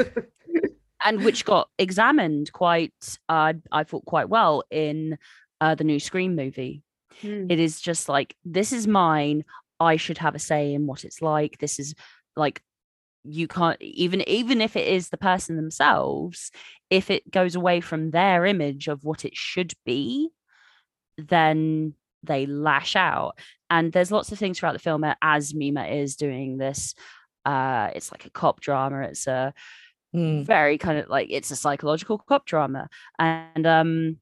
and 1.09 1.25
which 1.25 1.45
got 1.45 1.69
examined 1.79 2.53
quite, 2.53 3.19
uh, 3.29 3.55
I 3.73 3.85
thought, 3.85 4.05
quite 4.05 4.29
well 4.29 4.63
in 4.71 5.19
uh, 5.61 5.75
the 5.75 5.85
new 5.85 5.99
Scream 5.99 6.37
movie. 6.37 6.83
Mm. 7.23 7.51
It 7.51 7.59
is 7.59 7.81
just 7.81 8.09
like, 8.09 8.37
this 8.45 8.73
is 8.73 8.87
mine. 8.87 9.45
I 9.81 9.97
should 9.97 10.19
have 10.19 10.35
a 10.35 10.39
say 10.39 10.75
in 10.75 10.87
what 10.87 11.05
it's 11.05 11.23
like. 11.23 11.59
This 11.59 11.79
is 11.79 11.95
like 12.37 12.63
you 13.25 13.49
can't 13.49 13.81
even 13.81 14.27
even 14.29 14.61
if 14.61 14.77
it 14.77 14.87
is 14.87 15.09
the 15.09 15.19
person 15.19 15.57
themselves 15.57 16.51
if 16.89 17.11
it 17.11 17.31
goes 17.31 17.57
away 17.57 17.81
from 17.81 18.11
their 18.11 18.47
image 18.47 18.89
of 18.89 19.05
what 19.05 19.25
it 19.25 19.37
should 19.37 19.73
be 19.85 20.31
then 21.19 21.95
they 22.23 22.47
lash 22.47 22.97
out 22.97 23.37
and 23.71 23.93
there's 23.93 24.13
lots 24.13 24.31
of 24.31 24.39
things 24.39 24.59
throughout 24.59 24.73
the 24.73 24.79
film 24.79 25.05
as 25.21 25.53
mima 25.53 25.85
is 25.87 26.17
doing 26.17 26.59
this 26.59 26.95
uh 27.45 27.91
it's 27.95 28.13
like 28.13 28.25
a 28.25 28.31
cop 28.31 28.61
drama 28.61 29.03
it's 29.03 29.27
a 29.27 29.53
mm. 30.15 30.45
very 30.45 30.79
kind 30.79 30.99
of 30.99 31.09
like 31.09 31.29
it's 31.31 31.51
a 31.51 31.57
psychological 31.57 32.19
cop 32.19 32.47
drama 32.47 32.89
and 33.19 33.67
um 33.67 34.17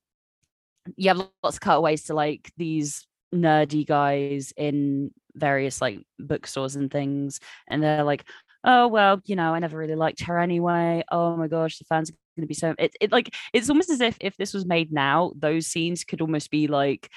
you 0.96 1.08
have 1.08 1.18
lots 1.42 1.56
of 1.56 1.60
cutaways 1.60 2.04
to 2.04 2.14
like 2.14 2.52
these 2.56 3.06
nerdy 3.34 3.86
guys 3.86 4.52
in 4.56 5.10
various 5.34 5.80
like 5.80 6.00
bookstores 6.18 6.76
and 6.76 6.90
things 6.90 7.40
and 7.68 7.82
they're 7.82 8.04
like 8.04 8.24
oh 8.64 8.88
well 8.88 9.20
you 9.24 9.36
know 9.36 9.52
i 9.52 9.58
never 9.58 9.76
really 9.76 9.94
liked 9.94 10.22
her 10.22 10.38
anyway 10.38 11.02
oh 11.10 11.36
my 11.36 11.48
gosh 11.48 11.78
the 11.78 11.84
fans 11.84 12.10
are 12.10 12.14
going 12.36 12.44
to 12.44 12.48
be 12.48 12.54
so 12.54 12.74
it, 12.78 12.94
it 13.00 13.12
like 13.12 13.34
it's 13.52 13.68
almost 13.68 13.90
as 13.90 14.00
if 14.00 14.16
if 14.20 14.36
this 14.36 14.54
was 14.54 14.64
made 14.64 14.92
now 14.92 15.32
those 15.36 15.66
scenes 15.66 16.04
could 16.04 16.20
almost 16.20 16.50
be 16.50 16.66
like 16.66 17.10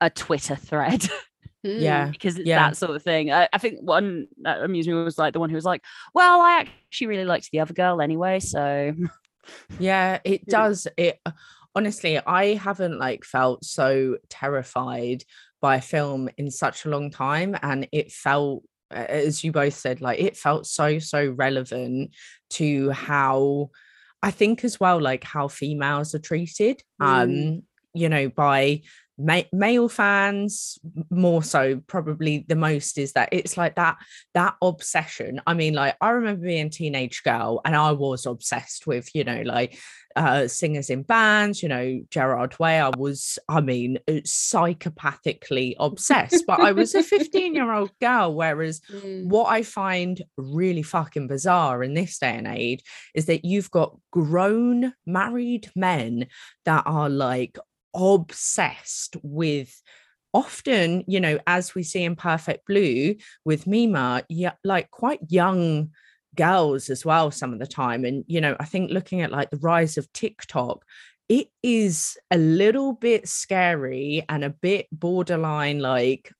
a 0.00 0.10
twitter 0.10 0.56
thread 0.56 1.08
yeah 1.66 2.08
because 2.08 2.36
it's 2.38 2.46
yeah. 2.46 2.68
that 2.68 2.76
sort 2.76 2.94
of 2.94 3.02
thing 3.02 3.32
I, 3.32 3.48
I, 3.52 3.58
think 3.58 3.80
one 3.80 4.28
that 4.42 4.62
amused 4.62 4.88
me 4.88 4.94
was 4.94 5.18
like 5.18 5.32
the 5.32 5.40
one 5.40 5.50
who 5.50 5.56
was 5.56 5.64
like 5.64 5.82
well 6.14 6.40
i 6.40 6.60
actually 6.60 7.08
really 7.08 7.24
liked 7.24 7.50
the 7.50 7.60
other 7.60 7.74
girl 7.74 8.00
anyway 8.00 8.40
so 8.40 8.94
yeah 9.78 10.18
it 10.24 10.46
does 10.46 10.86
it 10.96 11.20
honestly 11.74 12.18
i 12.18 12.54
haven't 12.54 12.98
like 12.98 13.24
felt 13.24 13.64
so 13.64 14.16
terrified 14.28 15.24
by 15.60 15.76
a 15.76 15.82
film 15.82 16.28
in 16.36 16.50
such 16.50 16.84
a 16.84 16.88
long 16.88 17.10
time 17.10 17.56
and 17.62 17.88
it 17.92 18.12
felt 18.12 18.62
as 18.90 19.42
you 19.42 19.50
both 19.50 19.74
said 19.74 20.00
like 20.00 20.20
it 20.20 20.36
felt 20.36 20.66
so 20.66 20.98
so 20.98 21.30
relevant 21.30 22.10
to 22.50 22.90
how 22.90 23.70
i 24.22 24.30
think 24.30 24.64
as 24.64 24.78
well 24.78 25.00
like 25.00 25.24
how 25.24 25.48
females 25.48 26.14
are 26.14 26.20
treated 26.20 26.82
mm. 27.00 27.06
um 27.06 27.62
you 27.94 28.08
know 28.08 28.28
by 28.28 28.80
ma- 29.18 29.42
male 29.52 29.88
fans 29.88 30.78
more 31.10 31.42
so 31.42 31.80
probably 31.86 32.44
the 32.48 32.56
most 32.56 32.98
is 32.98 33.12
that 33.12 33.28
it's 33.32 33.56
like 33.56 33.74
that 33.76 33.96
that 34.34 34.54
obsession 34.62 35.40
i 35.46 35.54
mean 35.54 35.74
like 35.74 35.96
i 36.00 36.10
remember 36.10 36.46
being 36.46 36.66
a 36.66 36.70
teenage 36.70 37.22
girl 37.22 37.60
and 37.64 37.74
i 37.74 37.92
was 37.92 38.26
obsessed 38.26 38.86
with 38.86 39.14
you 39.14 39.24
know 39.24 39.42
like 39.42 39.78
uh, 40.16 40.48
singers 40.48 40.88
in 40.88 41.02
bands, 41.02 41.62
you 41.62 41.68
know, 41.68 42.00
Gerard 42.10 42.58
Way. 42.58 42.80
I 42.80 42.90
was, 42.96 43.38
I 43.48 43.60
mean, 43.60 43.98
uh, 44.08 44.22
psychopathically 44.24 45.74
obsessed, 45.78 46.44
but 46.46 46.58
I 46.58 46.72
was 46.72 46.94
a 46.94 47.02
15 47.02 47.54
year 47.54 47.70
old 47.70 47.90
girl. 48.00 48.34
Whereas 48.34 48.80
mm. 48.90 49.26
what 49.26 49.46
I 49.46 49.62
find 49.62 50.22
really 50.38 50.82
fucking 50.82 51.28
bizarre 51.28 51.84
in 51.84 51.94
this 51.94 52.18
day 52.18 52.34
and 52.34 52.46
age 52.46 52.82
is 53.14 53.26
that 53.26 53.44
you've 53.44 53.70
got 53.70 53.96
grown 54.10 54.94
married 55.04 55.70
men 55.76 56.26
that 56.64 56.84
are 56.86 57.10
like 57.10 57.58
obsessed 57.94 59.16
with 59.22 59.82
often, 60.32 61.04
you 61.06 61.20
know, 61.20 61.38
as 61.46 61.74
we 61.74 61.82
see 61.82 62.04
in 62.04 62.16
Perfect 62.16 62.66
Blue 62.66 63.16
with 63.44 63.66
Mima, 63.66 64.22
yeah, 64.28 64.52
like 64.64 64.90
quite 64.90 65.20
young 65.28 65.90
girls 66.34 66.90
as 66.90 67.04
well 67.04 67.30
some 67.30 67.52
of 67.52 67.58
the 67.58 67.66
time. 67.66 68.04
And, 68.04 68.24
you 68.26 68.40
know, 68.40 68.54
I 68.60 68.66
think 68.66 68.90
looking 68.90 69.22
at 69.22 69.32
like 69.32 69.50
the 69.50 69.56
rise 69.56 69.96
of 69.96 70.12
TikTok, 70.12 70.84
it 71.28 71.48
is 71.62 72.16
a 72.30 72.36
little 72.38 72.92
bit 72.92 73.28
scary 73.28 74.24
and 74.28 74.44
a 74.44 74.50
bit 74.50 74.86
borderline 74.92 75.80
like 75.80 76.32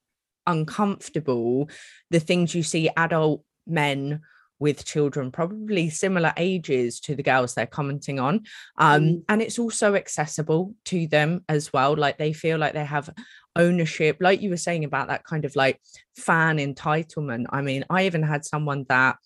uncomfortable 0.47 1.69
the 2.11 2.21
things 2.21 2.55
you 2.55 2.63
see 2.63 2.89
adult 2.97 3.43
men 3.67 4.21
with 4.59 4.85
children 4.85 5.31
probably 5.31 5.91
similar 5.91 6.33
ages 6.37 7.01
to 7.01 7.15
the 7.15 7.23
girls 7.23 7.55
they're 7.55 7.67
commenting 7.67 8.19
on 8.19 8.43
um, 8.79 9.03
mm. 9.03 9.23
and 9.29 9.43
it's 9.43 9.59
also 9.59 9.95
accessible 9.95 10.75
to 10.85 11.07
them 11.07 11.45
as 11.49 11.73
well 11.73 11.97
like 11.97 12.19
they 12.19 12.33
feel 12.33 12.59
like 12.59 12.73
they 12.73 12.85
have 12.85 13.11
ownership 13.57 14.17
like 14.21 14.41
you 14.41 14.51
were 14.51 14.57
saying 14.57 14.85
about 14.85 15.09
that 15.09 15.25
kind 15.25 15.45
of 15.45 15.55
like 15.57 15.81
fan 16.17 16.59
entitlement 16.59 17.47
i 17.51 17.61
mean 17.63 17.85
i 17.91 18.05
even 18.05 18.23
had 18.23 18.45
someone 18.45 18.85
that 18.89 19.17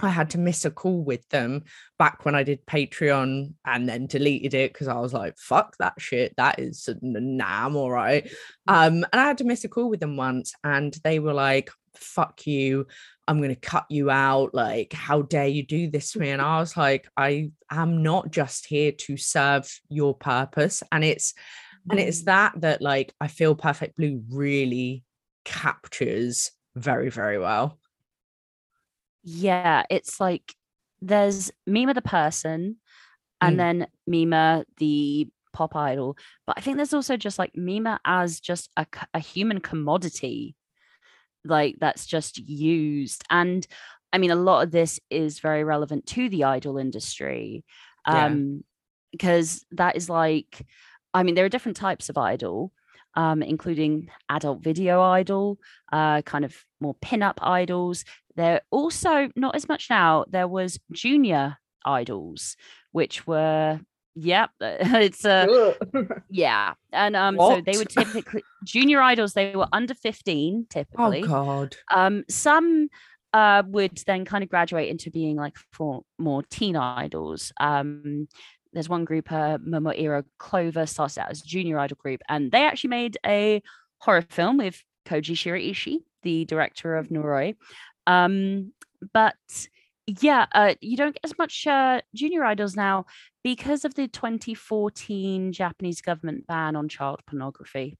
I 0.00 0.08
had 0.08 0.30
to 0.30 0.38
miss 0.38 0.64
a 0.64 0.70
call 0.70 1.02
with 1.02 1.28
them 1.28 1.64
back 1.98 2.24
when 2.24 2.34
I 2.34 2.42
did 2.42 2.64
Patreon 2.66 3.54
and 3.66 3.88
then 3.88 4.06
deleted 4.06 4.54
it 4.54 4.72
because 4.72 4.88
I 4.88 4.98
was 4.98 5.12
like, 5.12 5.36
fuck 5.38 5.76
that 5.78 5.94
shit. 5.98 6.34
That 6.36 6.58
is 6.58 6.88
nah, 7.02 7.66
I'm 7.66 7.76
all 7.76 7.90
right. 7.90 8.24
Mm. 8.68 8.74
Um, 8.74 8.94
and 9.12 9.20
I 9.20 9.24
had 9.24 9.38
to 9.38 9.44
miss 9.44 9.64
a 9.64 9.68
call 9.68 9.90
with 9.90 10.00
them 10.00 10.16
once 10.16 10.54
and 10.64 10.96
they 11.04 11.18
were 11.18 11.34
like, 11.34 11.70
fuck 11.94 12.46
you. 12.46 12.86
I'm 13.28 13.38
going 13.38 13.54
to 13.54 13.60
cut 13.60 13.86
you 13.88 14.10
out. 14.10 14.54
Like, 14.54 14.92
how 14.92 15.22
dare 15.22 15.46
you 15.46 15.64
do 15.64 15.90
this 15.90 16.12
to 16.12 16.18
me? 16.18 16.30
And 16.30 16.42
I 16.42 16.58
was 16.58 16.76
like, 16.76 17.08
I 17.16 17.50
am 17.70 18.02
not 18.02 18.30
just 18.30 18.66
here 18.66 18.92
to 18.92 19.16
serve 19.16 19.70
your 19.88 20.14
purpose. 20.14 20.82
And 20.90 21.04
it's, 21.04 21.34
and 21.90 21.98
it's 21.98 22.22
that 22.22 22.52
that 22.60 22.80
like 22.80 23.12
I 23.20 23.26
feel 23.26 23.54
Perfect 23.54 23.96
Blue 23.96 24.22
really 24.30 25.02
captures 25.44 26.52
very, 26.76 27.10
very 27.10 27.38
well. 27.38 27.78
Yeah, 29.24 29.82
it's 29.90 30.20
like 30.20 30.54
there's 31.00 31.50
Mima 31.66 31.94
the 31.94 32.02
person 32.02 32.76
and 33.40 33.54
mm. 33.54 33.58
then 33.58 33.86
Mima 34.06 34.64
the 34.78 35.28
pop 35.52 35.76
idol. 35.76 36.16
But 36.46 36.58
I 36.58 36.60
think 36.60 36.76
there's 36.76 36.94
also 36.94 37.16
just 37.16 37.38
like 37.38 37.56
Mima 37.56 38.00
as 38.04 38.40
just 38.40 38.70
a, 38.76 38.86
a 39.12 39.18
human 39.18 39.60
commodity 39.60 40.54
like 41.44 41.76
that's 41.80 42.06
just 42.06 42.38
used 42.38 43.24
and 43.30 43.66
i 44.12 44.18
mean 44.18 44.30
a 44.30 44.36
lot 44.36 44.62
of 44.62 44.70
this 44.70 45.00
is 45.10 45.40
very 45.40 45.64
relevant 45.64 46.06
to 46.06 46.28
the 46.28 46.44
idol 46.44 46.78
industry 46.78 47.64
um 48.04 48.52
yeah. 48.54 48.60
because 49.12 49.64
that 49.72 49.96
is 49.96 50.08
like 50.08 50.66
i 51.14 51.22
mean 51.22 51.34
there 51.34 51.44
are 51.44 51.50
different 51.50 51.76
types 51.76 52.08
of 52.08 52.18
idol 52.18 52.72
um, 53.14 53.42
including 53.42 54.10
adult 54.28 54.62
video 54.62 55.02
idol, 55.02 55.58
uh, 55.92 56.22
kind 56.22 56.44
of 56.44 56.56
more 56.80 56.94
pin-up 57.02 57.38
idols. 57.42 58.04
There 58.36 58.62
also 58.70 59.28
not 59.36 59.54
as 59.54 59.68
much 59.68 59.90
now. 59.90 60.24
There 60.28 60.48
was 60.48 60.78
junior 60.92 61.58
idols, 61.84 62.56
which 62.92 63.26
were 63.26 63.80
Yep, 64.14 64.50
it's 64.60 65.24
a 65.24 65.74
yeah, 66.30 66.74
and 66.92 67.16
um, 67.16 67.36
so 67.38 67.62
they 67.64 67.78
were 67.78 67.84
typically 67.88 68.42
junior 68.64 69.00
idols. 69.00 69.32
They 69.32 69.54
were 69.54 69.68
under 69.72 69.94
fifteen 69.94 70.66
typically. 70.68 71.22
Oh 71.24 71.28
God. 71.28 71.76
Um, 71.90 72.24
some 72.28 72.88
uh 73.32 73.62
would 73.66 73.96
then 74.06 74.24
kind 74.26 74.44
of 74.44 74.50
graduate 74.50 74.90
into 74.90 75.10
being 75.10 75.36
like 75.36 75.56
for 75.72 76.02
more 76.18 76.42
teen 76.42 76.76
idols. 76.76 77.52
Um, 77.58 78.28
there's 78.72 78.88
one 78.88 79.04
group, 79.04 79.30
uh, 79.30 79.58
Momoiro 79.58 80.24
Clover, 80.38 80.86
started 80.86 81.20
out 81.20 81.30
as 81.30 81.42
a 81.42 81.46
junior 81.46 81.78
idol 81.78 81.98
group, 82.00 82.20
and 82.28 82.50
they 82.50 82.64
actually 82.64 82.88
made 82.88 83.18
a 83.24 83.62
horror 83.98 84.22
film 84.22 84.56
with 84.56 84.82
Koji 85.06 85.34
Shiraishi, 85.34 85.98
the 86.22 86.44
director 86.46 86.96
of 86.96 87.08
Noroi. 87.08 87.54
Um, 88.06 88.72
but 89.12 89.34
yeah, 90.06 90.46
uh, 90.52 90.74
you 90.80 90.96
don't 90.96 91.14
get 91.14 91.24
as 91.24 91.38
much 91.38 91.66
uh, 91.66 92.00
junior 92.14 92.44
idols 92.44 92.76
now 92.76 93.06
because 93.44 93.84
of 93.84 93.94
the 93.94 94.08
2014 94.08 95.52
Japanese 95.52 96.00
government 96.00 96.46
ban 96.46 96.76
on 96.76 96.88
child 96.88 97.20
pornography. 97.26 97.96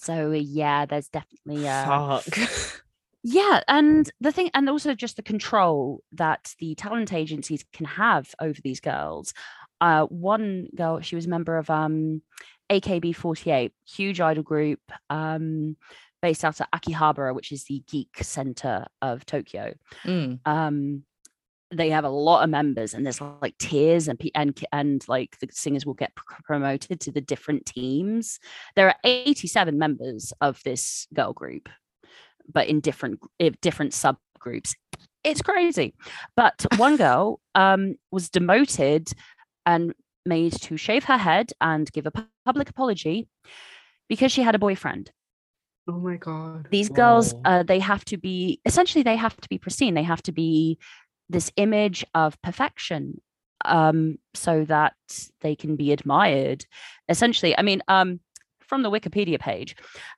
So 0.00 0.32
yeah, 0.32 0.86
there's 0.86 1.08
definitely 1.08 1.66
uh, 1.66 2.20
Fuck. 2.20 2.82
yeah, 3.22 3.62
and 3.66 4.10
the 4.20 4.32
thing, 4.32 4.50
and 4.54 4.68
also 4.68 4.94
just 4.94 5.16
the 5.16 5.22
control 5.22 6.02
that 6.12 6.54
the 6.58 6.74
talent 6.74 7.12
agencies 7.12 7.64
can 7.72 7.86
have 7.86 8.34
over 8.40 8.60
these 8.62 8.80
girls. 8.80 9.32
Uh, 9.80 10.04
one 10.06 10.68
girl, 10.74 11.00
she 11.00 11.16
was 11.16 11.26
a 11.26 11.30
member 11.30 11.56
of 11.56 11.70
um, 11.70 12.22
AKB48, 12.70 13.72
huge 13.86 14.20
idol 14.20 14.42
group, 14.42 14.80
um, 15.08 15.76
based 16.20 16.44
out 16.44 16.60
of 16.60 16.66
Akihabara, 16.74 17.34
which 17.34 17.52
is 17.52 17.64
the 17.64 17.82
geek 17.88 18.16
center 18.22 18.86
of 19.02 19.24
Tokyo. 19.26 19.74
Mm. 20.04 20.40
Um, 20.44 21.04
they 21.70 21.90
have 21.90 22.04
a 22.04 22.10
lot 22.10 22.42
of 22.42 22.50
members, 22.50 22.94
and 22.94 23.04
there's 23.04 23.20
like 23.20 23.56
tiers, 23.58 24.08
and 24.08 24.20
and 24.34 24.58
and 24.72 25.04
like 25.06 25.38
the 25.40 25.48
singers 25.50 25.84
will 25.84 25.94
get 25.94 26.14
promoted 26.44 27.00
to 27.00 27.12
the 27.12 27.20
different 27.20 27.66
teams. 27.66 28.38
There 28.74 28.88
are 28.88 28.96
87 29.04 29.78
members 29.78 30.32
of 30.40 30.62
this 30.64 31.06
girl 31.12 31.32
group, 31.32 31.68
but 32.50 32.68
in 32.68 32.80
different 32.80 33.20
in 33.38 33.56
different 33.60 33.92
subgroups. 33.92 34.74
It's 35.24 35.42
crazy. 35.42 35.94
But 36.36 36.64
one 36.76 36.96
girl 36.96 37.40
um, 37.54 37.96
was 38.10 38.30
demoted 38.30 39.10
and 39.66 39.92
made 40.24 40.52
to 40.52 40.76
shave 40.76 41.04
her 41.04 41.18
head 41.18 41.52
and 41.60 41.90
give 41.92 42.06
a 42.06 42.12
public 42.46 42.70
apology 42.70 43.28
because 44.08 44.32
she 44.32 44.42
had 44.42 44.54
a 44.54 44.58
boyfriend 44.58 45.10
Oh 45.88 45.92
my 45.98 46.16
god. 46.16 46.68
these 46.70 46.88
girls 46.90 47.34
uh, 47.44 47.62
they 47.62 47.78
have 47.78 48.04
to 48.06 48.16
be 48.18 48.60
essentially 48.66 49.02
they 49.02 49.16
have 49.16 49.36
to 49.36 49.48
be 49.48 49.58
pristine. 49.58 49.94
They 49.94 50.02
have 50.02 50.22
to 50.24 50.32
be 50.32 50.78
this 51.28 51.50
image 51.56 52.04
of 52.14 52.40
perfection 52.42 53.20
um 53.64 54.16
so 54.34 54.64
that 54.66 54.94
they 55.40 55.56
can 55.56 55.76
be 55.76 55.92
admired 55.92 56.64
essentially. 57.08 57.56
I 57.56 57.62
mean 57.62 57.82
um 57.88 58.20
from 58.60 58.82
the 58.82 58.90
wikipedia 58.90 59.40
page 59.40 59.74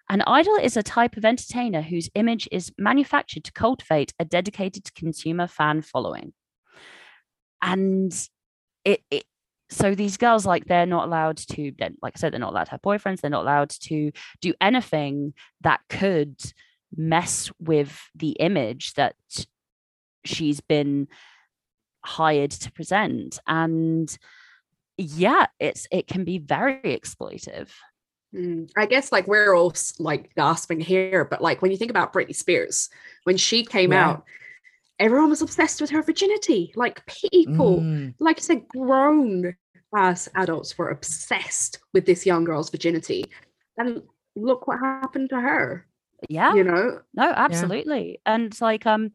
an 0.09 0.23
idol 0.23 0.57
is 0.57 0.77
a 0.77 0.83
type 0.83 1.17
of 1.17 1.25
entertainer 1.25 1.83
whose 1.83 2.11
image 2.17 2.49
is 2.51 2.73
manufactured 2.79 3.45
to 3.45 3.53
cultivate 3.53 4.13
a 4.19 4.25
dedicated 4.25 4.93
consumer 4.95 5.47
fan 5.47 5.83
following. 5.83 6.33
And 7.63 8.13
it, 8.85 9.03
it 9.11 9.25
so 9.71 9.95
these 9.95 10.17
girls 10.17 10.45
like 10.45 10.65
they're 10.67 10.87
not 10.87 11.07
allowed 11.07 11.37
to 11.37 11.73
they're- 11.79 11.91
like 12.03 12.13
i 12.17 12.19
said 12.19 12.33
they're 12.33 12.41
not 12.41 12.53
allowed 12.53 12.65
to 12.65 12.71
have 12.73 12.83
boyfriends 12.83 13.21
they're 13.21 13.31
not 13.31 13.43
allowed 13.43 13.71
to 13.71 14.11
do 14.41 14.53
anything 14.61 15.33
that 15.61 15.81
could 15.89 16.37
mess 16.97 17.51
with 17.61 18.01
the 18.17 18.31
image 18.33 18.95
that 18.95 19.15
she's 20.25 20.61
been 20.61 21.07
hired 22.05 22.51
to 22.51 22.73
present 22.73 23.39
and 23.47 24.19
yeah 24.99 25.47
it's 25.59 25.87
it 25.93 26.07
can 26.07 26.25
be 26.25 26.39
very 26.39 26.81
exploitive 26.83 27.69
Mm, 28.33 28.71
I 28.77 28.87
guess 28.87 29.11
like 29.11 29.27
we're 29.27 29.57
all 29.57 29.75
like 29.99 30.33
gasping 30.37 30.79
here, 30.79 31.25
but 31.25 31.43
like 31.43 31.63
when 31.63 31.73
you 31.73 31.77
think 31.77 31.91
about 31.91 32.13
Britney 32.13 32.37
Spears, 32.37 32.89
when 33.25 33.37
she 33.37 33.65
came 33.65 33.91
Yeah. 33.91 34.09
out, 34.11 34.25
everyone 35.01 35.31
was 35.31 35.43
obsessed 35.43 35.81
with 35.81 35.91
her 35.91 36.01
virginity. 36.01 36.73
Like 36.77 37.05
people, 37.07 37.81
Mm. 37.81 38.15
like 38.21 38.39
I 38.39 38.41
said, 38.41 38.69
grown 38.69 39.57
as 39.97 40.29
adults 40.35 40.77
were 40.79 40.91
obsessed 40.91 41.79
with 41.93 42.07
this 42.07 42.25
young 42.27 42.45
girl's 42.45 42.71
virginity. 42.71 43.25
And 43.77 44.03
look 44.37 44.67
what 44.67 44.79
happened 44.79 45.31
to 45.31 45.41
her. 45.41 45.87
yeah 46.29 46.55
You 46.55 46.65
know, 46.65 47.01
No, 47.15 47.33
absolutely. 47.35 48.21
And 48.27 48.47
it's 48.47 48.61
like 48.61 48.87
um 48.87 49.13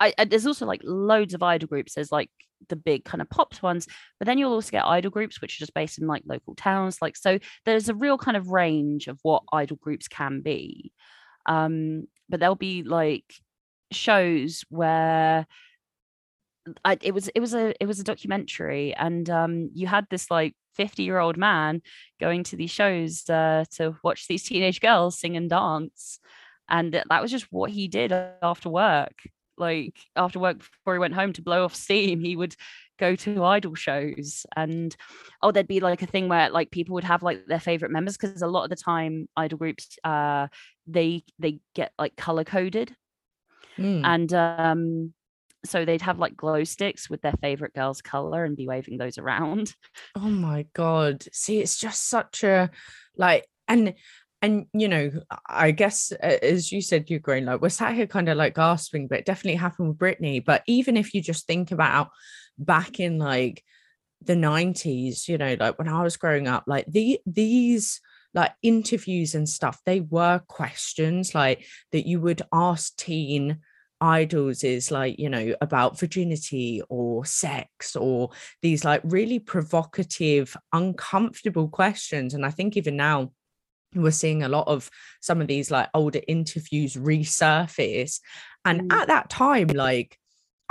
I, 0.00 0.12
I 0.18 0.24
there's 0.24 0.46
also 0.46 0.66
like 0.66 0.80
loads 0.84 1.34
of 1.34 1.42
idol 1.42 1.68
groups. 1.68 1.94
There's 1.94 2.12
like 2.12 2.30
the 2.68 2.76
big 2.76 3.04
kind 3.04 3.20
of 3.20 3.30
popped 3.30 3.62
ones, 3.62 3.88
but 4.18 4.26
then 4.26 4.38
you'll 4.38 4.52
also 4.52 4.70
get 4.70 4.84
idol 4.84 5.10
groups 5.10 5.40
which 5.40 5.56
are 5.56 5.62
just 5.62 5.74
based 5.74 5.98
in 5.98 6.06
like 6.06 6.22
local 6.26 6.54
towns. 6.54 6.98
Like 7.00 7.16
so 7.16 7.38
there's 7.64 7.88
a 7.88 7.94
real 7.94 8.18
kind 8.18 8.36
of 8.36 8.48
range 8.48 9.08
of 9.08 9.18
what 9.22 9.44
idol 9.52 9.78
groups 9.80 10.08
can 10.08 10.40
be. 10.40 10.92
Um, 11.46 12.06
but 12.28 12.40
there'll 12.40 12.54
be 12.54 12.82
like 12.82 13.34
shows 13.92 14.64
where 14.68 15.46
I, 16.84 16.96
it 17.02 17.12
was 17.12 17.28
it 17.28 17.40
was 17.40 17.54
a 17.54 17.74
it 17.80 17.86
was 17.86 17.98
a 17.98 18.04
documentary 18.04 18.94
and 18.94 19.28
um 19.28 19.70
you 19.74 19.86
had 19.86 20.06
this 20.10 20.30
like 20.30 20.54
50 20.74 21.02
year 21.02 21.18
old 21.18 21.36
man 21.36 21.82
going 22.20 22.44
to 22.44 22.56
these 22.56 22.70
shows 22.70 23.28
uh, 23.28 23.64
to 23.72 23.96
watch 24.02 24.28
these 24.28 24.44
teenage 24.44 24.80
girls 24.80 25.18
sing 25.18 25.36
and 25.36 25.50
dance 25.50 26.20
and 26.68 26.92
that 26.92 27.22
was 27.22 27.30
just 27.30 27.46
what 27.50 27.70
he 27.70 27.88
did 27.88 28.12
after 28.42 28.68
work 28.68 29.12
like 29.58 29.96
after 30.16 30.38
work 30.38 30.58
before 30.58 30.94
he 30.94 30.98
went 30.98 31.14
home 31.14 31.32
to 31.32 31.42
blow 31.42 31.64
off 31.64 31.74
steam 31.74 32.20
he 32.20 32.36
would 32.36 32.54
go 32.98 33.16
to 33.16 33.42
idol 33.44 33.74
shows 33.74 34.46
and 34.56 34.96
oh 35.42 35.50
there'd 35.50 35.66
be 35.66 35.80
like 35.80 36.00
a 36.02 36.06
thing 36.06 36.28
where 36.28 36.48
like 36.48 36.70
people 36.70 36.94
would 36.94 37.04
have 37.04 37.22
like 37.22 37.44
their 37.46 37.60
favorite 37.60 37.90
members 37.90 38.16
because 38.16 38.40
a 38.40 38.46
lot 38.46 38.64
of 38.64 38.70
the 38.70 38.76
time 38.76 39.28
idol 39.36 39.58
groups 39.58 39.98
uh 40.04 40.46
they 40.86 41.24
they 41.38 41.58
get 41.74 41.92
like 41.98 42.16
color 42.16 42.44
coded 42.44 42.94
Mm. 43.78 44.02
and 44.04 44.32
um 44.34 45.14
so 45.64 45.84
they'd 45.84 46.02
have 46.02 46.18
like 46.18 46.36
glow 46.36 46.64
sticks 46.64 47.08
with 47.08 47.22
their 47.22 47.34
favorite 47.40 47.74
girl's 47.74 48.02
color 48.02 48.44
and 48.44 48.56
be 48.56 48.66
waving 48.66 48.98
those 48.98 49.18
around 49.18 49.74
Oh 50.14 50.20
my 50.20 50.66
god. 50.74 51.24
See, 51.32 51.60
it's 51.60 51.78
just 51.78 52.08
such 52.08 52.44
a 52.44 52.70
like 53.16 53.46
and 53.68 53.94
and 54.40 54.66
you 54.74 54.88
know, 54.88 55.10
I 55.48 55.70
guess 55.70 56.10
as 56.12 56.72
you 56.72 56.82
said, 56.82 57.08
you're 57.08 57.20
growing 57.20 57.44
like 57.44 57.60
we're 57.60 57.68
sat 57.68 57.94
here 57.94 58.06
kind 58.06 58.28
of 58.28 58.36
like 58.36 58.54
gasping, 58.54 59.06
but 59.06 59.20
it 59.20 59.24
definitely 59.24 59.56
happened 59.56 59.88
with 59.88 59.98
Britney. 59.98 60.44
But 60.44 60.62
even 60.66 60.96
if 60.96 61.14
you 61.14 61.22
just 61.22 61.46
think 61.46 61.70
about 61.70 62.10
back 62.58 62.98
in 62.98 63.18
like 63.18 63.62
the 64.20 64.34
90s, 64.34 65.28
you 65.28 65.38
know, 65.38 65.56
like 65.58 65.78
when 65.78 65.88
I 65.88 66.02
was 66.02 66.16
growing 66.16 66.48
up, 66.48 66.64
like 66.66 66.86
the 66.86 67.20
these 67.24 68.00
like 68.34 68.52
interviews 68.62 69.34
and 69.34 69.48
stuff, 69.48 69.80
they 69.86 70.00
were 70.00 70.42
questions 70.48 71.34
like 71.34 71.64
that 71.92 72.06
you 72.06 72.20
would 72.20 72.42
ask 72.52 72.96
teen 72.96 73.60
idols 74.02 74.64
is 74.64 74.90
like 74.90 75.18
you 75.18 75.30
know 75.30 75.54
about 75.60 75.98
virginity 75.98 76.82
or 76.88 77.24
sex 77.24 77.94
or 77.96 78.30
these 78.60 78.84
like 78.84 79.00
really 79.04 79.38
provocative 79.38 80.56
uncomfortable 80.72 81.68
questions 81.68 82.34
and 82.34 82.44
i 82.44 82.50
think 82.50 82.76
even 82.76 82.96
now 82.96 83.30
we're 83.94 84.10
seeing 84.10 84.42
a 84.42 84.48
lot 84.48 84.66
of 84.66 84.90
some 85.20 85.40
of 85.40 85.46
these 85.46 85.70
like 85.70 85.88
older 85.94 86.20
interviews 86.26 86.94
resurface 86.96 88.20
and 88.64 88.82
Mm. 88.82 88.92
at 88.92 89.08
that 89.08 89.30
time 89.30 89.68
like 89.68 90.18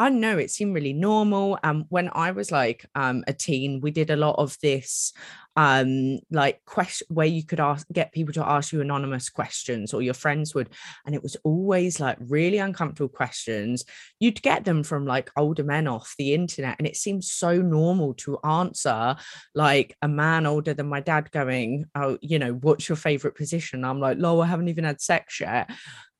i 0.02 0.10
know 0.10 0.38
it 0.38 0.52
seemed 0.52 0.74
really 0.74 0.94
normal 0.94 1.58
and 1.64 1.86
when 1.90 2.10
i 2.14 2.32
was 2.32 2.52
like 2.52 2.86
um 2.96 3.24
a 3.28 3.34
teen 3.34 3.80
we 3.82 3.92
did 3.92 4.10
a 4.10 4.16
lot 4.16 4.36
of 4.38 4.58
this 4.62 5.14
um 5.58 6.18
like 6.32 6.64
question 6.66 7.06
where 7.10 7.28
you 7.28 7.44
could 7.44 7.60
ask 7.60 7.86
get 7.92 8.14
people 8.14 8.34
to 8.34 8.48
ask 8.48 8.72
you 8.72 8.80
anonymous 8.80 9.30
questions 9.30 9.94
or 9.94 10.02
your 10.02 10.14
friends 10.14 10.56
would 10.56 10.70
and 11.06 11.14
it 11.14 11.22
was 11.22 11.36
always 11.44 12.00
like 12.00 12.18
really 12.20 12.58
uncomfortable 12.58 13.10
questions. 13.10 13.84
You'd 14.20 14.42
get 14.42 14.64
them 14.64 14.84
from 14.84 15.06
like 15.06 15.30
older 15.36 15.64
men 15.64 15.88
off 15.88 16.16
the 16.18 16.34
internet 16.34 16.78
and 16.80 16.88
it 16.88 16.96
seems 16.96 17.32
so 17.32 17.62
normal 17.62 18.14
to 18.16 18.40
answer 18.40 19.16
like 19.54 19.96
a 20.02 20.08
man 20.08 20.46
older 20.46 20.74
than 20.74 20.88
my 20.88 21.02
dad 21.02 21.32
going 21.32 21.86
oh 21.96 22.18
you 22.22 22.40
know 22.40 22.54
what's 22.54 22.88
your 22.88 22.96
favorite 22.96 23.36
position? 23.36 23.84
I'm 23.84 24.00
like 24.00 24.18
lol 24.18 24.42
i 24.42 24.48
haven't 24.48 24.70
even 24.70 24.86
had 24.86 25.02
sex 25.02 25.42
yet 25.42 25.70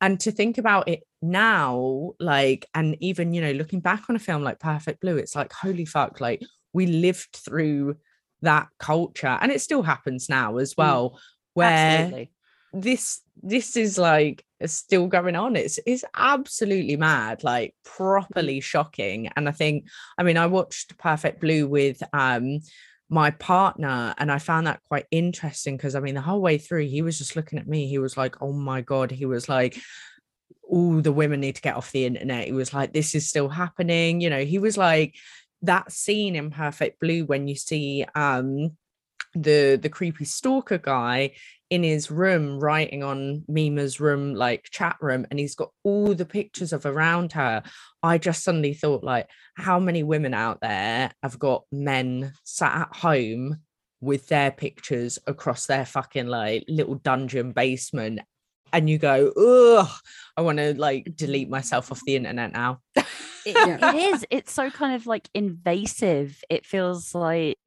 and 0.02 0.20
to 0.20 0.32
think 0.32 0.58
about 0.58 0.88
it 0.88 1.04
now 1.22 2.12
like 2.20 2.66
and 2.74 2.98
even 3.00 3.34
you 3.34 3.42
know 3.42 3.52
looking 3.52 3.80
back 3.80 4.10
on 4.10 4.16
a 4.16 4.20
film 4.20 4.44
like 4.44 4.60
perfect 4.60 5.00
blue 5.02 5.18
it's 5.18 5.36
like 5.36 5.54
holy 5.54 5.86
fuck 5.86 6.20
like 6.20 6.42
we 6.74 6.88
lived 6.88 7.36
through 7.36 7.96
that 8.42 8.68
culture 8.80 9.38
and 9.40 9.52
it 9.52 9.62
still 9.62 9.84
happens 9.84 10.28
now 10.28 10.58
as 10.58 10.76
well 10.76 11.20
where 11.54 11.68
absolutely. 11.68 12.32
this 12.74 13.22
this 13.44 13.76
is 13.76 13.98
like 13.98 14.44
still 14.66 15.08
going 15.08 15.36
on. 15.36 15.56
It's 15.56 15.80
it's 15.86 16.04
absolutely 16.16 16.96
mad 16.96 17.44
like 17.44 17.76
properly 17.84 18.60
shocking. 18.60 19.30
And 19.36 19.48
i 19.48 19.52
think 19.52 19.88
i 20.18 20.24
mean 20.24 20.38
i 20.38 20.46
watched 20.48 20.98
perfect 20.98 21.42
blue 21.42 21.68
with 21.68 22.02
um 22.14 22.60
my 23.12 23.30
partner 23.30 24.16
and 24.18 24.32
i 24.32 24.40
found 24.40 24.66
that 24.66 24.80
quite 24.88 25.06
interesting 25.12 25.76
because 25.76 25.96
i 25.96 26.00
mean 26.00 26.16
the 26.16 26.22
whole 26.22 26.42
way 26.42 26.58
through 26.58 26.88
he 26.88 27.02
was 27.02 27.18
just 27.18 27.36
looking 27.36 27.60
at 27.60 27.68
me. 27.68 27.86
He 27.86 27.98
was 27.98 28.16
like 28.16 28.42
oh 28.42 28.54
my 28.54 28.80
god 28.80 29.12
he 29.12 29.26
was 29.26 29.50
like 29.50 29.78
all 30.64 31.02
the 31.02 31.12
women 31.12 31.42
need 31.42 31.58
to 31.58 31.62
get 31.62 31.76
off 31.76 31.92
the 31.92 32.06
internet. 32.06 32.46
He 32.46 32.54
was 32.54 32.74
like 32.74 32.94
this 32.94 33.14
is 33.14 33.28
still 33.28 33.50
happening 33.50 34.22
you 34.22 34.30
know 34.30 34.46
he 34.46 34.60
was 34.60 34.78
like 34.78 35.16
that 35.64 35.92
scene 35.92 36.38
in 36.38 36.52
Perfect 36.52 37.02
Blue 37.02 37.26
when 37.26 37.50
you 37.50 37.56
see 37.56 38.06
um 38.16 38.78
the 39.36 39.78
the 39.82 39.90
creepy 39.90 40.26
stalker 40.26 40.78
guy 40.78 41.32
in 41.72 41.84
his 41.84 42.12
room 42.12 42.60
writing 42.60 43.02
on 43.02 43.46
Mima's 43.48 44.02
room 44.02 44.36
like 44.36 44.68
chat 44.72 44.98
room 45.00 45.26
and 45.32 45.40
he's 45.40 45.56
got 45.56 45.72
all 45.84 46.14
the 46.14 46.26
pictures 46.26 46.74
of 46.74 46.86
around 46.86 47.32
her. 47.32 47.64
I 48.04 48.18
just 48.18 48.44
suddenly 48.44 48.74
thought 48.74 49.06
like 49.06 49.30
how 49.56 49.80
many 49.80 50.04
women 50.04 50.34
out 50.34 50.60
there 50.62 51.12
have 51.24 51.40
got 51.40 51.64
men 51.72 52.34
sat 52.44 52.76
at 52.76 52.96
home 52.98 53.62
with 54.02 54.28
their 54.28 54.52
pictures 54.52 55.18
across 55.26 55.66
their 55.66 55.86
fucking 55.86 56.28
like 56.28 56.66
little 56.68 56.96
dungeon 56.96 57.54
basement? 57.54 58.20
And 58.74 58.90
you 58.90 58.98
go 58.98 59.32
ugh 59.32 59.90
I 60.36 60.42
want 60.42 60.58
to 60.58 60.74
like 60.74 61.16
delete 61.16 61.50
myself 61.50 61.90
off 61.90 62.02
the 62.06 62.18
internet 62.18 62.52
now. 62.52 62.82
It, 62.96 63.06
it 63.46 63.96
is. 64.14 64.26
It's 64.30 64.52
so 64.52 64.70
kind 64.70 64.94
of 64.94 65.08
like 65.08 65.30
invasive. 65.34 66.44
It 66.50 66.66
feels 66.66 67.16
like 67.16 67.58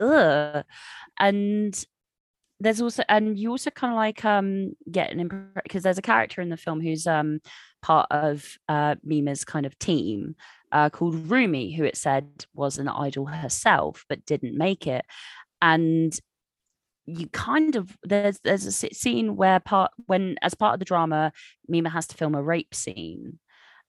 ugh. 0.00 0.64
And 1.20 1.84
there's 2.60 2.80
also 2.80 3.04
and 3.08 3.38
you 3.38 3.50
also 3.50 3.70
kind 3.70 3.92
of 3.92 3.96
like 3.96 4.24
um 4.24 4.72
get 4.90 5.12
an 5.12 5.20
impression 5.20 5.60
because 5.62 5.82
there's 5.82 5.98
a 5.98 6.02
character 6.02 6.40
in 6.40 6.48
the 6.48 6.56
film 6.56 6.80
who's 6.80 7.06
um 7.06 7.40
part 7.82 8.06
of 8.10 8.56
uh 8.68 8.96
Mima's 9.04 9.44
kind 9.44 9.66
of 9.66 9.78
team 9.78 10.34
uh 10.72 10.90
called 10.90 11.30
Rumi 11.30 11.72
who 11.72 11.84
it 11.84 11.96
said 11.96 12.46
was 12.54 12.78
an 12.78 12.88
idol 12.88 13.26
herself 13.26 14.04
but 14.08 14.24
didn't 14.24 14.56
make 14.56 14.86
it 14.86 15.04
and 15.62 16.18
you 17.06 17.28
kind 17.28 17.76
of 17.76 17.96
there's 18.02 18.38
there's 18.44 18.66
a 18.66 18.72
scene 18.72 19.36
where 19.36 19.60
part 19.60 19.92
when 20.06 20.36
as 20.42 20.54
part 20.54 20.74
of 20.74 20.78
the 20.78 20.84
drama 20.84 21.32
Mima 21.66 21.88
has 21.88 22.06
to 22.08 22.16
film 22.16 22.34
a 22.34 22.42
rape 22.42 22.74
scene 22.74 23.38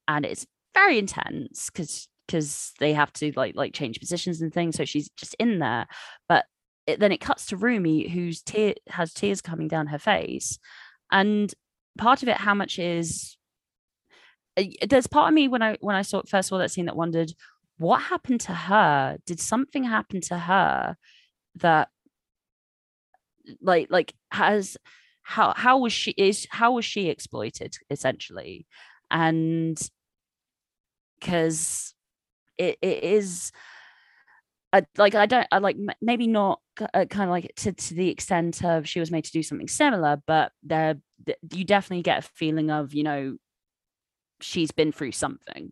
and 0.08 0.26
it's 0.26 0.46
very 0.74 0.98
intense 0.98 1.70
because 1.70 2.08
because 2.28 2.74
they 2.80 2.94
have 2.94 3.12
to 3.12 3.34
like 3.36 3.56
like 3.56 3.74
change 3.74 4.00
positions 4.00 4.40
and 4.42 4.54
things 4.54 4.78
so 4.78 4.86
she's 4.86 5.10
just 5.18 5.36
in 5.40 5.60
there 5.60 5.88
but 6.30 6.46
it, 6.90 7.00
then 7.00 7.12
it 7.12 7.20
cuts 7.20 7.48
to 7.48 7.58
Rumi, 7.58 8.10
who's 8.10 8.42
tear 8.42 8.74
has 8.88 9.14
tears 9.14 9.42
coming 9.42 9.68
down 9.68 9.88
her 9.88 10.00
face, 10.00 10.60
and 11.12 11.54
part 11.98 12.24
of 12.24 12.30
it, 12.30 12.38
how 12.38 12.54
much 12.54 12.80
is 12.80 13.38
uh, 14.58 14.64
there's 14.88 15.08
part 15.08 15.30
of 15.30 15.34
me 15.34 15.48
when 15.48 15.62
I 15.62 15.78
when 15.82 15.96
I 15.96 16.02
saw 16.02 16.22
first 16.28 16.50
saw 16.50 16.58
that 16.58 16.72
scene 16.72 16.86
that 16.86 16.96
wondered 16.96 17.34
what 17.78 18.02
happened 18.02 18.42
to 18.42 18.54
her. 18.54 19.18
Did 19.26 19.40
something 19.40 19.84
happen 19.84 20.22
to 20.22 20.38
her 20.38 20.98
that 21.56 21.90
like 23.62 23.88
like 23.90 24.14
has 24.32 24.78
how 25.24 25.54
how 25.56 25.78
was 25.80 25.94
she 25.94 26.12
is 26.12 26.48
how 26.50 26.74
was 26.74 26.86
she 26.86 27.10
exploited 27.10 27.76
essentially 27.90 28.66
and 29.12 29.80
because 31.20 31.94
it, 32.58 32.78
it 32.82 33.04
is 33.04 33.52
I, 34.72 34.86
like 34.98 35.16
I 35.16 35.26
don't 35.26 35.48
I 35.52 35.58
like 35.58 35.78
maybe 36.02 36.28
not 36.28 36.60
uh, 36.94 37.06
kind 37.06 37.24
of 37.24 37.30
like 37.30 37.52
to, 37.58 37.72
to 37.72 37.94
the 37.94 38.10
extent 38.10 38.64
of 38.64 38.88
she 38.88 39.00
was 39.00 39.12
made 39.12 39.26
to 39.26 39.32
do 39.32 39.42
something 39.42 39.68
similar, 39.68 40.22
but 40.28 40.52
there 40.64 40.98
you 41.52 41.66
definitely 41.66 42.04
get 42.04 42.20
a 42.20 42.30
feeling 42.36 42.70
of 42.70 42.94
you 42.94 43.04
know 43.04 43.38
she's 44.42 44.72
been 44.72 44.92
through 44.92 45.14
something, 45.14 45.72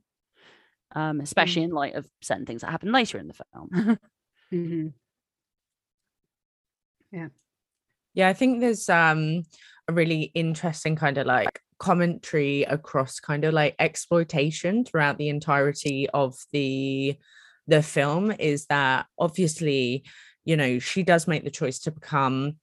um, 0.95 1.21
especially 1.21 1.61
mm-hmm. 1.61 1.71
in 1.71 1.75
light 1.75 1.95
of 1.95 2.07
certain 2.21 2.45
things 2.45 2.61
that 2.61 2.71
happen 2.71 2.91
later 2.91 3.19
in 3.19 3.27
the 3.27 3.33
film. 3.33 3.69
mm-hmm. 4.53 4.87
Yeah, 7.11 7.27
yeah, 8.15 8.27
I 8.29 8.33
think 8.33 8.59
there's 8.59 8.89
um 8.89 9.43
a 9.87 9.93
really 9.93 10.31
interesting 10.33 10.95
kind 10.95 11.17
of 11.19 11.27
like 11.27 11.61
commentary 11.79 12.63
across 12.63 13.19
kind 13.19 13.45
of 13.45 13.53
like 13.53 13.75
exploitation 13.77 14.83
throughout 14.83 15.19
the 15.19 15.29
entirety 15.29 16.09
of 16.09 16.35
the 16.51 17.15
the 17.67 17.83
film 17.83 18.31
is 18.31 18.65
that 18.67 19.05
obviously, 19.19 20.03
you 20.45 20.57
know, 20.57 20.79
she 20.79 21.03
does 21.03 21.27
make 21.27 21.43
the 21.43 21.51
choice 21.51 21.79
to 21.79 21.91
become 21.91 22.57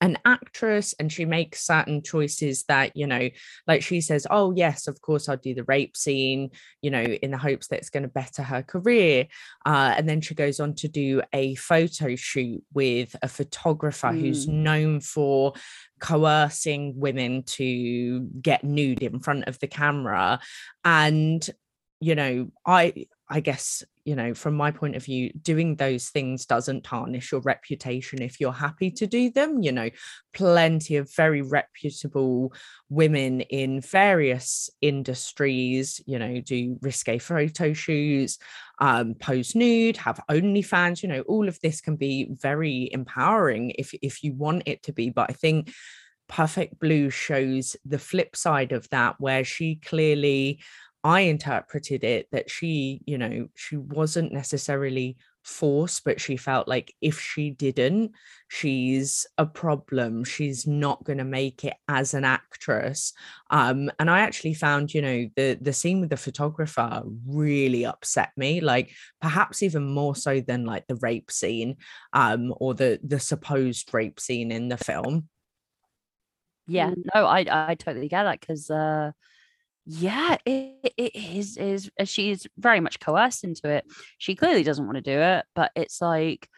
an 0.00 0.18
actress 0.24 0.94
and 0.98 1.10
she 1.10 1.24
makes 1.24 1.66
certain 1.66 2.02
choices 2.02 2.64
that 2.64 2.94
you 2.94 3.06
know 3.06 3.28
like 3.66 3.82
she 3.82 4.00
says 4.00 4.26
oh 4.30 4.52
yes 4.52 4.86
of 4.86 5.00
course 5.00 5.28
i'll 5.28 5.36
do 5.36 5.54
the 5.54 5.64
rape 5.64 5.96
scene 5.96 6.50
you 6.82 6.90
know 6.90 7.02
in 7.02 7.30
the 7.30 7.38
hopes 7.38 7.68
that 7.68 7.78
it's 7.78 7.90
going 7.90 8.02
to 8.02 8.08
better 8.08 8.42
her 8.42 8.62
career 8.62 9.26
uh, 9.66 9.94
and 9.96 10.08
then 10.08 10.20
she 10.20 10.34
goes 10.34 10.60
on 10.60 10.74
to 10.74 10.86
do 10.86 11.22
a 11.32 11.54
photo 11.54 12.14
shoot 12.14 12.62
with 12.72 13.16
a 13.22 13.28
photographer 13.28 14.08
mm. 14.08 14.20
who's 14.20 14.46
known 14.46 15.00
for 15.00 15.54
coercing 15.98 16.98
women 16.98 17.42
to 17.42 18.20
get 18.42 18.62
nude 18.62 19.02
in 19.02 19.18
front 19.18 19.48
of 19.48 19.58
the 19.60 19.66
camera 19.66 20.38
and 20.84 21.48
you 22.00 22.14
know 22.14 22.50
i 22.66 23.06
i 23.28 23.40
guess 23.40 23.82
you 24.04 24.16
know, 24.16 24.34
from 24.34 24.54
my 24.54 24.70
point 24.70 24.96
of 24.96 25.04
view, 25.04 25.30
doing 25.42 25.76
those 25.76 26.08
things 26.08 26.46
doesn't 26.46 26.84
tarnish 26.84 27.32
your 27.32 27.40
reputation 27.42 28.22
if 28.22 28.40
you're 28.40 28.52
happy 28.52 28.90
to 28.92 29.06
do 29.06 29.30
them. 29.30 29.62
You 29.62 29.72
know, 29.72 29.90
plenty 30.32 30.96
of 30.96 31.14
very 31.14 31.42
reputable 31.42 32.52
women 32.88 33.42
in 33.42 33.80
various 33.80 34.70
industries, 34.80 36.00
you 36.06 36.18
know, 36.18 36.40
do 36.40 36.78
risque 36.80 37.18
photo 37.18 37.72
shoots, 37.72 38.38
um, 38.78 39.14
pose 39.14 39.54
nude, 39.54 39.96
have 39.98 40.20
OnlyFans, 40.30 41.02
you 41.02 41.08
know, 41.08 41.20
all 41.22 41.48
of 41.48 41.60
this 41.60 41.80
can 41.80 41.96
be 41.96 42.28
very 42.30 42.88
empowering 42.92 43.72
if 43.78 43.92
if 44.02 44.22
you 44.22 44.32
want 44.32 44.62
it 44.66 44.82
to 44.84 44.92
be. 44.92 45.10
But 45.10 45.30
I 45.30 45.34
think 45.34 45.72
Perfect 46.30 46.78
Blue 46.78 47.10
shows 47.10 47.76
the 47.84 47.98
flip 47.98 48.36
side 48.36 48.70
of 48.70 48.88
that, 48.90 49.16
where 49.18 49.44
she 49.44 49.76
clearly 49.76 50.60
I 51.02 51.20
interpreted 51.20 52.04
it 52.04 52.28
that 52.32 52.50
she, 52.50 53.00
you 53.06 53.16
know, 53.16 53.48
she 53.54 53.76
wasn't 53.76 54.32
necessarily 54.32 55.16
forced, 55.42 56.04
but 56.04 56.20
she 56.20 56.36
felt 56.36 56.68
like 56.68 56.94
if 57.00 57.18
she 57.18 57.50
didn't, 57.50 58.12
she's 58.48 59.26
a 59.38 59.46
problem. 59.46 60.24
She's 60.24 60.66
not 60.66 61.02
going 61.04 61.18
to 61.18 61.24
make 61.24 61.64
it 61.64 61.74
as 61.88 62.12
an 62.12 62.24
actress. 62.24 63.12
Um, 63.50 63.90
and 63.98 64.10
I 64.10 64.20
actually 64.20 64.54
found, 64.54 64.92
you 64.92 65.02
know, 65.02 65.28
the 65.36 65.58
the 65.60 65.72
scene 65.72 66.00
with 66.00 66.10
the 66.10 66.16
photographer 66.16 67.02
really 67.26 67.86
upset 67.86 68.30
me, 68.36 68.60
like 68.60 68.92
perhaps 69.20 69.62
even 69.62 69.84
more 69.84 70.14
so 70.14 70.40
than 70.40 70.66
like 70.66 70.86
the 70.86 70.96
rape 70.96 71.30
scene, 71.30 71.76
um, 72.12 72.52
or 72.58 72.74
the 72.74 73.00
the 73.02 73.20
supposed 73.20 73.92
rape 73.94 74.20
scene 74.20 74.52
in 74.52 74.68
the 74.68 74.78
film. 74.78 75.28
Yeah, 76.66 76.90
mm. 76.90 77.04
no, 77.14 77.26
I 77.26 77.70
I 77.70 77.74
totally 77.74 78.08
get 78.08 78.24
that 78.24 78.40
because 78.40 78.70
uh 78.70 79.12
yeah 79.86 80.36
it, 80.44 80.92
it 80.96 81.16
is 81.16 81.56
is 81.56 81.90
uh, 81.98 82.04
she's 82.04 82.46
very 82.58 82.80
much 82.80 83.00
coerced 83.00 83.44
into 83.44 83.68
it. 83.68 83.84
She 84.18 84.34
clearly 84.34 84.62
doesn't 84.62 84.84
want 84.84 84.96
to 84.96 85.02
do 85.02 85.18
it 85.18 85.44
but 85.54 85.72
it's 85.74 86.00
like 86.00 86.48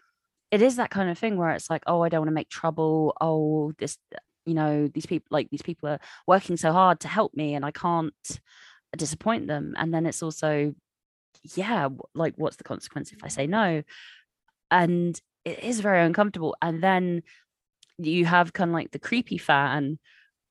it 0.50 0.60
is 0.60 0.76
that 0.76 0.90
kind 0.90 1.08
of 1.10 1.18
thing 1.18 1.36
where 1.36 1.50
it's 1.50 1.70
like 1.70 1.82
oh 1.86 2.02
i 2.02 2.08
don't 2.08 2.20
want 2.20 2.28
to 2.28 2.34
make 2.34 2.48
trouble. 2.48 3.16
Oh 3.20 3.72
this 3.78 3.96
you 4.44 4.54
know 4.54 4.88
these 4.88 5.06
people 5.06 5.28
like 5.30 5.48
these 5.50 5.62
people 5.62 5.88
are 5.88 6.00
working 6.26 6.56
so 6.56 6.72
hard 6.72 7.00
to 7.00 7.08
help 7.08 7.32
me 7.34 7.54
and 7.54 7.64
i 7.64 7.70
can't 7.70 8.12
disappoint 8.96 9.46
them. 9.46 9.74
And 9.78 9.92
then 9.94 10.06
it's 10.06 10.22
also 10.22 10.74
yeah 11.54 11.88
like 12.14 12.34
what's 12.36 12.56
the 12.56 12.64
consequence 12.64 13.12
if 13.12 13.24
i 13.24 13.28
say 13.28 13.46
no? 13.46 13.82
And 14.70 15.20
it 15.44 15.64
is 15.64 15.80
very 15.80 16.04
uncomfortable. 16.04 16.56
And 16.62 16.82
then 16.82 17.22
you 17.98 18.24
have 18.24 18.52
kind 18.52 18.70
of 18.70 18.74
like 18.74 18.90
the 18.90 18.98
creepy 18.98 19.38
fan 19.38 19.98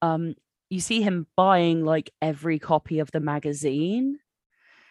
um 0.02 0.36
you 0.72 0.80
see 0.80 1.02
him 1.02 1.28
buying 1.36 1.84
like 1.84 2.12
every 2.22 2.58
copy 2.58 3.00
of 3.00 3.12
the 3.12 3.20
magazine 3.20 4.18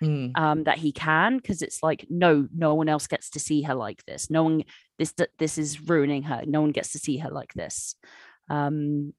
mm. 0.03 0.31
um, 0.37 0.65
that 0.65 0.77
he 0.77 0.93
can 0.93 1.39
because 1.39 1.63
it's 1.63 1.83
like 1.83 2.07
no 2.11 2.47
no 2.55 2.75
one 2.75 2.89
else 2.89 3.07
gets 3.07 3.31
to 3.31 3.41
see 3.41 3.63
her 3.63 3.75
like 3.75 4.05
this. 4.05 4.29
No 4.29 4.43
one 4.45 4.65
this 4.99 5.15
this 5.39 5.57
is 5.57 5.81
ruining 5.81 6.25
her. 6.25 6.43
No 6.47 6.61
one 6.61 6.71
gets 6.71 6.93
to 6.93 6.99
see 6.99 7.17
her 7.17 7.31
like 7.31 7.55
this. 7.55 7.97
Um 8.51 9.15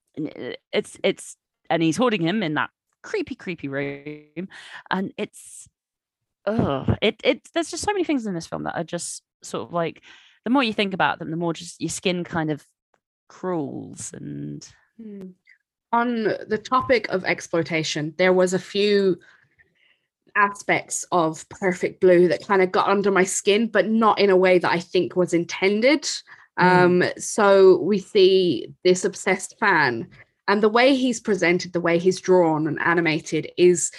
it's 0.71 0.99
it's 1.03 1.35
and 1.69 1.81
he's 1.81 1.97
holding 1.97 2.21
him 2.21 2.43
in 2.43 2.53
that 2.53 2.69
creepy 3.01 3.33
creepy 3.33 3.67
room 3.67 4.47
and 4.91 5.11
it's 5.17 5.67
oh 6.45 6.85
it 7.01 7.19
it 7.23 7.41
there's 7.55 7.71
just 7.71 7.83
so 7.83 7.91
many 7.91 8.03
things 8.03 8.27
in 8.27 8.35
this 8.35 8.45
film 8.45 8.63
that 8.63 8.77
are 8.77 8.83
just 8.83 9.23
sort 9.41 9.67
of 9.67 9.73
like 9.73 10.03
the 10.43 10.51
more 10.51 10.63
you 10.63 10.73
think 10.73 10.93
about 10.93 11.17
them 11.17 11.31
the 11.31 11.37
more 11.37 11.53
just 11.53 11.81
your 11.81 11.89
skin 11.89 12.23
kind 12.23 12.51
of 12.51 12.63
crawls 13.29 14.11
and 14.13 14.67
mm 15.01 15.33
on 15.91 16.23
the 16.47 16.57
topic 16.57 17.07
of 17.09 17.25
exploitation, 17.25 18.13
there 18.17 18.33
was 18.33 18.53
a 18.53 18.59
few 18.59 19.17
aspects 20.35 21.05
of 21.11 21.47
Perfect 21.49 21.99
Blue 21.99 22.27
that 22.29 22.47
kind 22.47 22.61
of 22.61 22.71
got 22.71 22.87
under 22.87 23.11
my 23.11 23.23
skin, 23.23 23.67
but 23.67 23.87
not 23.87 24.19
in 24.19 24.29
a 24.29 24.37
way 24.37 24.59
that 24.59 24.71
I 24.71 24.79
think 24.79 25.15
was 25.15 25.33
intended. 25.33 26.03
Mm. 26.59 27.03
Um, 27.03 27.03
so 27.17 27.77
we 27.81 27.99
see 27.99 28.73
this 28.83 29.05
obsessed 29.05 29.57
fan, 29.59 30.07
and 30.47 30.63
the 30.63 30.69
way 30.69 30.95
he's 30.95 31.19
presented, 31.19 31.73
the 31.73 31.81
way 31.81 31.97
he's 31.97 32.19
drawn 32.19 32.67
and 32.67 32.79
animated 32.81 33.51
is, 33.57 33.91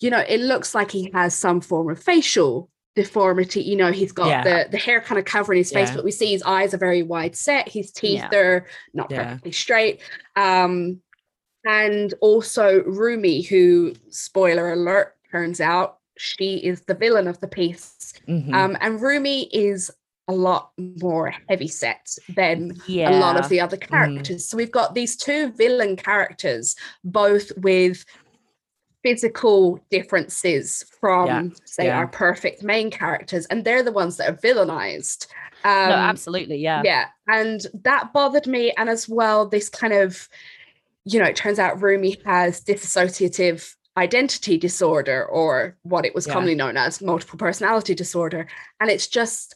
you 0.00 0.10
know, 0.10 0.24
it 0.26 0.40
looks 0.40 0.74
like 0.74 0.90
he 0.90 1.10
has 1.14 1.34
some 1.34 1.60
form 1.60 1.90
of 1.90 2.02
facial 2.02 2.70
deformity. 2.94 3.62
You 3.62 3.76
know, 3.76 3.92
he's 3.92 4.12
got 4.12 4.28
yeah. 4.28 4.44
the 4.44 4.70
the 4.70 4.78
hair 4.78 5.00
kind 5.00 5.18
of 5.18 5.24
covering 5.24 5.58
his 5.58 5.72
face, 5.72 5.88
yeah. 5.90 5.96
but 5.96 6.04
we 6.04 6.10
see 6.10 6.30
his 6.30 6.42
eyes 6.42 6.74
are 6.74 6.78
very 6.78 7.02
wide 7.02 7.36
set. 7.36 7.68
His 7.68 7.90
teeth 7.90 8.24
yeah. 8.30 8.38
are 8.38 8.66
not 8.92 9.10
perfectly 9.10 9.52
straight. 9.52 10.00
Um, 10.36 11.00
and 11.64 12.14
also 12.20 12.82
Rumi, 12.84 13.42
who, 13.42 13.94
spoiler 14.10 14.72
alert, 14.72 15.14
turns 15.30 15.60
out 15.60 15.98
she 16.16 16.56
is 16.58 16.82
the 16.82 16.94
villain 16.94 17.26
of 17.26 17.40
the 17.40 17.48
piece. 17.48 18.12
Mhm. 18.28 18.54
Um, 18.54 18.76
and 18.80 19.00
Rumi 19.00 19.44
is 19.52 19.90
a 20.28 20.32
lot 20.32 20.70
more 20.78 21.34
heavy 21.48 21.68
set 21.68 22.16
than 22.34 22.80
Yeah. 22.86 23.10
a 23.10 23.20
lot 23.20 23.36
of 23.38 23.48
the 23.48 23.60
other 23.60 23.76
characters. 23.76 24.48
So 24.48 24.56
we've 24.56 24.70
got 24.70 24.94
these 24.94 25.16
two 25.16 25.52
villain 25.52 25.96
characters, 25.96 26.76
both 27.02 27.52
with 27.58 28.04
physical 29.02 29.78
differences 29.90 30.82
from, 30.98 31.26
Yeah, 31.26 31.42
say, 31.66 31.84
yeah. 31.86 31.98
our 31.98 32.06
perfect 32.06 32.62
main 32.62 32.90
characters, 32.90 33.44
and 33.46 33.62
they're 33.64 33.82
the 33.82 33.92
ones 33.92 34.16
that 34.16 34.30
are 34.30 34.36
villainized. 34.36 35.26
Um, 35.62 35.88
no, 35.90 35.94
absolutely. 35.94 36.56
Yeah. 36.56 36.80
yeah, 36.84 37.06
and 37.28 37.66
that 37.82 38.12
bothered 38.14 38.46
me. 38.46 38.72
And 38.78 38.88
as 38.88 39.08
well, 39.08 39.46
this 39.46 39.68
kind 39.68 39.92
of, 39.92 40.28
you 41.04 41.18
know, 41.20 41.26
it 41.26 41.36
turns 41.36 41.58
out 41.58 41.80
Rumi 41.82 42.16
has 42.24 42.62
dissociative 42.62 43.74
identity 43.96 44.58
disorder, 44.58 45.24
or 45.26 45.76
what 45.82 46.04
it 46.04 46.14
was 46.14 46.26
Yeah. 46.26 46.32
commonly 46.32 46.54
known 46.54 46.76
as 46.76 47.00
multiple 47.00 47.38
personality 47.38 47.94
disorder. 47.94 48.46
And 48.80 48.90
it's 48.90 49.06
just, 49.06 49.54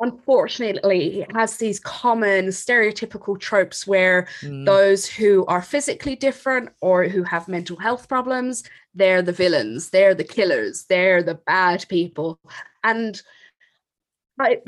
unfortunately, 0.00 1.22
it 1.22 1.32
has 1.34 1.56
these 1.56 1.80
common 1.80 2.48
stereotypical 2.48 3.38
tropes 3.40 3.86
where 3.86 4.26
Mm. 4.42 4.66
those 4.66 5.06
who 5.06 5.46
are 5.46 5.62
physically 5.62 6.16
different 6.16 6.68
or 6.80 7.04
who 7.04 7.22
have 7.22 7.48
mental 7.48 7.76
health 7.76 8.08
problems, 8.08 8.62
they're 8.94 9.22
the 9.22 9.32
villains, 9.32 9.90
they're 9.90 10.14
the 10.14 10.24
killers, 10.24 10.84
they're 10.90 11.22
the 11.22 11.36
bad 11.46 11.86
people. 11.88 12.38
And 12.84 13.22
I, 14.38 14.58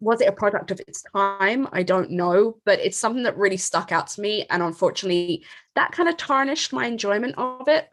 was 0.00 0.20
it 0.20 0.28
a 0.28 0.32
product 0.32 0.70
of 0.70 0.80
its 0.80 1.02
time? 1.14 1.68
I 1.72 1.82
don't 1.82 2.10
know, 2.10 2.58
but 2.64 2.80
it's 2.80 2.98
something 2.98 3.22
that 3.24 3.36
really 3.36 3.56
stuck 3.56 3.92
out 3.92 4.08
to 4.08 4.20
me. 4.20 4.46
And 4.50 4.62
unfortunately, 4.62 5.44
that 5.74 5.92
kind 5.92 6.08
of 6.08 6.16
tarnished 6.16 6.72
my 6.72 6.86
enjoyment 6.86 7.34
of 7.38 7.68
it. 7.68 7.88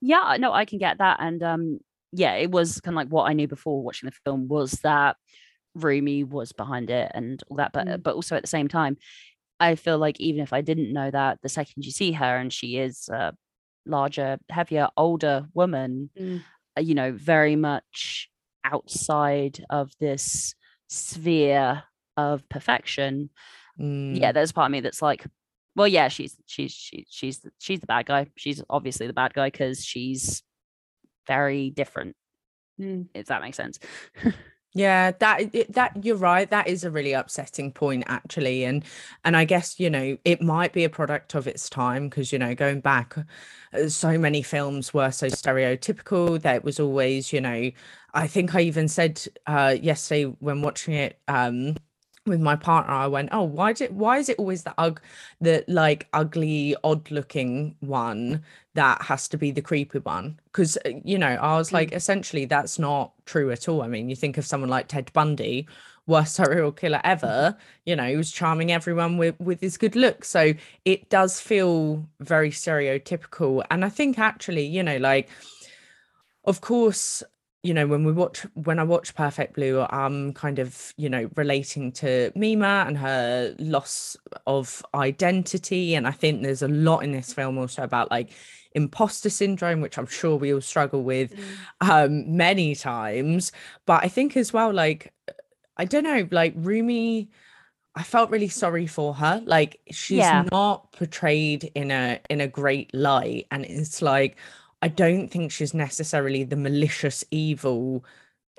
yeah 0.00 0.36
no 0.38 0.50
i 0.52 0.64
can 0.64 0.78
get 0.78 0.96
that 0.98 1.18
and 1.20 1.42
um 1.42 1.78
yeah 2.12 2.32
it 2.34 2.50
was 2.50 2.80
kind 2.80 2.94
of 2.94 2.96
like 2.96 3.08
what 3.08 3.28
i 3.28 3.34
knew 3.34 3.46
before 3.46 3.82
watching 3.82 4.08
the 4.08 4.16
film 4.24 4.48
was 4.48 4.72
that 4.82 5.16
Rumi 5.74 6.24
was 6.24 6.52
behind 6.52 6.88
it 6.90 7.12
and 7.14 7.42
all 7.48 7.58
that 7.58 7.72
but 7.72 7.86
Mm. 7.86 8.02
but 8.02 8.14
also 8.14 8.34
at 8.36 8.42
the 8.42 8.48
same 8.48 8.66
time 8.66 8.96
i 9.60 9.74
feel 9.74 9.98
like 9.98 10.18
even 10.18 10.40
if 10.40 10.54
i 10.54 10.62
didn't 10.62 10.92
know 10.92 11.10
that 11.10 11.38
the 11.42 11.50
second 11.50 11.84
you 11.84 11.92
see 11.92 12.12
her 12.12 12.36
and 12.38 12.50
she 12.50 12.78
is 12.78 13.08
a 13.10 13.34
larger 13.86 14.38
heavier 14.48 14.88
older 14.96 15.46
woman 15.52 16.08
Mm. 16.18 16.42
uh, 16.78 16.80
you 16.80 16.94
know 16.94 17.12
very 17.12 17.54
much 17.56 18.29
outside 18.64 19.64
of 19.70 19.92
this 20.00 20.54
sphere 20.88 21.82
of 22.16 22.48
perfection 22.48 23.30
Mm. 23.78 24.20
yeah 24.20 24.32
there's 24.32 24.52
part 24.52 24.66
of 24.66 24.72
me 24.72 24.80
that's 24.80 25.00
like 25.00 25.24
well 25.74 25.86
yeah 25.88 26.08
she's 26.08 26.36
she's 26.44 26.72
she, 26.72 27.06
she's 27.08 27.38
the- 27.38 27.52
she's 27.58 27.80
the 27.80 27.86
bad 27.86 28.04
guy 28.04 28.26
she's 28.36 28.62
obviously 28.68 29.06
the 29.06 29.12
bad 29.14 29.32
guy 29.32 29.46
because 29.48 29.82
she's 29.84 30.42
very 31.26 31.70
different 31.70 32.16
Mm. 32.78 33.06
if 33.14 33.26
that 33.26 33.40
makes 33.42 33.56
sense 33.56 33.78
Yeah, 34.72 35.10
that 35.18 35.52
that 35.70 36.04
you're 36.04 36.16
right. 36.16 36.48
That 36.48 36.68
is 36.68 36.84
a 36.84 36.90
really 36.92 37.12
upsetting 37.12 37.72
point, 37.72 38.04
actually, 38.06 38.64
and 38.64 38.84
and 39.24 39.36
I 39.36 39.44
guess 39.44 39.80
you 39.80 39.90
know 39.90 40.16
it 40.24 40.40
might 40.40 40.72
be 40.72 40.84
a 40.84 40.88
product 40.88 41.34
of 41.34 41.48
its 41.48 41.68
time 41.68 42.08
because 42.08 42.32
you 42.32 42.38
know 42.38 42.54
going 42.54 42.80
back, 42.80 43.16
uh, 43.74 43.88
so 43.88 44.16
many 44.16 44.42
films 44.42 44.94
were 44.94 45.10
so 45.10 45.26
stereotypical 45.26 46.40
that 46.42 46.54
it 46.56 46.64
was 46.64 46.78
always 46.78 47.32
you 47.32 47.40
know. 47.40 47.70
I 48.14 48.26
think 48.28 48.54
I 48.54 48.60
even 48.62 48.86
said 48.88 49.24
uh, 49.46 49.76
yesterday 49.80 50.24
when 50.40 50.62
watching 50.62 50.94
it 50.94 51.18
um, 51.28 51.76
with 52.26 52.40
my 52.40 52.56
partner, 52.56 52.92
I 52.94 53.06
went, 53.06 53.30
"Oh, 53.32 53.42
why 53.44 53.72
did 53.72 53.94
why 53.96 54.18
is 54.18 54.28
it 54.28 54.38
always 54.38 54.62
the 54.64 54.74
ug 54.78 55.00
the 55.40 55.64
like 55.68 56.08
ugly, 56.12 56.76
odd 56.84 57.10
looking 57.10 57.76
one 57.80 58.42
that 58.74 59.02
has 59.02 59.28
to 59.28 59.38
be 59.38 59.50
the 59.50 59.62
creepy 59.62 59.98
one?" 60.00 60.38
Because 60.46 60.76
you 61.04 61.18
know, 61.18 61.28
I 61.28 61.56
was 61.56 61.70
Mm. 61.70 61.74
like, 61.74 61.92
essentially, 61.92 62.44
that's 62.44 62.78
not 62.78 63.12
true 63.26 63.50
at 63.50 63.68
all. 63.68 63.82
I 63.82 63.88
mean, 63.88 64.08
you 64.10 64.16
think 64.16 64.38
of 64.38 64.46
someone 64.46 64.70
like 64.70 64.88
Ted 64.88 65.12
Bundy, 65.12 65.66
worst 66.06 66.34
serial 66.36 66.72
killer 66.72 67.00
ever. 67.04 67.56
You 67.86 67.96
know, 67.96 68.04
he 68.08 68.16
was 68.16 68.30
charming 68.30 68.70
everyone 68.72 69.16
with 69.18 69.38
with 69.40 69.60
his 69.60 69.76
good 69.78 69.96
looks. 69.96 70.28
So 70.28 70.54
it 70.84 71.08
does 71.10 71.40
feel 71.40 72.06
very 72.20 72.50
stereotypical, 72.50 73.64
and 73.70 73.84
I 73.84 73.88
think 73.88 74.18
actually, 74.18 74.66
you 74.66 74.82
know, 74.82 74.98
like, 74.98 75.28
of 76.44 76.60
course 76.60 77.22
you 77.62 77.74
know 77.74 77.86
when 77.86 78.04
we 78.04 78.12
watch 78.12 78.46
when 78.54 78.78
i 78.78 78.82
watch 78.82 79.14
perfect 79.14 79.54
blue 79.54 79.82
i'm 79.90 80.32
kind 80.32 80.58
of 80.58 80.94
you 80.96 81.10
know 81.10 81.28
relating 81.36 81.92
to 81.92 82.32
mima 82.34 82.84
and 82.86 82.96
her 82.96 83.54
loss 83.58 84.16
of 84.46 84.82
identity. 84.94 85.94
And 85.94 86.06
i 86.06 86.10
think 86.10 86.42
there's 86.42 86.62
a 86.62 86.68
lot 86.68 87.00
in 87.00 87.12
this 87.12 87.32
film 87.34 87.58
also 87.58 87.82
about 87.82 88.10
like 88.10 88.30
imposter 88.74 89.28
syndrome 89.28 89.80
which 89.80 89.98
i'm 89.98 90.06
sure 90.06 90.36
we 90.36 90.54
all 90.54 90.60
struggle 90.60 91.02
with 91.02 91.34
um 91.80 92.36
many 92.36 92.74
times. 92.74 93.52
But 93.84 94.04
i 94.04 94.08
think 94.08 94.36
as 94.36 94.52
well 94.52 94.72
like 94.72 95.12
i 95.76 95.84
don't 95.84 96.04
know 96.04 96.26
like 96.30 96.54
rumi 96.56 97.28
i 97.96 98.02
felt 98.02 98.30
really 98.30 98.48
sorry 98.48 98.86
for 98.86 99.14
her. 99.14 99.42
Like 99.44 99.80
she's 99.90 100.18
Yeah. 100.18 100.44
not 100.50 100.92
portrayed 100.92 101.70
in 101.74 101.90
a 101.90 102.20
in 102.30 102.40
a 102.40 102.46
great 102.48 102.94
light. 102.94 103.46
And 103.50 103.64
it's 103.64 104.00
like 104.00 104.36
i 104.82 104.88
don't 104.88 105.28
think 105.28 105.52
she's 105.52 105.74
necessarily 105.74 106.44
the 106.44 106.56
malicious 106.56 107.24
evil 107.30 108.04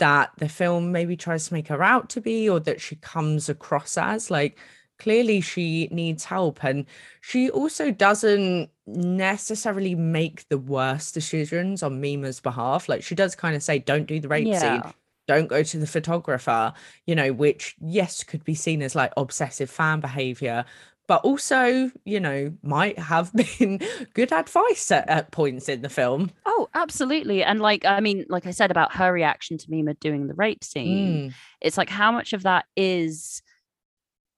that 0.01 0.31
the 0.37 0.49
film 0.49 0.91
maybe 0.91 1.15
tries 1.15 1.47
to 1.47 1.53
make 1.53 1.67
her 1.67 1.83
out 1.83 2.09
to 2.09 2.19
be 2.19 2.49
or 2.49 2.59
that 2.59 2.81
she 2.81 2.95
comes 2.95 3.49
across 3.49 3.99
as. 3.99 4.31
Like 4.31 4.57
clearly 4.97 5.41
she 5.41 5.87
needs 5.91 6.25
help 6.25 6.63
and 6.63 6.87
she 7.21 7.51
also 7.51 7.91
doesn't 7.91 8.71
necessarily 8.87 9.93
make 9.93 10.49
the 10.49 10.57
worst 10.57 11.13
decisions 11.13 11.83
on 11.83 12.01
mima's 12.01 12.39
behalf. 12.39 12.89
Like 12.89 13.03
she 13.03 13.13
does 13.13 13.35
kind 13.35 13.55
of 13.55 13.61
say 13.61 13.77
don't 13.77 14.07
do 14.07 14.19
the 14.19 14.27
rape 14.27 14.47
scene. 14.55 14.81
Don't 15.27 15.47
go 15.47 15.61
to 15.61 15.77
the 15.77 15.87
photographer, 15.87 16.73
you 17.05 17.13
know, 17.13 17.31
which, 17.31 17.75
yes, 17.79 18.23
could 18.23 18.43
be 18.43 18.55
seen 18.55 18.81
as 18.81 18.95
like 18.95 19.13
obsessive 19.15 19.69
fan 19.69 19.99
behavior, 19.99 20.65
but 21.11 21.25
also, 21.25 21.91
you 22.05 22.21
know, 22.21 22.53
might 22.63 22.97
have 22.97 23.33
been 23.59 23.81
good 24.13 24.31
advice 24.31 24.89
at, 24.93 25.09
at 25.09 25.29
points 25.29 25.67
in 25.67 25.81
the 25.81 25.89
film. 25.89 26.31
oh 26.45 26.69
absolutely 26.73 27.43
and 27.43 27.59
like 27.59 27.83
i 27.83 27.99
mean 27.99 28.25
like 28.29 28.47
i 28.47 28.51
said 28.51 28.71
about 28.71 28.95
her 28.95 29.11
reaction 29.11 29.57
to 29.57 29.65
mima 29.69 29.93
doing 29.95 30.27
the 30.27 30.33
rape 30.35 30.63
scene 30.63 31.29
Mm, 31.29 31.33
it's 31.59 31.77
like 31.77 31.89
how 31.89 32.13
much 32.13 32.31
of 32.31 32.43
that 32.43 32.63
is 32.77 33.41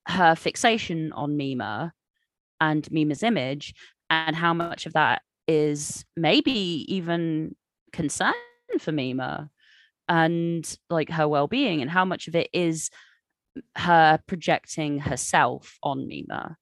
her 0.08 0.34
fixation 0.34 1.12
on 1.14 1.38
Mima 1.38 1.94
and 2.60 2.92
Mima's 2.92 3.22
image, 3.22 3.76
and 4.10 4.36
how 4.36 4.54
much 4.54 4.88
of 4.88 4.94
that 4.94 5.22
is 5.48 6.04
maybe 6.18 6.86
even 6.96 7.56
concern 7.92 8.34
for 8.80 8.92
Mima 8.92 9.52
and 10.10 10.78
like 10.90 11.12
her 11.12 11.28
well-being, 11.28 11.84
and 11.84 11.92
how 11.92 12.04
much 12.04 12.28
of 12.28 12.36
it 12.36 12.50
is 12.52 12.90
her 13.78 14.20
projecting 14.28 15.00
herself 15.00 15.78
on 15.84 16.08
Mima. 16.08 16.58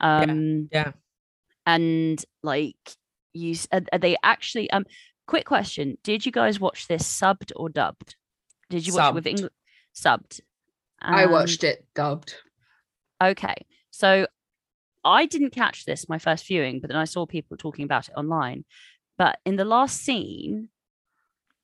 Um, 0.00 0.68
yeah. 0.72 0.92
and 1.66 2.22
like 2.42 2.76
you, 3.32 3.56
are, 3.72 3.82
are 3.92 3.98
they 3.98 4.16
actually? 4.22 4.70
Um, 4.70 4.84
quick 5.26 5.46
question: 5.46 5.98
Did 6.02 6.26
you 6.26 6.32
guys 6.32 6.60
watch 6.60 6.88
this 6.88 7.02
subbed 7.02 7.52
or 7.56 7.68
dubbed? 7.68 8.16
Did 8.70 8.86
you 8.86 8.94
watch 8.94 9.10
it 9.10 9.14
with 9.14 9.26
English? 9.26 9.52
Subbed. 9.94 10.40
I 11.00 11.26
watched 11.26 11.64
it 11.64 11.86
dubbed. 11.94 12.34
Okay. 13.22 13.54
So 13.90 14.26
I 15.04 15.26
didn't 15.26 15.50
catch 15.50 15.84
this 15.84 16.08
my 16.08 16.18
first 16.18 16.46
viewing, 16.46 16.80
but 16.80 16.88
then 16.88 16.96
I 16.96 17.04
saw 17.04 17.26
people 17.26 17.56
talking 17.56 17.84
about 17.84 18.08
it 18.08 18.14
online. 18.16 18.64
But 19.18 19.38
in 19.44 19.56
the 19.56 19.64
last 19.64 20.00
scene, 20.00 20.70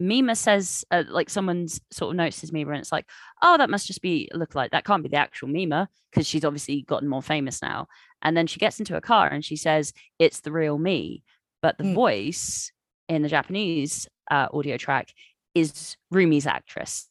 Mima 0.00 0.34
says, 0.34 0.84
uh, 0.90 1.04
like 1.08 1.30
someone's 1.30 1.80
sort 1.90 2.10
of 2.12 2.16
notices 2.16 2.52
Mima, 2.52 2.72
and 2.72 2.80
it's 2.80 2.92
like, 2.92 3.06
oh, 3.42 3.58
that 3.58 3.70
must 3.70 3.86
just 3.86 4.02
be 4.02 4.28
look 4.34 4.54
like 4.54 4.70
that 4.72 4.84
can't 4.84 5.02
be 5.02 5.08
the 5.10 5.16
actual 5.16 5.48
Mima 5.48 5.88
because 6.10 6.26
she's 6.26 6.44
obviously 6.44 6.82
gotten 6.82 7.08
more 7.08 7.22
famous 7.22 7.62
now. 7.62 7.86
And 8.22 8.36
then 8.36 8.46
she 8.46 8.58
gets 8.60 8.78
into 8.80 8.96
a 8.96 9.00
car 9.00 9.28
and 9.28 9.44
she 9.44 9.56
says, 9.56 9.92
it's 10.18 10.40
the 10.40 10.52
real 10.52 10.78
me. 10.78 11.22
But 11.62 11.78
the 11.78 11.84
Mm. 11.84 11.94
voice 11.94 12.72
in 13.08 13.22
the 13.22 13.28
Japanese 13.28 14.08
uh, 14.30 14.48
audio 14.52 14.76
track 14.76 15.12
is 15.54 15.96
Rumi's 16.10 16.46
actress. 16.46 17.08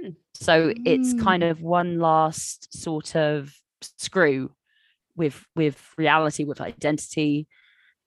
Hmm. 0.00 0.10
So 0.34 0.72
it's 0.84 1.14
Mm. 1.14 1.20
kind 1.20 1.42
of 1.42 1.62
one 1.62 1.98
last 1.98 2.72
sort 2.78 3.16
of 3.16 3.54
screw 3.98 4.52
with 5.16 5.44
with 5.56 5.80
reality, 5.98 6.44
with 6.44 6.60
identity, 6.60 7.48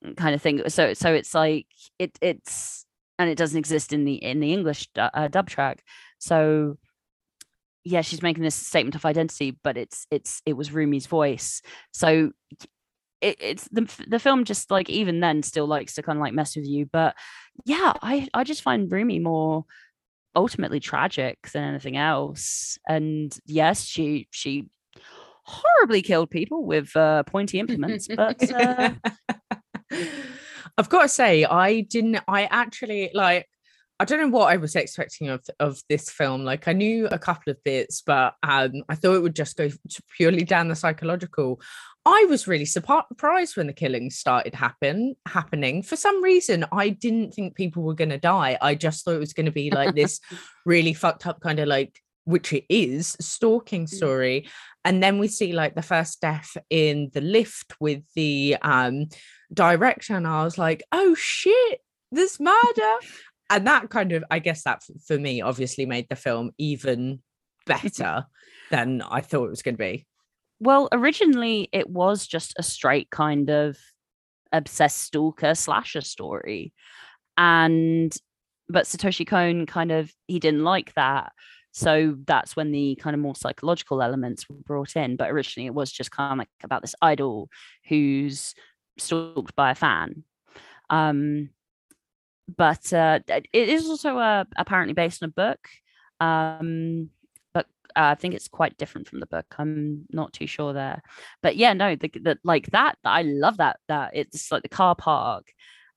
mm, 0.04 0.16
kind 0.16 0.34
of 0.34 0.42
thing. 0.42 0.68
So 0.68 0.94
so 0.94 1.12
it's 1.14 1.34
like 1.34 1.66
it 1.98 2.18
it's 2.22 2.85
and 3.18 3.30
it 3.30 3.38
doesn't 3.38 3.58
exist 3.58 3.92
in 3.92 4.04
the 4.04 4.14
in 4.14 4.40
the 4.40 4.52
English 4.52 4.88
uh, 4.96 5.28
dub 5.28 5.48
track. 5.48 5.82
So 6.18 6.78
yeah, 7.84 8.00
she's 8.00 8.22
making 8.22 8.42
this 8.42 8.54
statement 8.54 8.96
of 8.96 9.04
identity, 9.04 9.56
but 9.62 9.76
it's 9.76 10.06
it's 10.10 10.42
it 10.44 10.54
was 10.54 10.72
Rumi's 10.72 11.06
voice. 11.06 11.62
So 11.92 12.32
it, 13.20 13.36
it's 13.40 13.68
the 13.68 13.88
the 14.08 14.18
film 14.18 14.44
just 14.44 14.70
like 14.70 14.90
even 14.90 15.20
then 15.20 15.42
still 15.42 15.66
likes 15.66 15.94
to 15.94 16.02
kind 16.02 16.18
of 16.18 16.20
like 16.20 16.34
mess 16.34 16.56
with 16.56 16.66
you. 16.66 16.86
But 16.86 17.14
yeah, 17.64 17.92
I 18.02 18.28
I 18.34 18.44
just 18.44 18.62
find 18.62 18.90
Rumi 18.90 19.18
more 19.18 19.64
ultimately 20.34 20.80
tragic 20.80 21.50
than 21.52 21.62
anything 21.62 21.96
else. 21.96 22.78
And 22.88 23.36
yes, 23.46 23.84
she 23.84 24.28
she 24.30 24.68
horribly 25.44 26.02
killed 26.02 26.30
people 26.30 26.64
with 26.64 26.94
uh, 26.96 27.22
pointy 27.22 27.60
implements, 27.60 28.08
but 28.08 28.50
uh, 28.50 28.90
I've 30.78 30.88
got 30.88 31.02
to 31.02 31.08
say, 31.08 31.44
I 31.44 31.80
didn't. 31.80 32.20
I 32.28 32.44
actually 32.44 33.10
like. 33.14 33.48
I 33.98 34.04
don't 34.04 34.20
know 34.20 34.28
what 34.28 34.52
I 34.52 34.58
was 34.58 34.76
expecting 34.76 35.30
of 35.30 35.42
of 35.58 35.80
this 35.88 36.10
film. 36.10 36.44
Like 36.44 36.68
I 36.68 36.74
knew 36.74 37.06
a 37.06 37.18
couple 37.18 37.50
of 37.50 37.64
bits, 37.64 38.02
but 38.02 38.34
um, 38.42 38.82
I 38.90 38.94
thought 38.94 39.14
it 39.14 39.22
would 39.22 39.34
just 39.34 39.56
go 39.56 39.70
purely 40.16 40.44
down 40.44 40.68
the 40.68 40.76
psychological. 40.76 41.60
I 42.08 42.24
was 42.28 42.46
really 42.46 42.66
surprised 42.66 43.56
when 43.56 43.66
the 43.66 43.72
killings 43.72 44.16
started 44.16 44.54
happen 44.54 45.16
happening. 45.26 45.82
For 45.82 45.96
some 45.96 46.22
reason, 46.22 46.64
I 46.70 46.90
didn't 46.90 47.34
think 47.34 47.56
people 47.56 47.82
were 47.82 47.94
going 47.94 48.10
to 48.10 48.18
die. 48.18 48.56
I 48.62 48.76
just 48.76 49.04
thought 49.04 49.16
it 49.16 49.18
was 49.18 49.32
going 49.32 49.46
to 49.46 49.52
be 49.52 49.72
like 49.72 49.96
this 49.96 50.20
really 50.64 50.94
fucked 50.94 51.26
up 51.26 51.40
kind 51.40 51.58
of 51.58 51.66
like, 51.66 52.00
which 52.26 52.52
it 52.52 52.64
is, 52.68 53.16
stalking 53.20 53.86
mm. 53.86 53.88
story. 53.88 54.48
And 54.84 55.02
then 55.02 55.18
we 55.18 55.26
see 55.26 55.52
like 55.52 55.74
the 55.74 55.82
first 55.82 56.20
death 56.20 56.56
in 56.70 57.10
the 57.12 57.20
lift 57.20 57.74
with 57.80 58.02
the 58.14 58.56
um 58.62 59.06
director, 59.52 60.14
and 60.14 60.26
I 60.26 60.44
was 60.44 60.58
like, 60.58 60.84
oh 60.92 61.14
shit, 61.14 61.80
this 62.12 62.38
murder 62.38 62.98
and 63.50 63.66
that 63.66 63.90
kind 63.90 64.12
of 64.12 64.24
i 64.30 64.38
guess 64.38 64.62
that 64.64 64.82
for 65.06 65.18
me 65.18 65.40
obviously 65.40 65.86
made 65.86 66.06
the 66.08 66.16
film 66.16 66.50
even 66.58 67.20
better 67.66 68.24
than 68.70 69.02
i 69.02 69.20
thought 69.20 69.46
it 69.46 69.50
was 69.50 69.62
going 69.62 69.74
to 69.74 69.78
be 69.78 70.06
well 70.60 70.88
originally 70.92 71.68
it 71.72 71.88
was 71.88 72.26
just 72.26 72.54
a 72.58 72.62
straight 72.62 73.10
kind 73.10 73.50
of 73.50 73.76
obsessed 74.52 74.98
stalker 74.98 75.54
slasher 75.54 76.00
story 76.00 76.72
and 77.36 78.16
but 78.68 78.86
satoshi 78.86 79.26
kon 79.26 79.66
kind 79.66 79.92
of 79.92 80.12
he 80.26 80.38
didn't 80.38 80.64
like 80.64 80.94
that 80.94 81.32
so 81.76 82.16
that's 82.26 82.56
when 82.56 82.72
the 82.72 82.96
kind 82.96 83.14
of 83.14 83.20
more 83.20 83.36
psychological 83.36 84.00
elements 84.00 84.48
were 84.48 84.56
brought 84.64 84.96
in 84.96 85.16
but 85.16 85.30
originally 85.30 85.66
it 85.66 85.74
was 85.74 85.92
just 85.92 86.10
kind 86.10 86.32
of 86.32 86.38
like 86.38 86.48
about 86.64 86.82
this 86.82 86.94
idol 87.02 87.48
who's 87.88 88.54
stalked 88.98 89.54
by 89.54 89.70
a 89.70 89.74
fan 89.74 90.24
um 90.90 91.50
but 92.54 92.92
uh, 92.92 93.20
it 93.28 93.48
is 93.52 93.88
also 93.88 94.18
uh, 94.18 94.44
apparently 94.56 94.94
based 94.94 95.22
on 95.22 95.28
a 95.28 95.32
book. 95.32 95.68
Um, 96.20 97.10
but 97.52 97.66
uh, 97.96 98.12
I 98.12 98.14
think 98.14 98.34
it's 98.34 98.48
quite 98.48 98.76
different 98.78 99.08
from 99.08 99.20
the 99.20 99.26
book. 99.26 99.46
I'm 99.58 100.06
not 100.10 100.32
too 100.32 100.46
sure 100.46 100.72
there. 100.72 101.02
But 101.42 101.56
yeah, 101.56 101.72
no, 101.72 101.96
the, 101.96 102.08
the 102.08 102.38
like 102.44 102.70
that. 102.70 102.98
I 103.04 103.22
love 103.22 103.56
that. 103.56 103.80
That 103.88 104.12
it's 104.14 104.52
like 104.52 104.62
the 104.62 104.68
car 104.68 104.94
park, 104.94 105.52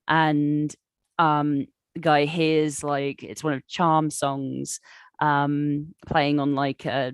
and 0.08 0.74
um, 1.20 1.68
the 1.94 2.02
guy 2.02 2.26
hears 2.26 2.84
like 2.84 3.24
it's 3.24 3.44
one 3.44 3.54
of 3.54 3.68
Cham 3.68 4.10
songs, 4.10 4.80
um, 5.22 5.94
playing 6.08 6.40
on 6.40 6.56
like 6.56 6.86
a, 6.86 7.14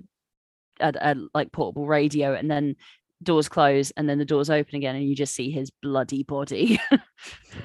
a, 0.80 0.92
a 1.00 1.16
like 1.34 1.52
portable 1.52 1.86
radio, 1.86 2.34
and 2.34 2.50
then 2.50 2.76
doors 3.22 3.48
close 3.48 3.90
and 3.92 4.08
then 4.08 4.18
the 4.18 4.26
doors 4.26 4.50
open 4.50 4.76
again 4.76 4.94
and 4.94 5.08
you 5.08 5.16
just 5.16 5.34
see 5.34 5.50
his 5.50 5.70
bloody 5.82 6.22
body. 6.22 6.78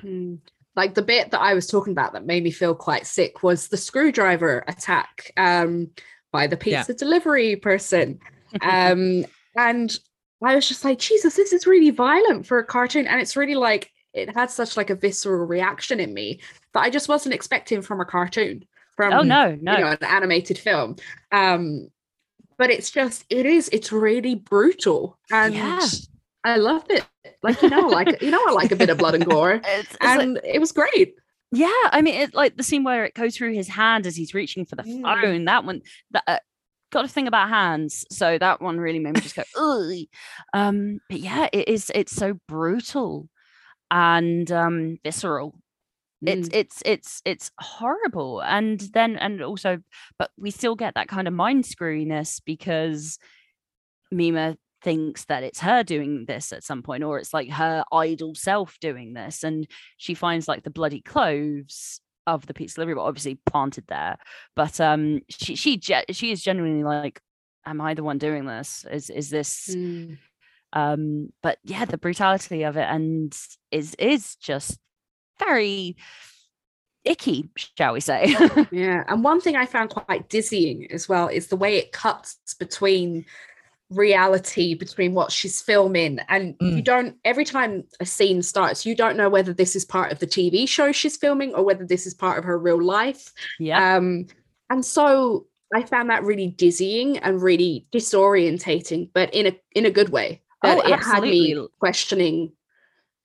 mm 0.01 0.39
like 0.75 0.93
the 0.93 1.01
bit 1.01 1.31
that 1.31 1.41
I 1.41 1.53
was 1.53 1.67
talking 1.67 1.91
about 1.91 2.13
that 2.13 2.25
made 2.25 2.43
me 2.43 2.51
feel 2.51 2.75
quite 2.75 3.05
sick 3.05 3.43
was 3.43 3.67
the 3.67 3.77
screwdriver 3.77 4.63
attack 4.67 5.31
um, 5.37 5.89
by 6.31 6.47
the 6.47 6.57
pizza 6.57 6.93
yeah. 6.93 6.97
delivery 6.97 7.55
person. 7.55 8.19
Um, 8.61 9.25
and 9.55 9.97
I 10.43 10.55
was 10.55 10.67
just 10.67 10.83
like, 10.83 10.99
Jesus, 10.99 11.35
this 11.35 11.53
is 11.53 11.67
really 11.67 11.89
violent 11.89 12.45
for 12.45 12.59
a 12.59 12.65
cartoon. 12.65 13.07
And 13.07 13.21
it's 13.21 13.35
really 13.35 13.55
like, 13.55 13.91
it 14.13 14.33
had 14.35 14.51
such 14.51 14.75
like 14.75 14.89
a 14.89 14.95
visceral 14.95 15.45
reaction 15.45 15.99
in 15.99 16.13
me 16.13 16.41
that 16.73 16.81
I 16.81 16.89
just 16.89 17.07
wasn't 17.07 17.35
expecting 17.35 17.81
from 17.81 18.01
a 18.01 18.05
cartoon, 18.05 18.65
from 18.95 19.13
oh 19.13 19.21
no, 19.21 19.57
no, 19.61 19.73
you 19.73 19.79
know, 19.79 19.87
an 19.87 19.97
animated 20.03 20.57
film. 20.57 20.95
Um, 21.31 21.87
but 22.57 22.69
it's 22.69 22.91
just, 22.91 23.25
it 23.29 23.45
is, 23.45 23.69
it's 23.73 23.91
really 23.91 24.35
brutal. 24.35 25.17
And 25.31 25.55
yeah. 25.55 25.79
I 26.43 26.57
loved 26.57 26.91
it. 26.91 27.05
Like 27.43 27.61
you 27.61 27.69
know, 27.69 27.87
like 27.87 28.21
you 28.21 28.31
know, 28.31 28.43
I 28.47 28.51
like 28.51 28.71
a 28.71 28.75
bit 28.75 28.89
of 28.89 28.97
blood 28.97 29.15
and 29.15 29.25
gore, 29.25 29.53
it's, 29.63 29.93
it's 29.93 29.97
and 30.01 30.35
like, 30.35 30.43
it 30.45 30.59
was 30.59 30.71
great. 30.71 31.15
Yeah, 31.51 31.69
I 31.85 32.01
mean, 32.01 32.15
it 32.15 32.33
like 32.33 32.55
the 32.55 32.63
scene 32.63 32.83
where 32.83 33.05
it 33.05 33.13
goes 33.13 33.35
through 33.35 33.53
his 33.53 33.67
hand 33.67 34.07
as 34.07 34.15
he's 34.15 34.33
reaching 34.33 34.65
for 34.65 34.75
the 34.75 34.83
mm. 34.83 35.01
phone. 35.01 35.45
That 35.45 35.65
one, 35.65 35.81
that 36.11 36.23
uh, 36.25 36.39
got 36.91 37.05
a 37.05 37.09
thing 37.09 37.27
about 37.27 37.49
hands, 37.49 38.05
so 38.09 38.37
that 38.37 38.61
one 38.61 38.79
really 38.79 38.99
made 38.99 39.15
me 39.15 39.21
just 39.21 39.35
go, 39.35 39.43
ugh. 39.57 39.93
Um, 40.53 40.99
but 41.09 41.19
yeah, 41.19 41.49
it 41.51 41.67
is. 41.67 41.91
It's 41.93 42.15
so 42.15 42.39
brutal 42.47 43.27
and 43.89 44.51
um 44.51 44.97
visceral. 45.03 45.60
Mm. 46.25 46.29
It's 46.29 46.49
it's 46.51 46.83
it's 46.85 47.21
it's 47.25 47.51
horrible, 47.59 48.41
and 48.41 48.79
then 48.93 49.17
and 49.17 49.41
also, 49.41 49.79
but 50.19 50.31
we 50.37 50.51
still 50.51 50.75
get 50.75 50.95
that 50.95 51.07
kind 51.07 51.27
of 51.27 51.33
mind 51.33 51.63
screwiness 51.63 52.41
because 52.45 53.17
Mima 54.11 54.57
thinks 54.81 55.25
that 55.25 55.43
it's 55.43 55.59
her 55.59 55.83
doing 55.83 56.25
this 56.25 56.51
at 56.51 56.63
some 56.63 56.81
point 56.81 57.03
or 57.03 57.19
it's 57.19 57.33
like 57.33 57.49
her 57.49 57.83
idol 57.91 58.33
self 58.33 58.79
doing 58.79 59.13
this 59.13 59.43
and 59.43 59.67
she 59.97 60.13
finds 60.13 60.47
like 60.47 60.63
the 60.63 60.71
bloody 60.71 61.01
cloves 61.01 62.01
of 62.27 62.45
the 62.47 62.53
pizza 62.53 62.75
delivery 62.75 62.95
but 62.95 63.03
obviously 63.03 63.39
planted 63.45 63.83
there 63.87 64.17
but 64.55 64.79
um 64.79 65.19
she 65.29 65.55
she 65.55 65.79
she 66.11 66.31
is 66.31 66.41
genuinely 66.41 66.83
like 66.83 67.21
am 67.65 67.79
i 67.79 67.93
the 67.93 68.03
one 68.03 68.17
doing 68.17 68.45
this 68.45 68.85
is 68.91 69.09
is 69.09 69.29
this 69.29 69.69
mm. 69.75 70.17
um 70.73 71.29
but 71.43 71.57
yeah 71.63 71.85
the 71.85 71.97
brutality 71.97 72.63
of 72.63 72.77
it 72.77 72.87
and 72.89 73.37
is 73.71 73.95
is 73.95 74.35
just 74.37 74.79
very 75.43 75.95
icky 77.03 77.49
shall 77.55 77.93
we 77.93 77.99
say 77.99 78.35
yeah 78.71 79.03
and 79.07 79.23
one 79.23 79.41
thing 79.41 79.55
i 79.55 79.65
found 79.65 79.89
quite 79.89 80.29
dizzying 80.29 80.87
as 80.91 81.09
well 81.09 81.27
is 81.27 81.47
the 81.47 81.55
way 81.55 81.77
it 81.77 81.91
cuts 81.91 82.37
between 82.59 83.25
reality 83.89 84.73
between 84.73 85.13
what 85.13 85.31
she's 85.31 85.61
filming 85.61 86.19
and 86.29 86.57
mm. 86.59 86.75
you 86.75 86.81
don't 86.81 87.17
every 87.25 87.43
time 87.43 87.83
a 87.99 88.05
scene 88.05 88.41
starts 88.41 88.85
you 88.85 88.95
don't 88.95 89.17
know 89.17 89.29
whether 89.29 89.51
this 89.51 89.75
is 89.75 89.83
part 89.83 90.11
of 90.11 90.19
the 90.19 90.27
tv 90.27 90.67
show 90.67 90.91
she's 90.91 91.17
filming 91.17 91.53
or 91.55 91.63
whether 91.63 91.85
this 91.85 92.05
is 92.05 92.13
part 92.13 92.37
of 92.37 92.45
her 92.45 92.57
real 92.57 92.81
life 92.81 93.33
yeah 93.59 93.95
um 93.95 94.25
and 94.69 94.85
so 94.85 95.45
i 95.73 95.83
found 95.83 96.09
that 96.09 96.23
really 96.23 96.47
dizzying 96.47 97.17
and 97.17 97.41
really 97.41 97.85
disorientating 97.91 99.09
but 99.13 99.33
in 99.33 99.47
a 99.47 99.59
in 99.73 99.85
a 99.85 99.91
good 99.91 100.09
way 100.09 100.41
that 100.61 100.77
oh, 100.77 100.81
it 100.87 100.93
absolutely. 100.93 101.49
had 101.49 101.57
me 101.57 101.67
questioning 101.79 102.51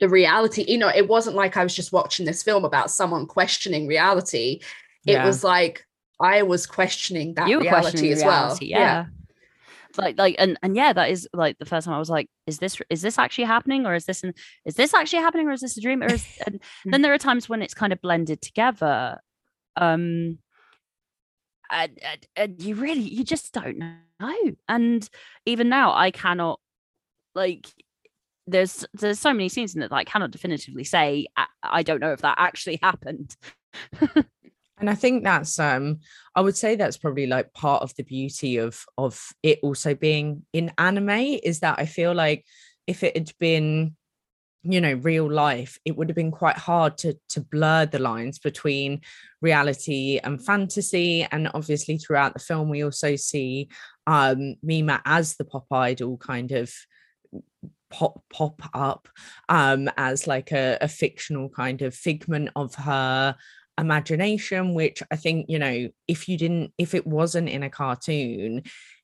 the 0.01 0.09
reality 0.09 0.65
you 0.69 0.79
know 0.79 0.91
it 0.95 1.09
wasn't 1.09 1.37
like 1.37 1.57
i 1.57 1.63
was 1.63 1.75
just 1.75 1.93
watching 1.93 2.27
this 2.27 2.43
film 2.43 2.65
about 2.65 2.91
someone 2.91 3.27
questioning 3.27 3.87
reality 3.87 4.61
it 5.07 5.13
yeah. 5.13 5.27
was 5.27 5.43
like 5.43 5.87
i 6.21 6.43
was 6.43 6.67
questioning 6.67 7.35
that 7.35 7.47
reality 7.47 7.69
questioning 7.69 8.13
as 8.13 8.23
reality, 8.23 8.73
well 8.73 8.81
yeah. 8.81 8.81
yeah 8.81 9.07
like 9.99 10.19
like 10.19 10.37
and 10.39 10.59
and 10.63 10.77
yeah 10.77 10.93
that 10.93 11.11
is 11.11 11.29
like 11.33 11.59
the 11.59 11.65
first 11.65 11.87
time 11.87 11.95
i 11.95 11.99
was 11.99 12.11
like 12.11 12.29
is 12.47 12.59
this 12.59 12.77
is 12.91 13.03
this 13.03 13.19
actually 13.19 13.45
happening 13.45 13.87
or 13.87 13.95
is 13.95 14.05
this 14.05 14.23
an, 14.23 14.35
is 14.65 14.75
this 14.75 14.93
actually 14.93 15.21
happening 15.21 15.49
or 15.49 15.53
is 15.53 15.61
this 15.61 15.77
a 15.77 15.81
dream 15.81 16.03
or 16.03 16.07
is 16.07 16.27
and 16.47 16.61
then 16.85 17.03
there 17.03 17.13
are 17.13 17.19
times 17.19 17.49
when 17.49 17.63
it's 17.63 17.75
kind 17.75 17.93
of 17.93 18.01
blended 18.01 18.41
together 18.41 19.19
um 19.77 20.39
and, 21.71 21.99
and, 22.03 22.27
and 22.37 22.63
you 22.63 22.75
really 22.75 23.01
you 23.01 23.25
just 23.25 23.53
don't 23.53 23.79
know 23.79 24.57
and 24.69 25.09
even 25.47 25.69
now 25.69 25.93
i 25.95 26.11
cannot 26.11 26.61
like 27.35 27.67
there's 28.47 28.85
there's 28.95 29.19
so 29.19 29.33
many 29.33 29.49
scenes 29.49 29.75
in 29.75 29.83
it 29.83 29.91
that 29.91 29.97
i 29.97 30.05
cannot 30.05 30.31
definitively 30.31 30.85
say 30.85 31.27
i, 31.37 31.47
I 31.63 31.83
don't 31.83 32.01
know 32.01 32.13
if 32.13 32.23
that 32.23 32.37
actually 32.39 32.79
happened. 32.83 33.37
And 34.79 34.91
i 34.91 34.95
think 34.95 35.25
that's 35.25 35.59
um 35.59 36.01
i 36.35 36.41
would 36.41 36.57
say 36.57 36.77
that's 36.77 36.99
probably 36.99 37.27
like 37.27 37.53
part 37.55 37.83
of 37.83 37.95
the 37.97 38.05
beauty 38.05 38.59
of 38.59 38.85
of 38.99 39.33
it 39.43 39.59
also 39.63 39.95
being 39.95 40.45
in 40.53 40.71
anime 40.77 41.39
is 41.43 41.61
that 41.61 41.79
i 41.79 41.87
feel 41.87 42.15
like 42.15 42.45
if 42.87 43.03
it 43.03 43.17
had 43.17 43.33
been 43.41 43.97
you 44.69 44.81
know 44.81 44.95
real 44.95 45.31
life 45.31 45.79
it 45.85 45.97
would 45.97 46.09
have 46.09 46.17
been 46.17 46.31
quite 46.31 46.59
hard 46.59 46.99
to 46.99 47.17
to 47.29 47.41
blur 47.41 47.87
the 47.87 47.99
lines 47.99 48.39
between 48.39 49.01
reality 49.41 50.19
and 50.23 50.45
fantasy. 50.45 51.27
And 51.31 51.51
obviously 51.55 51.99
throughout 51.99 52.33
the 52.33 52.41
film 52.41 52.69
we 52.69 52.83
also 52.83 53.17
see 53.17 53.69
um 54.07 54.57
mima 54.63 55.01
as 55.05 55.37
the 55.37 55.45
pop 55.45 55.67
idol 55.71 56.17
kind 56.17 56.53
of 56.53 56.73
pop 57.91 58.23
pop 58.33 58.61
up 58.75 59.09
um 59.49 59.89
as 59.97 60.27
like 60.27 60.53
a, 60.53 60.79
a 60.81 60.89
fictional 60.89 61.49
kind 61.49 61.83
of 61.83 61.95
figment 61.95 62.51
of 62.57 62.75
her 62.75 63.37
imagination 63.79 64.75
which 64.75 65.03
i 65.11 65.17
think 65.17 65.47
you 65.49 65.59
know 65.59 65.89
if 66.09 66.29
you 66.29 66.39
didn't 66.39 66.73
if 66.79 66.95
it 66.95 67.07
wasn't 67.07 67.49
in 67.49 67.63
a 67.63 67.71
cartoon 67.71 68.63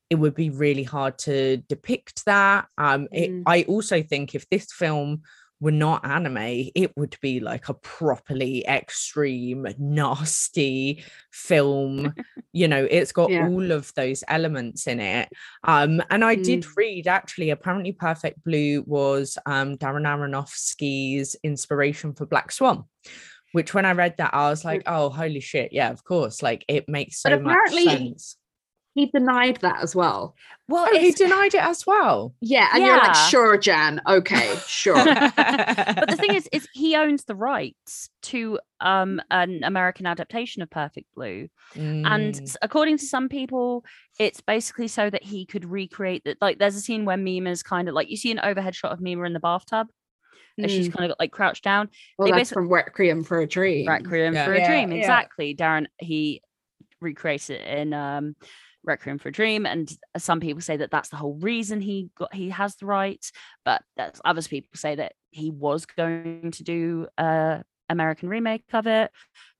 it 0.09 0.15
would 0.15 0.35
be 0.35 0.49
really 0.49 0.83
hard 0.83 1.17
to 1.17 1.57
depict 1.69 2.25
that 2.25 2.67
um 2.77 3.07
it, 3.11 3.31
mm. 3.31 3.43
i 3.45 3.63
also 3.63 4.01
think 4.01 4.35
if 4.35 4.49
this 4.49 4.71
film 4.73 5.21
were 5.63 5.71
not 5.71 6.05
anime 6.05 6.69
it 6.75 6.91
would 6.97 7.15
be 7.21 7.39
like 7.39 7.69
a 7.69 7.73
properly 7.73 8.65
extreme 8.67 9.65
nasty 9.79 11.03
film 11.31 12.13
you 12.51 12.67
know 12.67 12.85
it's 12.91 13.13
got 13.13 13.31
yeah. 13.31 13.47
all 13.47 13.71
of 13.71 13.93
those 13.95 14.25
elements 14.27 14.87
in 14.87 14.99
it 14.99 15.29
um 15.63 16.01
and 16.09 16.25
i 16.25 16.35
mm. 16.35 16.43
did 16.43 16.65
read 16.75 17.07
actually 17.07 17.49
apparently 17.49 17.93
perfect 17.93 18.43
blue 18.43 18.83
was 18.85 19.37
um 19.45 19.77
darren 19.77 20.03
aronofsky's 20.03 21.37
inspiration 21.43 22.13
for 22.13 22.25
black 22.25 22.51
swan 22.51 22.83
which 23.53 23.71
when 23.71 23.85
I 23.85 23.91
read 23.91 24.15
that, 24.17 24.33
I 24.33 24.49
was 24.49 24.65
like, 24.65 24.81
oh, 24.87 25.11
holy 25.11 25.39
shit. 25.39 25.73
Yeah, 25.73 25.91
of 25.91 26.03
course. 26.03 26.41
Like 26.41 26.65
it 26.67 26.89
makes 26.89 27.21
so 27.21 27.39
much 27.39 27.71
sense. 27.71 28.35
He 28.95 29.07
denied 29.07 29.57
that 29.61 29.81
as 29.81 29.95
well. 29.95 30.35
Well, 30.67 30.87
Oh, 30.89 30.97
he 30.99 31.11
denied 31.11 31.53
it 31.55 31.61
as 31.63 31.85
well. 31.85 32.33
Yeah, 32.41 32.69
and 32.73 32.85
you're 32.85 32.97
like, 32.97 33.15
sure, 33.15 33.57
Jan, 33.57 34.01
okay, 34.07 34.55
sure. 34.67 34.95
but 35.03 36.09
the 36.09 36.15
thing 36.17 36.33
is, 36.35 36.47
is 36.51 36.67
he 36.73 36.95
owns 36.95 37.25
the 37.25 37.35
rights 37.35 38.09
to 38.23 38.59
um 38.79 39.21
an 39.31 39.63
American 39.63 40.05
adaptation 40.05 40.61
of 40.61 40.69
Perfect 40.69 41.07
Blue. 41.15 41.47
and 41.75 42.33
Mm, 42.35 42.41
s- 42.41 42.57
according 42.61 42.97
to 42.99 43.05
some 43.05 43.29
people 43.29 43.83
it's 44.19 44.41
basically 44.41 44.87
so 44.87 45.09
that 45.09 45.23
he 45.23 45.45
could 45.45 45.65
recreate 45.65 46.23
that 46.25 46.37
like 46.41 46.59
there's 46.59 46.75
a 46.75 46.81
scene 46.81 47.03
where 47.05 47.17
mima's 47.17 47.63
kind 47.63 47.87
of 47.89 47.95
like 47.95 48.09
you 48.09 48.17
see 48.17 48.31
an 48.31 48.39
overhead 48.39 48.75
shot 48.75 48.91
of 48.91 48.99
mima 49.01 49.23
in 49.23 49.33
the 49.33 49.39
bathtub 49.39 49.87
and 50.57 50.69
she's 50.69 50.87
Mm. 50.89 50.93
kind 50.93 51.05
of 51.05 51.09
got 51.11 51.19
like 51.19 51.31
crouched 51.31 51.63
down 51.63 51.89
well, 52.17 52.27
they 52.27 52.31
that's 52.31 52.41
basic- 52.49 52.53
from 52.53 52.69
Requiem 52.69 53.23
for 53.23 53.39
a 53.39 53.47
Dream. 53.47 53.87
requiem 53.87 54.33
Yeah. 54.35 54.45
for 54.45 54.53
a 54.53 54.59
Yeah, 54.59 54.67
dream 54.67 54.91
yeah. 54.91 54.97
exactly 54.99 55.55
darren 55.55 55.87
he 55.97 56.41
recreates 57.01 57.49
it 57.49 57.61
in 57.61 57.93
um 57.93 58.35
requiem 58.83 59.17
for 59.17 59.29
a 59.29 59.31
dream 59.31 59.65
and 59.65 59.97
some 60.17 60.39
people 60.39 60.61
say 60.61 60.77
that 60.77 60.91
that's 60.91 61.09
the 61.09 61.15
whole 61.15 61.35
reason 61.35 61.79
he 61.81 62.09
got 62.17 62.33
he 62.33 62.49
has 62.49 62.75
the 62.75 62.85
rights 62.85 63.31
but 63.63 63.81
that's 63.95 64.19
others 64.25 64.47
people 64.47 64.69
say 64.75 64.95
that 64.95 65.13
he 65.31 65.49
was 65.51 65.85
going 65.85 66.51
to 66.51 66.63
do 66.63 67.07
a 67.17 67.63
american 67.89 68.29
remake 68.29 68.63
of 68.73 68.85
it 68.87 69.11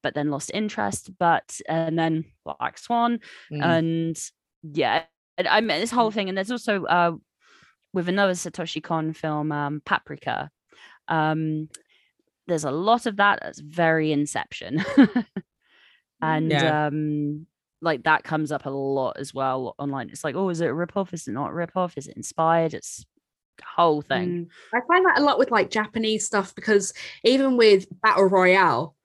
but 0.02 0.14
then 0.14 0.30
lost 0.30 0.52
interest 0.54 1.12
but 1.18 1.60
and 1.68 1.98
then 1.98 2.26
black 2.44 2.78
swan 2.78 3.20
mm. 3.52 3.64
and 3.64 4.18
yeah 4.64 5.04
and 5.38 5.48
i 5.48 5.62
mean 5.62 5.80
this 5.80 5.92
whole 5.92 6.12
thing 6.12 6.28
and 6.30 6.38
there's 6.38 6.52
also 6.52 6.84
uh 6.86 7.12
with 7.94 8.10
another 8.10 8.34
satoshi 8.34 8.84
kon 8.84 9.14
film 9.14 9.52
um 9.52 9.82
paprika 9.86 10.50
um 11.08 11.70
there's 12.48 12.66
a 12.66 12.72
lot 12.72 13.06
of 13.06 13.18
that 13.18 13.40
that's 13.42 13.60
very 13.60 14.12
inception 14.12 14.84
and 16.22 16.52
Yeah. 16.52 16.88
um 16.88 17.48
like 17.84 18.04
that 18.04 18.24
comes 18.24 18.52
up 18.52 18.66
a 18.66 18.70
lot 18.70 19.18
as 19.20 19.34
well 19.34 19.76
online 19.78 20.10
it's 20.10 20.24
like 20.24 20.36
oh 20.36 20.50
is 20.50 20.62
it 20.62 20.68
a 20.68 20.74
rip-off 20.74 21.14
is 21.14 21.28
it 21.28 21.32
not 21.34 21.52
a 21.52 21.54
rip-off 21.54 21.98
is 21.98 22.08
it 22.08 22.16
inspired 22.18 22.74
it's 22.74 23.06
the 23.58 23.64
whole 23.76 24.02
thing 24.02 24.30
Mm. 24.30 24.48
I 24.74 24.80
find 24.88 25.06
that 25.06 25.20
a 25.20 25.24
lot 25.24 25.38
with 25.38 25.52
like 25.52 25.70
Japanese 25.70 26.26
stuff 26.26 26.56
because 26.56 26.92
even 27.24 27.56
with 27.58 27.86
Battle 28.02 28.26
Royale, 28.26 28.96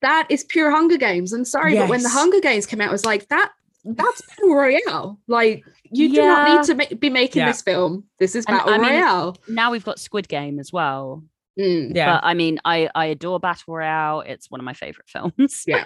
that 0.00 0.26
is 0.30 0.44
pure 0.44 0.70
Hunger 0.70 0.96
Games. 0.96 1.32
And 1.32 1.46
sorry, 1.48 1.74
but 1.76 1.88
when 1.88 2.02
the 2.02 2.08
Hunger 2.08 2.38
Games 2.40 2.66
came 2.66 2.80
out, 2.80 2.88
it 2.90 2.92
was 2.92 3.04
like 3.04 3.26
that 3.28 3.50
that's 3.84 4.22
Battle 4.28 4.54
Royale. 4.54 5.18
Like 5.26 5.64
you 5.90 6.08
do 6.14 6.22
not 6.22 6.48
need 6.48 6.66
to 6.66 6.74
ma- 6.74 6.96
be 6.98 7.10
making 7.10 7.40
Yeah. 7.40 7.46
this 7.48 7.62
film. 7.62 8.04
This 8.20 8.34
is 8.36 8.44
And 8.46 8.56
Battle 8.58 8.74
I 8.74 8.78
mean, 8.78 8.90
Royale. 8.92 9.36
now 9.48 9.70
we've 9.72 9.84
got 9.84 9.98
squid 9.98 10.28
game 10.28 10.58
as 10.60 10.72
well 10.72 11.24
Mm, 11.58 11.94
yeah, 11.94 12.16
but 12.16 12.24
i 12.26 12.34
mean 12.34 12.58
i 12.64 12.88
i 12.96 13.06
adore 13.06 13.38
battle 13.38 13.74
royale 13.76 14.22
it's 14.22 14.50
one 14.50 14.60
of 14.60 14.64
my 14.64 14.72
favorite 14.74 15.08
films 15.14 15.62
Yeah. 15.68 15.84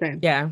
same. 0.00 0.20
yeah, 0.22 0.50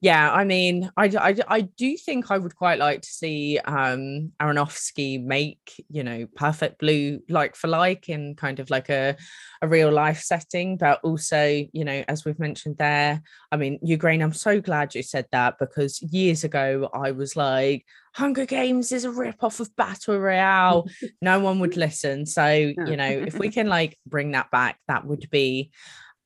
yeah. 0.00 0.32
I 0.32 0.44
mean, 0.44 0.90
I 0.96 1.36
I 1.48 1.62
do 1.62 1.96
think 1.96 2.30
I 2.30 2.38
would 2.38 2.54
quite 2.54 2.78
like 2.78 3.02
to 3.02 3.08
see 3.08 3.58
um 3.58 4.32
Aronofsky 4.40 5.22
make 5.22 5.84
you 5.88 6.04
know 6.04 6.26
Perfect 6.34 6.78
Blue 6.78 7.20
like 7.28 7.56
for 7.56 7.68
like 7.68 8.08
in 8.08 8.34
kind 8.34 8.60
of 8.60 8.70
like 8.70 8.88
a 8.90 9.16
a 9.62 9.68
real 9.68 9.90
life 9.90 10.20
setting, 10.20 10.76
but 10.76 11.00
also 11.02 11.64
you 11.72 11.84
know 11.84 12.04
as 12.08 12.24
we've 12.24 12.38
mentioned 12.38 12.76
there. 12.78 13.22
I 13.50 13.56
mean, 13.56 13.78
Ygraine. 13.82 14.22
I'm 14.22 14.32
so 14.32 14.60
glad 14.60 14.94
you 14.94 15.02
said 15.02 15.26
that 15.32 15.58
because 15.58 16.02
years 16.02 16.44
ago 16.44 16.90
I 16.92 17.12
was 17.12 17.36
like. 17.36 17.84
Hunger 18.14 18.46
Games 18.46 18.92
is 18.92 19.02
a 19.02 19.10
rip 19.10 19.42
off 19.42 19.58
of 19.58 19.74
Battle 19.74 20.20
Royale. 20.20 20.86
no 21.20 21.40
one 21.40 21.58
would 21.58 21.76
listen. 21.76 22.26
So, 22.26 22.46
you 22.46 22.96
know, 22.96 23.08
if 23.08 23.36
we 23.40 23.48
can 23.48 23.66
like 23.66 23.98
bring 24.06 24.30
that 24.30 24.52
back, 24.52 24.78
that 24.86 25.04
would 25.04 25.28
be 25.30 25.72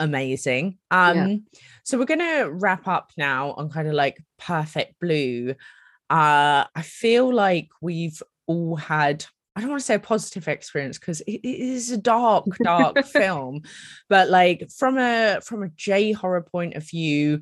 amazing. 0.00 0.78
Um, 0.90 1.44
so 1.84 1.98
we're 1.98 2.04
gonna 2.04 2.50
wrap 2.50 2.86
up 2.86 3.12
now 3.16 3.52
on 3.52 3.70
kind 3.70 3.88
of 3.88 3.94
like 3.94 4.18
perfect 4.38 5.00
blue. 5.00 5.54
Uh 6.10 6.64
I 6.74 6.82
feel 6.82 7.32
like 7.32 7.68
we've 7.82 8.22
all 8.46 8.76
had 8.76 9.24
I 9.58 9.60
don't 9.60 9.70
want 9.70 9.80
to 9.80 9.86
say 9.86 9.96
a 9.96 9.98
positive 9.98 10.46
experience 10.46 10.98
because 11.00 11.20
it, 11.22 11.40
it 11.42 11.60
is 11.60 11.90
a 11.90 11.96
dark, 11.96 12.44
dark 12.62 13.04
film, 13.06 13.62
but 14.08 14.30
like 14.30 14.70
from 14.70 14.98
a 14.98 15.40
from 15.42 15.64
a 15.64 15.68
J 15.70 16.12
horror 16.12 16.42
point 16.42 16.74
of 16.74 16.88
view, 16.88 17.40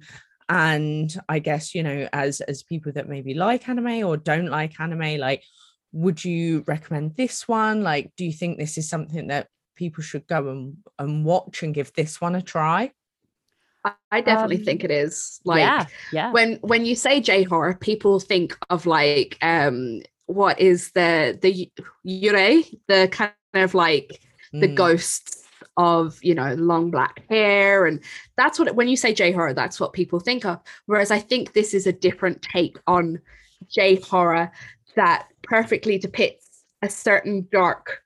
and 0.49 1.15
I 1.29 1.41
guess 1.41 1.75
you 1.75 1.83
know, 1.83 2.09
as 2.15 2.41
as 2.41 2.63
people 2.63 2.93
that 2.93 3.07
maybe 3.07 3.35
like 3.35 3.69
anime 3.69 4.03
or 4.07 4.17
don't 4.17 4.47
like 4.47 4.81
anime, 4.81 5.19
like 5.21 5.43
would 5.93 6.25
you 6.25 6.65
recommend 6.67 7.17
this 7.17 7.47
one? 7.47 7.83
Like, 7.83 8.13
do 8.17 8.25
you 8.25 8.33
think 8.33 8.59
this 8.59 8.79
is 8.79 8.89
something 8.89 9.27
that 9.29 9.49
people 9.77 10.03
should 10.03 10.27
go 10.27 10.49
and, 10.49 10.77
and 10.99 11.25
watch 11.25 11.63
and 11.63 11.75
give 11.75 11.93
this 11.93 12.21
one 12.21 12.35
a 12.35 12.43
try? 12.43 12.93
I, 13.85 13.93
I 14.11 14.21
definitely 14.21 14.59
Um, 14.59 14.65
think 14.65 14.85
it 14.85 14.91
is. 14.91 15.41
Like 15.45 15.61
yeah 15.61 15.87
yeah 16.13 16.31
when 16.33 16.55
when 16.63 16.85
you 16.85 16.97
say 16.97 17.21
J 17.21 17.45
horror, 17.45 17.75
people 17.75 18.19
think 18.21 18.57
of 18.71 18.87
like 18.87 19.39
um 19.43 20.03
what 20.27 20.59
is 20.61 20.91
the 20.93 21.39
the 21.41 21.71
yurei, 22.07 22.79
the 22.89 23.09
kind 23.13 23.33
of 23.55 23.75
like 23.75 24.21
the 24.53 24.67
Mm, 24.67 24.75
ghosts 24.77 25.45
of 25.77 26.19
you 26.23 26.35
know 26.35 26.55
long 26.55 26.91
black 26.91 27.23
hair 27.29 27.87
and 27.87 28.01
that's 28.37 28.59
what 28.59 28.75
when 28.75 28.89
you 28.89 28.97
say 28.97 29.13
j 29.13 29.33
horror 29.33 29.53
that's 29.53 29.79
what 29.79 29.93
people 29.93 30.19
think 30.21 30.45
of 30.45 30.59
whereas 30.87 31.11
i 31.11 31.19
think 31.19 31.53
this 31.53 31.75
is 31.75 31.87
a 31.87 31.93
different 31.93 32.41
take 32.43 32.79
on 32.87 33.21
j 33.69 33.97
horror 33.97 34.51
that 34.95 35.29
perfectly 35.43 35.99
depicts 35.99 36.65
a 36.83 36.89
certain 36.89 37.47
dark 37.53 38.03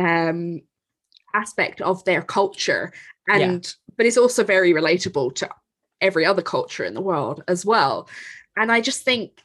um 0.00 0.60
aspect 1.34 1.80
of 1.80 2.04
their 2.04 2.22
culture. 2.22 2.92
Yeah. 3.28 3.36
and 3.50 3.74
but 3.96 4.06
it's 4.06 4.16
also 4.18 4.44
very 4.44 4.72
relatable 4.72 5.34
to 5.36 5.48
every 6.00 6.24
other 6.26 6.42
culture 6.42 6.84
in 6.84 6.94
the 6.94 7.00
world 7.00 7.42
as 7.48 7.64
well. 7.66 8.08
And 8.56 8.70
i 8.70 8.80
just 8.80 9.02
think 9.04 9.42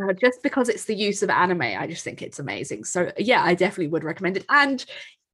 uh, 0.00 0.12
just 0.12 0.42
because 0.42 0.68
it's 0.68 0.84
the 0.84 0.94
use 0.94 1.22
of 1.24 1.30
anime 1.30 1.62
i 1.62 1.86
just 1.88 2.04
think 2.04 2.22
it's 2.22 2.38
amazing. 2.38 2.84
So 2.84 3.10
yeah 3.18 3.42
i 3.44 3.54
definitely 3.54 3.88
would 3.88 4.04
recommend 4.04 4.36
it. 4.36 4.44
And 4.48 4.84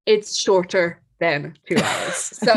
it's 0.06 0.36
shorter 0.36 1.02
than 1.20 1.54
two 1.68 1.76
hours. 1.82 2.32
So 2.44 2.54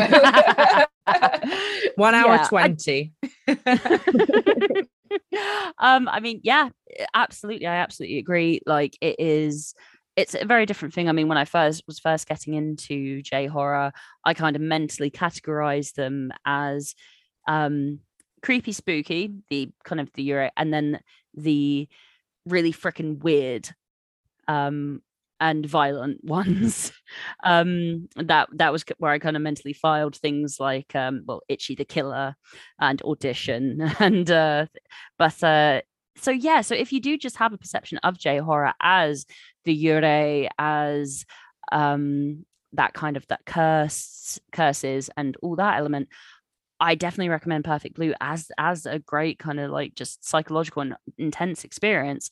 One 1.96 2.14
hour 2.14 2.34
Yeah, 2.36 2.44
I- 2.44 2.48
20. 2.48 3.12
um 5.78 6.08
i 6.08 6.20
mean 6.20 6.40
yeah 6.42 6.68
absolutely. 7.14 7.66
I 7.66 7.76
absolutely 7.76 8.18
agree. 8.18 8.60
Like 8.66 8.96
it 9.00 9.16
is 9.18 9.74
it's 10.16 10.34
a 10.34 10.44
very 10.44 10.66
different 10.66 10.94
thing. 10.94 11.08
I 11.08 11.12
mean 11.12 11.28
when 11.28 11.38
i 11.38 11.44
first 11.44 11.84
was 11.86 11.98
first 11.98 12.28
getting 12.28 12.54
into 12.54 13.22
j 13.22 13.46
horror 13.46 13.92
i 14.24 14.34
kind 14.34 14.56
of 14.56 14.62
mentally 14.62 15.10
categorized 15.10 15.94
them 15.94 16.32
as 16.44 16.94
um 17.48 18.00
creepy 18.42 18.72
spooky 18.72 19.32
the 19.50 19.70
kind 19.84 20.00
of 20.00 20.10
the 20.14 20.28
yurei 20.28 20.50
and 20.56 20.72
then 20.72 21.00
the 21.34 21.88
really 22.46 22.72
freaking 22.72 23.22
weird 23.22 23.68
um 24.48 25.00
and 25.40 25.66
violent 25.66 26.22
ones. 26.24 26.92
Um 27.42 28.08
that 28.16 28.48
that 28.52 28.72
was 28.72 28.84
where 28.98 29.12
i 29.12 29.18
kind 29.18 29.36
of 29.36 29.42
mentally 29.42 29.72
filed 29.72 30.16
things 30.16 30.58
like 30.60 30.94
um 30.94 31.22
well 31.26 31.42
Ichi 31.48 31.74
the 31.74 31.84
Killer 31.84 32.36
and 32.80 33.02
audition 33.02 33.80
and 33.98 34.30
uh 34.30 34.66
but 35.18 35.42
uh 35.42 35.80
so 36.16 36.30
yeah 36.30 36.60
so 36.60 36.74
if 36.74 36.92
you 36.92 37.00
do 37.00 37.16
just 37.16 37.36
have 37.36 37.52
a 37.52 37.58
perception 37.58 37.98
of 37.98 38.18
j 38.18 38.38
horror 38.38 38.72
as 38.80 39.26
the 39.64 39.84
yurei 39.84 40.48
as 40.58 41.24
um 41.70 42.44
that 42.74 42.94
kind 42.94 43.16
of 43.16 43.26
that 43.28 43.40
curse 43.44 44.38
curses 44.52 45.10
and 45.16 45.36
all 45.42 45.56
that 45.56 45.78
element 45.78 46.08
i 46.82 46.96
definitely 46.96 47.28
recommend 47.28 47.64
perfect 47.64 47.94
blue 47.94 48.12
as 48.20 48.50
as 48.58 48.86
a 48.86 48.98
great 48.98 49.38
kind 49.38 49.60
of 49.60 49.70
like 49.70 49.94
just 49.94 50.28
psychological 50.28 50.82
and 50.82 50.96
intense 51.16 51.64
experience. 51.64 52.30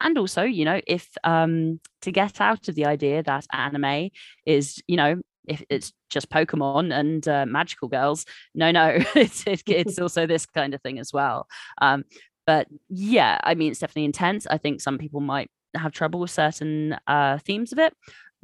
And 0.00 0.18
also 0.18 0.42
you 0.42 0.64
know 0.64 0.80
if 0.86 1.08
um 1.22 1.80
to 2.02 2.10
get 2.10 2.40
out 2.40 2.68
of 2.68 2.74
the 2.74 2.86
idea 2.86 3.22
that 3.22 3.46
anime 3.52 4.10
is 4.44 4.82
you 4.88 4.96
know 4.96 5.20
if 5.46 5.62
it's 5.70 5.92
just 6.10 6.28
pokemon 6.28 6.92
and 6.92 7.26
uh, 7.28 7.46
magical 7.46 7.86
girls 7.88 8.24
no 8.54 8.72
no 8.72 8.98
it's 9.14 9.46
it, 9.46 9.62
it's 9.68 9.98
also 10.04 10.26
this 10.26 10.44
kind 10.44 10.74
of 10.74 10.82
thing 10.82 10.98
as 10.98 11.12
well. 11.12 11.46
Um 11.80 12.04
but 12.46 12.66
yeah 12.88 13.38
i 13.44 13.54
mean 13.54 13.70
it's 13.70 13.80
definitely 13.80 14.04
intense 14.04 14.46
i 14.50 14.58
think 14.58 14.80
some 14.80 14.98
people 14.98 15.20
might 15.20 15.50
have 15.76 15.92
trouble 15.92 16.20
with 16.20 16.30
certain 16.30 16.96
uh 17.06 17.38
themes 17.38 17.72
of 17.72 17.78
it 17.78 17.94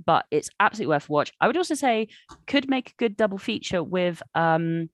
but 0.05 0.27
it's 0.31 0.51
absolutely 0.59 0.93
worth 0.95 1.09
a 1.09 1.13
watch 1.13 1.33
i 1.41 1.47
would 1.47 1.57
also 1.57 1.75
say 1.75 2.09
could 2.47 2.69
make 2.69 2.91
a 2.91 2.95
good 2.97 3.17
double 3.17 3.39
feature 3.39 3.83
with 3.83 4.23
um 4.35 4.89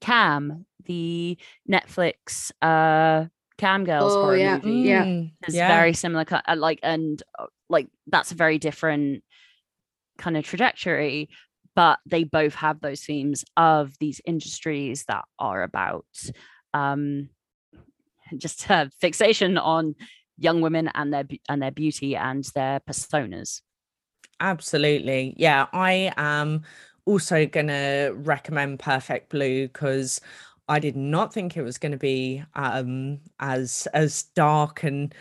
cam 0.00 0.66
the 0.84 1.38
netflix 1.70 2.50
uh 2.60 3.26
cam 3.56 3.84
girls 3.84 4.14
Oh, 4.16 4.20
horror 4.20 4.36
yeah. 4.36 4.56
movie 4.62 4.70
Yeah. 4.88 5.04
Mm, 5.04 5.30
is 5.46 5.54
yeah. 5.54 5.66
very 5.66 5.92
similar 5.92 6.24
uh, 6.30 6.56
like 6.56 6.80
and 6.82 7.22
uh, 7.38 7.46
like 7.68 7.88
that's 8.06 8.32
a 8.32 8.34
very 8.34 8.58
different 8.58 9.22
kind 10.18 10.36
of 10.36 10.44
trajectory 10.44 11.28
but 11.74 11.98
they 12.06 12.22
both 12.24 12.54
have 12.54 12.80
those 12.80 13.02
themes 13.02 13.44
of 13.56 13.94
these 13.98 14.20
industries 14.24 15.04
that 15.06 15.24
are 15.38 15.62
about 15.62 16.06
um 16.72 17.28
just 18.36 18.70
uh, 18.70 18.86
fixation 19.00 19.58
on 19.58 19.94
young 20.38 20.60
women 20.60 20.90
and 20.94 21.12
their 21.12 21.24
and 21.48 21.62
their 21.62 21.70
beauty 21.70 22.16
and 22.16 22.44
their 22.54 22.80
personas 22.80 23.60
Absolutely. 24.40 25.34
Yeah, 25.36 25.66
I 25.72 26.12
am 26.16 26.62
also 27.06 27.46
going 27.46 27.68
to 27.68 28.12
recommend 28.16 28.78
Perfect 28.78 29.30
Blue 29.30 29.68
because 29.68 30.20
I 30.68 30.78
did 30.78 30.96
not 30.96 31.32
think 31.32 31.56
it 31.56 31.62
was 31.62 31.78
going 31.78 31.92
to 31.92 31.98
be 31.98 32.42
um, 32.54 33.20
as 33.40 33.86
as 33.94 34.24
dark 34.34 34.82
and 34.82 35.14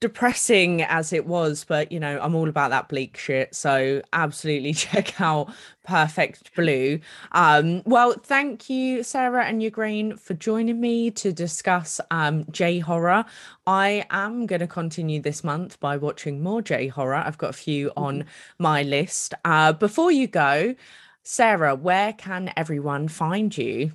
depressing 0.00 0.82
as 0.82 1.12
it 1.12 1.26
was, 1.26 1.64
but 1.64 1.90
you 1.90 1.98
know, 1.98 2.18
I'm 2.20 2.34
all 2.34 2.48
about 2.48 2.70
that 2.70 2.88
bleak 2.88 3.16
shit. 3.16 3.54
So 3.54 4.02
absolutely 4.12 4.72
check 4.74 5.20
out 5.20 5.52
Perfect 5.84 6.54
Blue. 6.54 7.00
Um, 7.32 7.82
well, 7.86 8.14
thank 8.22 8.68
you, 8.68 9.02
Sarah 9.02 9.44
and 9.44 9.62
Ygraine, 9.62 10.18
for 10.18 10.34
joining 10.34 10.80
me 10.80 11.10
to 11.12 11.32
discuss 11.32 12.00
um, 12.10 12.44
J 12.50 12.78
horror. 12.78 13.24
I 13.66 14.04
am 14.10 14.46
going 14.46 14.60
to 14.60 14.66
continue 14.66 15.20
this 15.20 15.42
month 15.42 15.80
by 15.80 15.96
watching 15.96 16.42
more 16.42 16.60
J 16.60 16.88
horror. 16.88 17.16
I've 17.16 17.38
got 17.38 17.50
a 17.50 17.54
few 17.54 17.90
on 17.96 18.20
mm-hmm. 18.20 18.28
my 18.58 18.82
list. 18.82 19.34
Uh, 19.44 19.72
before 19.72 20.10
you 20.10 20.26
go, 20.26 20.74
Sarah, 21.22 21.74
where 21.74 22.12
can 22.12 22.52
everyone 22.56 23.08
find 23.08 23.56
you? 23.56 23.92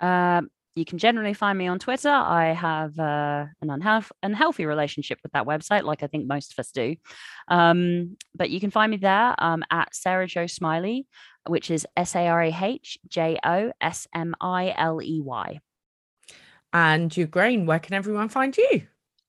Um, 0.00 0.50
you 0.74 0.84
can 0.84 0.98
generally 0.98 1.34
find 1.34 1.56
me 1.56 1.66
on 1.66 1.78
Twitter. 1.78 2.10
I 2.10 2.52
have 2.52 2.98
uh, 2.98 3.46
an 3.62 3.70
unhealth- 3.70 4.12
unhealthy 4.22 4.66
relationship 4.66 5.20
with 5.22 5.32
that 5.32 5.46
website, 5.46 5.84
like 5.84 6.02
I 6.02 6.08
think 6.08 6.26
most 6.26 6.52
of 6.52 6.58
us 6.58 6.70
do. 6.72 6.96
Um, 7.48 8.16
but 8.34 8.50
you 8.50 8.60
can 8.60 8.70
find 8.70 8.90
me 8.90 8.96
there 8.96 9.34
um, 9.38 9.62
at 9.70 9.94
Sarah 9.94 10.26
Jo 10.26 10.46
Smiley, 10.46 11.06
which 11.46 11.70
is 11.70 11.86
S 11.96 12.16
A 12.16 12.26
R 12.26 12.42
A 12.42 12.56
H 12.60 12.98
J 13.08 13.38
O 13.44 13.72
S 13.80 14.08
M 14.14 14.34
I 14.40 14.74
L 14.76 15.00
E 15.00 15.20
Y. 15.20 15.60
And 16.72 17.10
Ygraine, 17.10 17.66
where 17.66 17.78
can 17.78 17.94
everyone 17.94 18.28
find 18.28 18.56
you? 18.56 18.82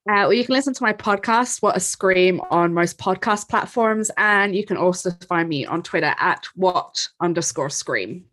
Uh, 0.08 0.22
well, 0.22 0.34
you 0.34 0.46
can 0.46 0.54
listen 0.54 0.74
to 0.74 0.84
my 0.84 0.94
podcast, 0.94 1.64
What 1.64 1.78
a 1.78 1.80
Scream, 1.80 2.40
on 2.52 2.74
most 2.74 3.00
podcast 3.00 3.50
platforms. 3.50 4.12
And 4.18 4.56
you 4.56 4.64
can 4.64 4.78
also 4.78 5.12
find 5.28 5.50
me 5.50 5.66
on 5.66 5.84
Twitter 5.84 6.14
at 6.20 6.46
what 6.56 7.08
underscore 7.20 7.72
scream. 7.72 8.26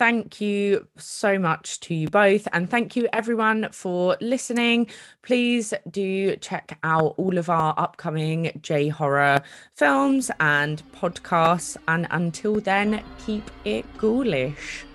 Thank 0.00 0.40
you 0.40 0.88
so 0.96 1.38
much 1.38 1.78
to 1.80 1.94
you 1.94 2.08
both. 2.08 2.48
And 2.54 2.70
thank 2.70 2.96
you, 2.96 3.06
everyone, 3.12 3.68
for 3.70 4.16
listening. 4.22 4.86
Please 5.20 5.74
do 5.90 6.36
check 6.36 6.78
out 6.82 7.16
all 7.18 7.36
of 7.36 7.50
our 7.50 7.74
upcoming 7.76 8.58
J 8.62 8.88
horror 8.88 9.42
films 9.74 10.30
and 10.40 10.82
podcasts. 10.92 11.76
And 11.86 12.06
until 12.10 12.60
then, 12.60 13.04
keep 13.26 13.50
it 13.66 13.84
ghoulish. 13.98 14.86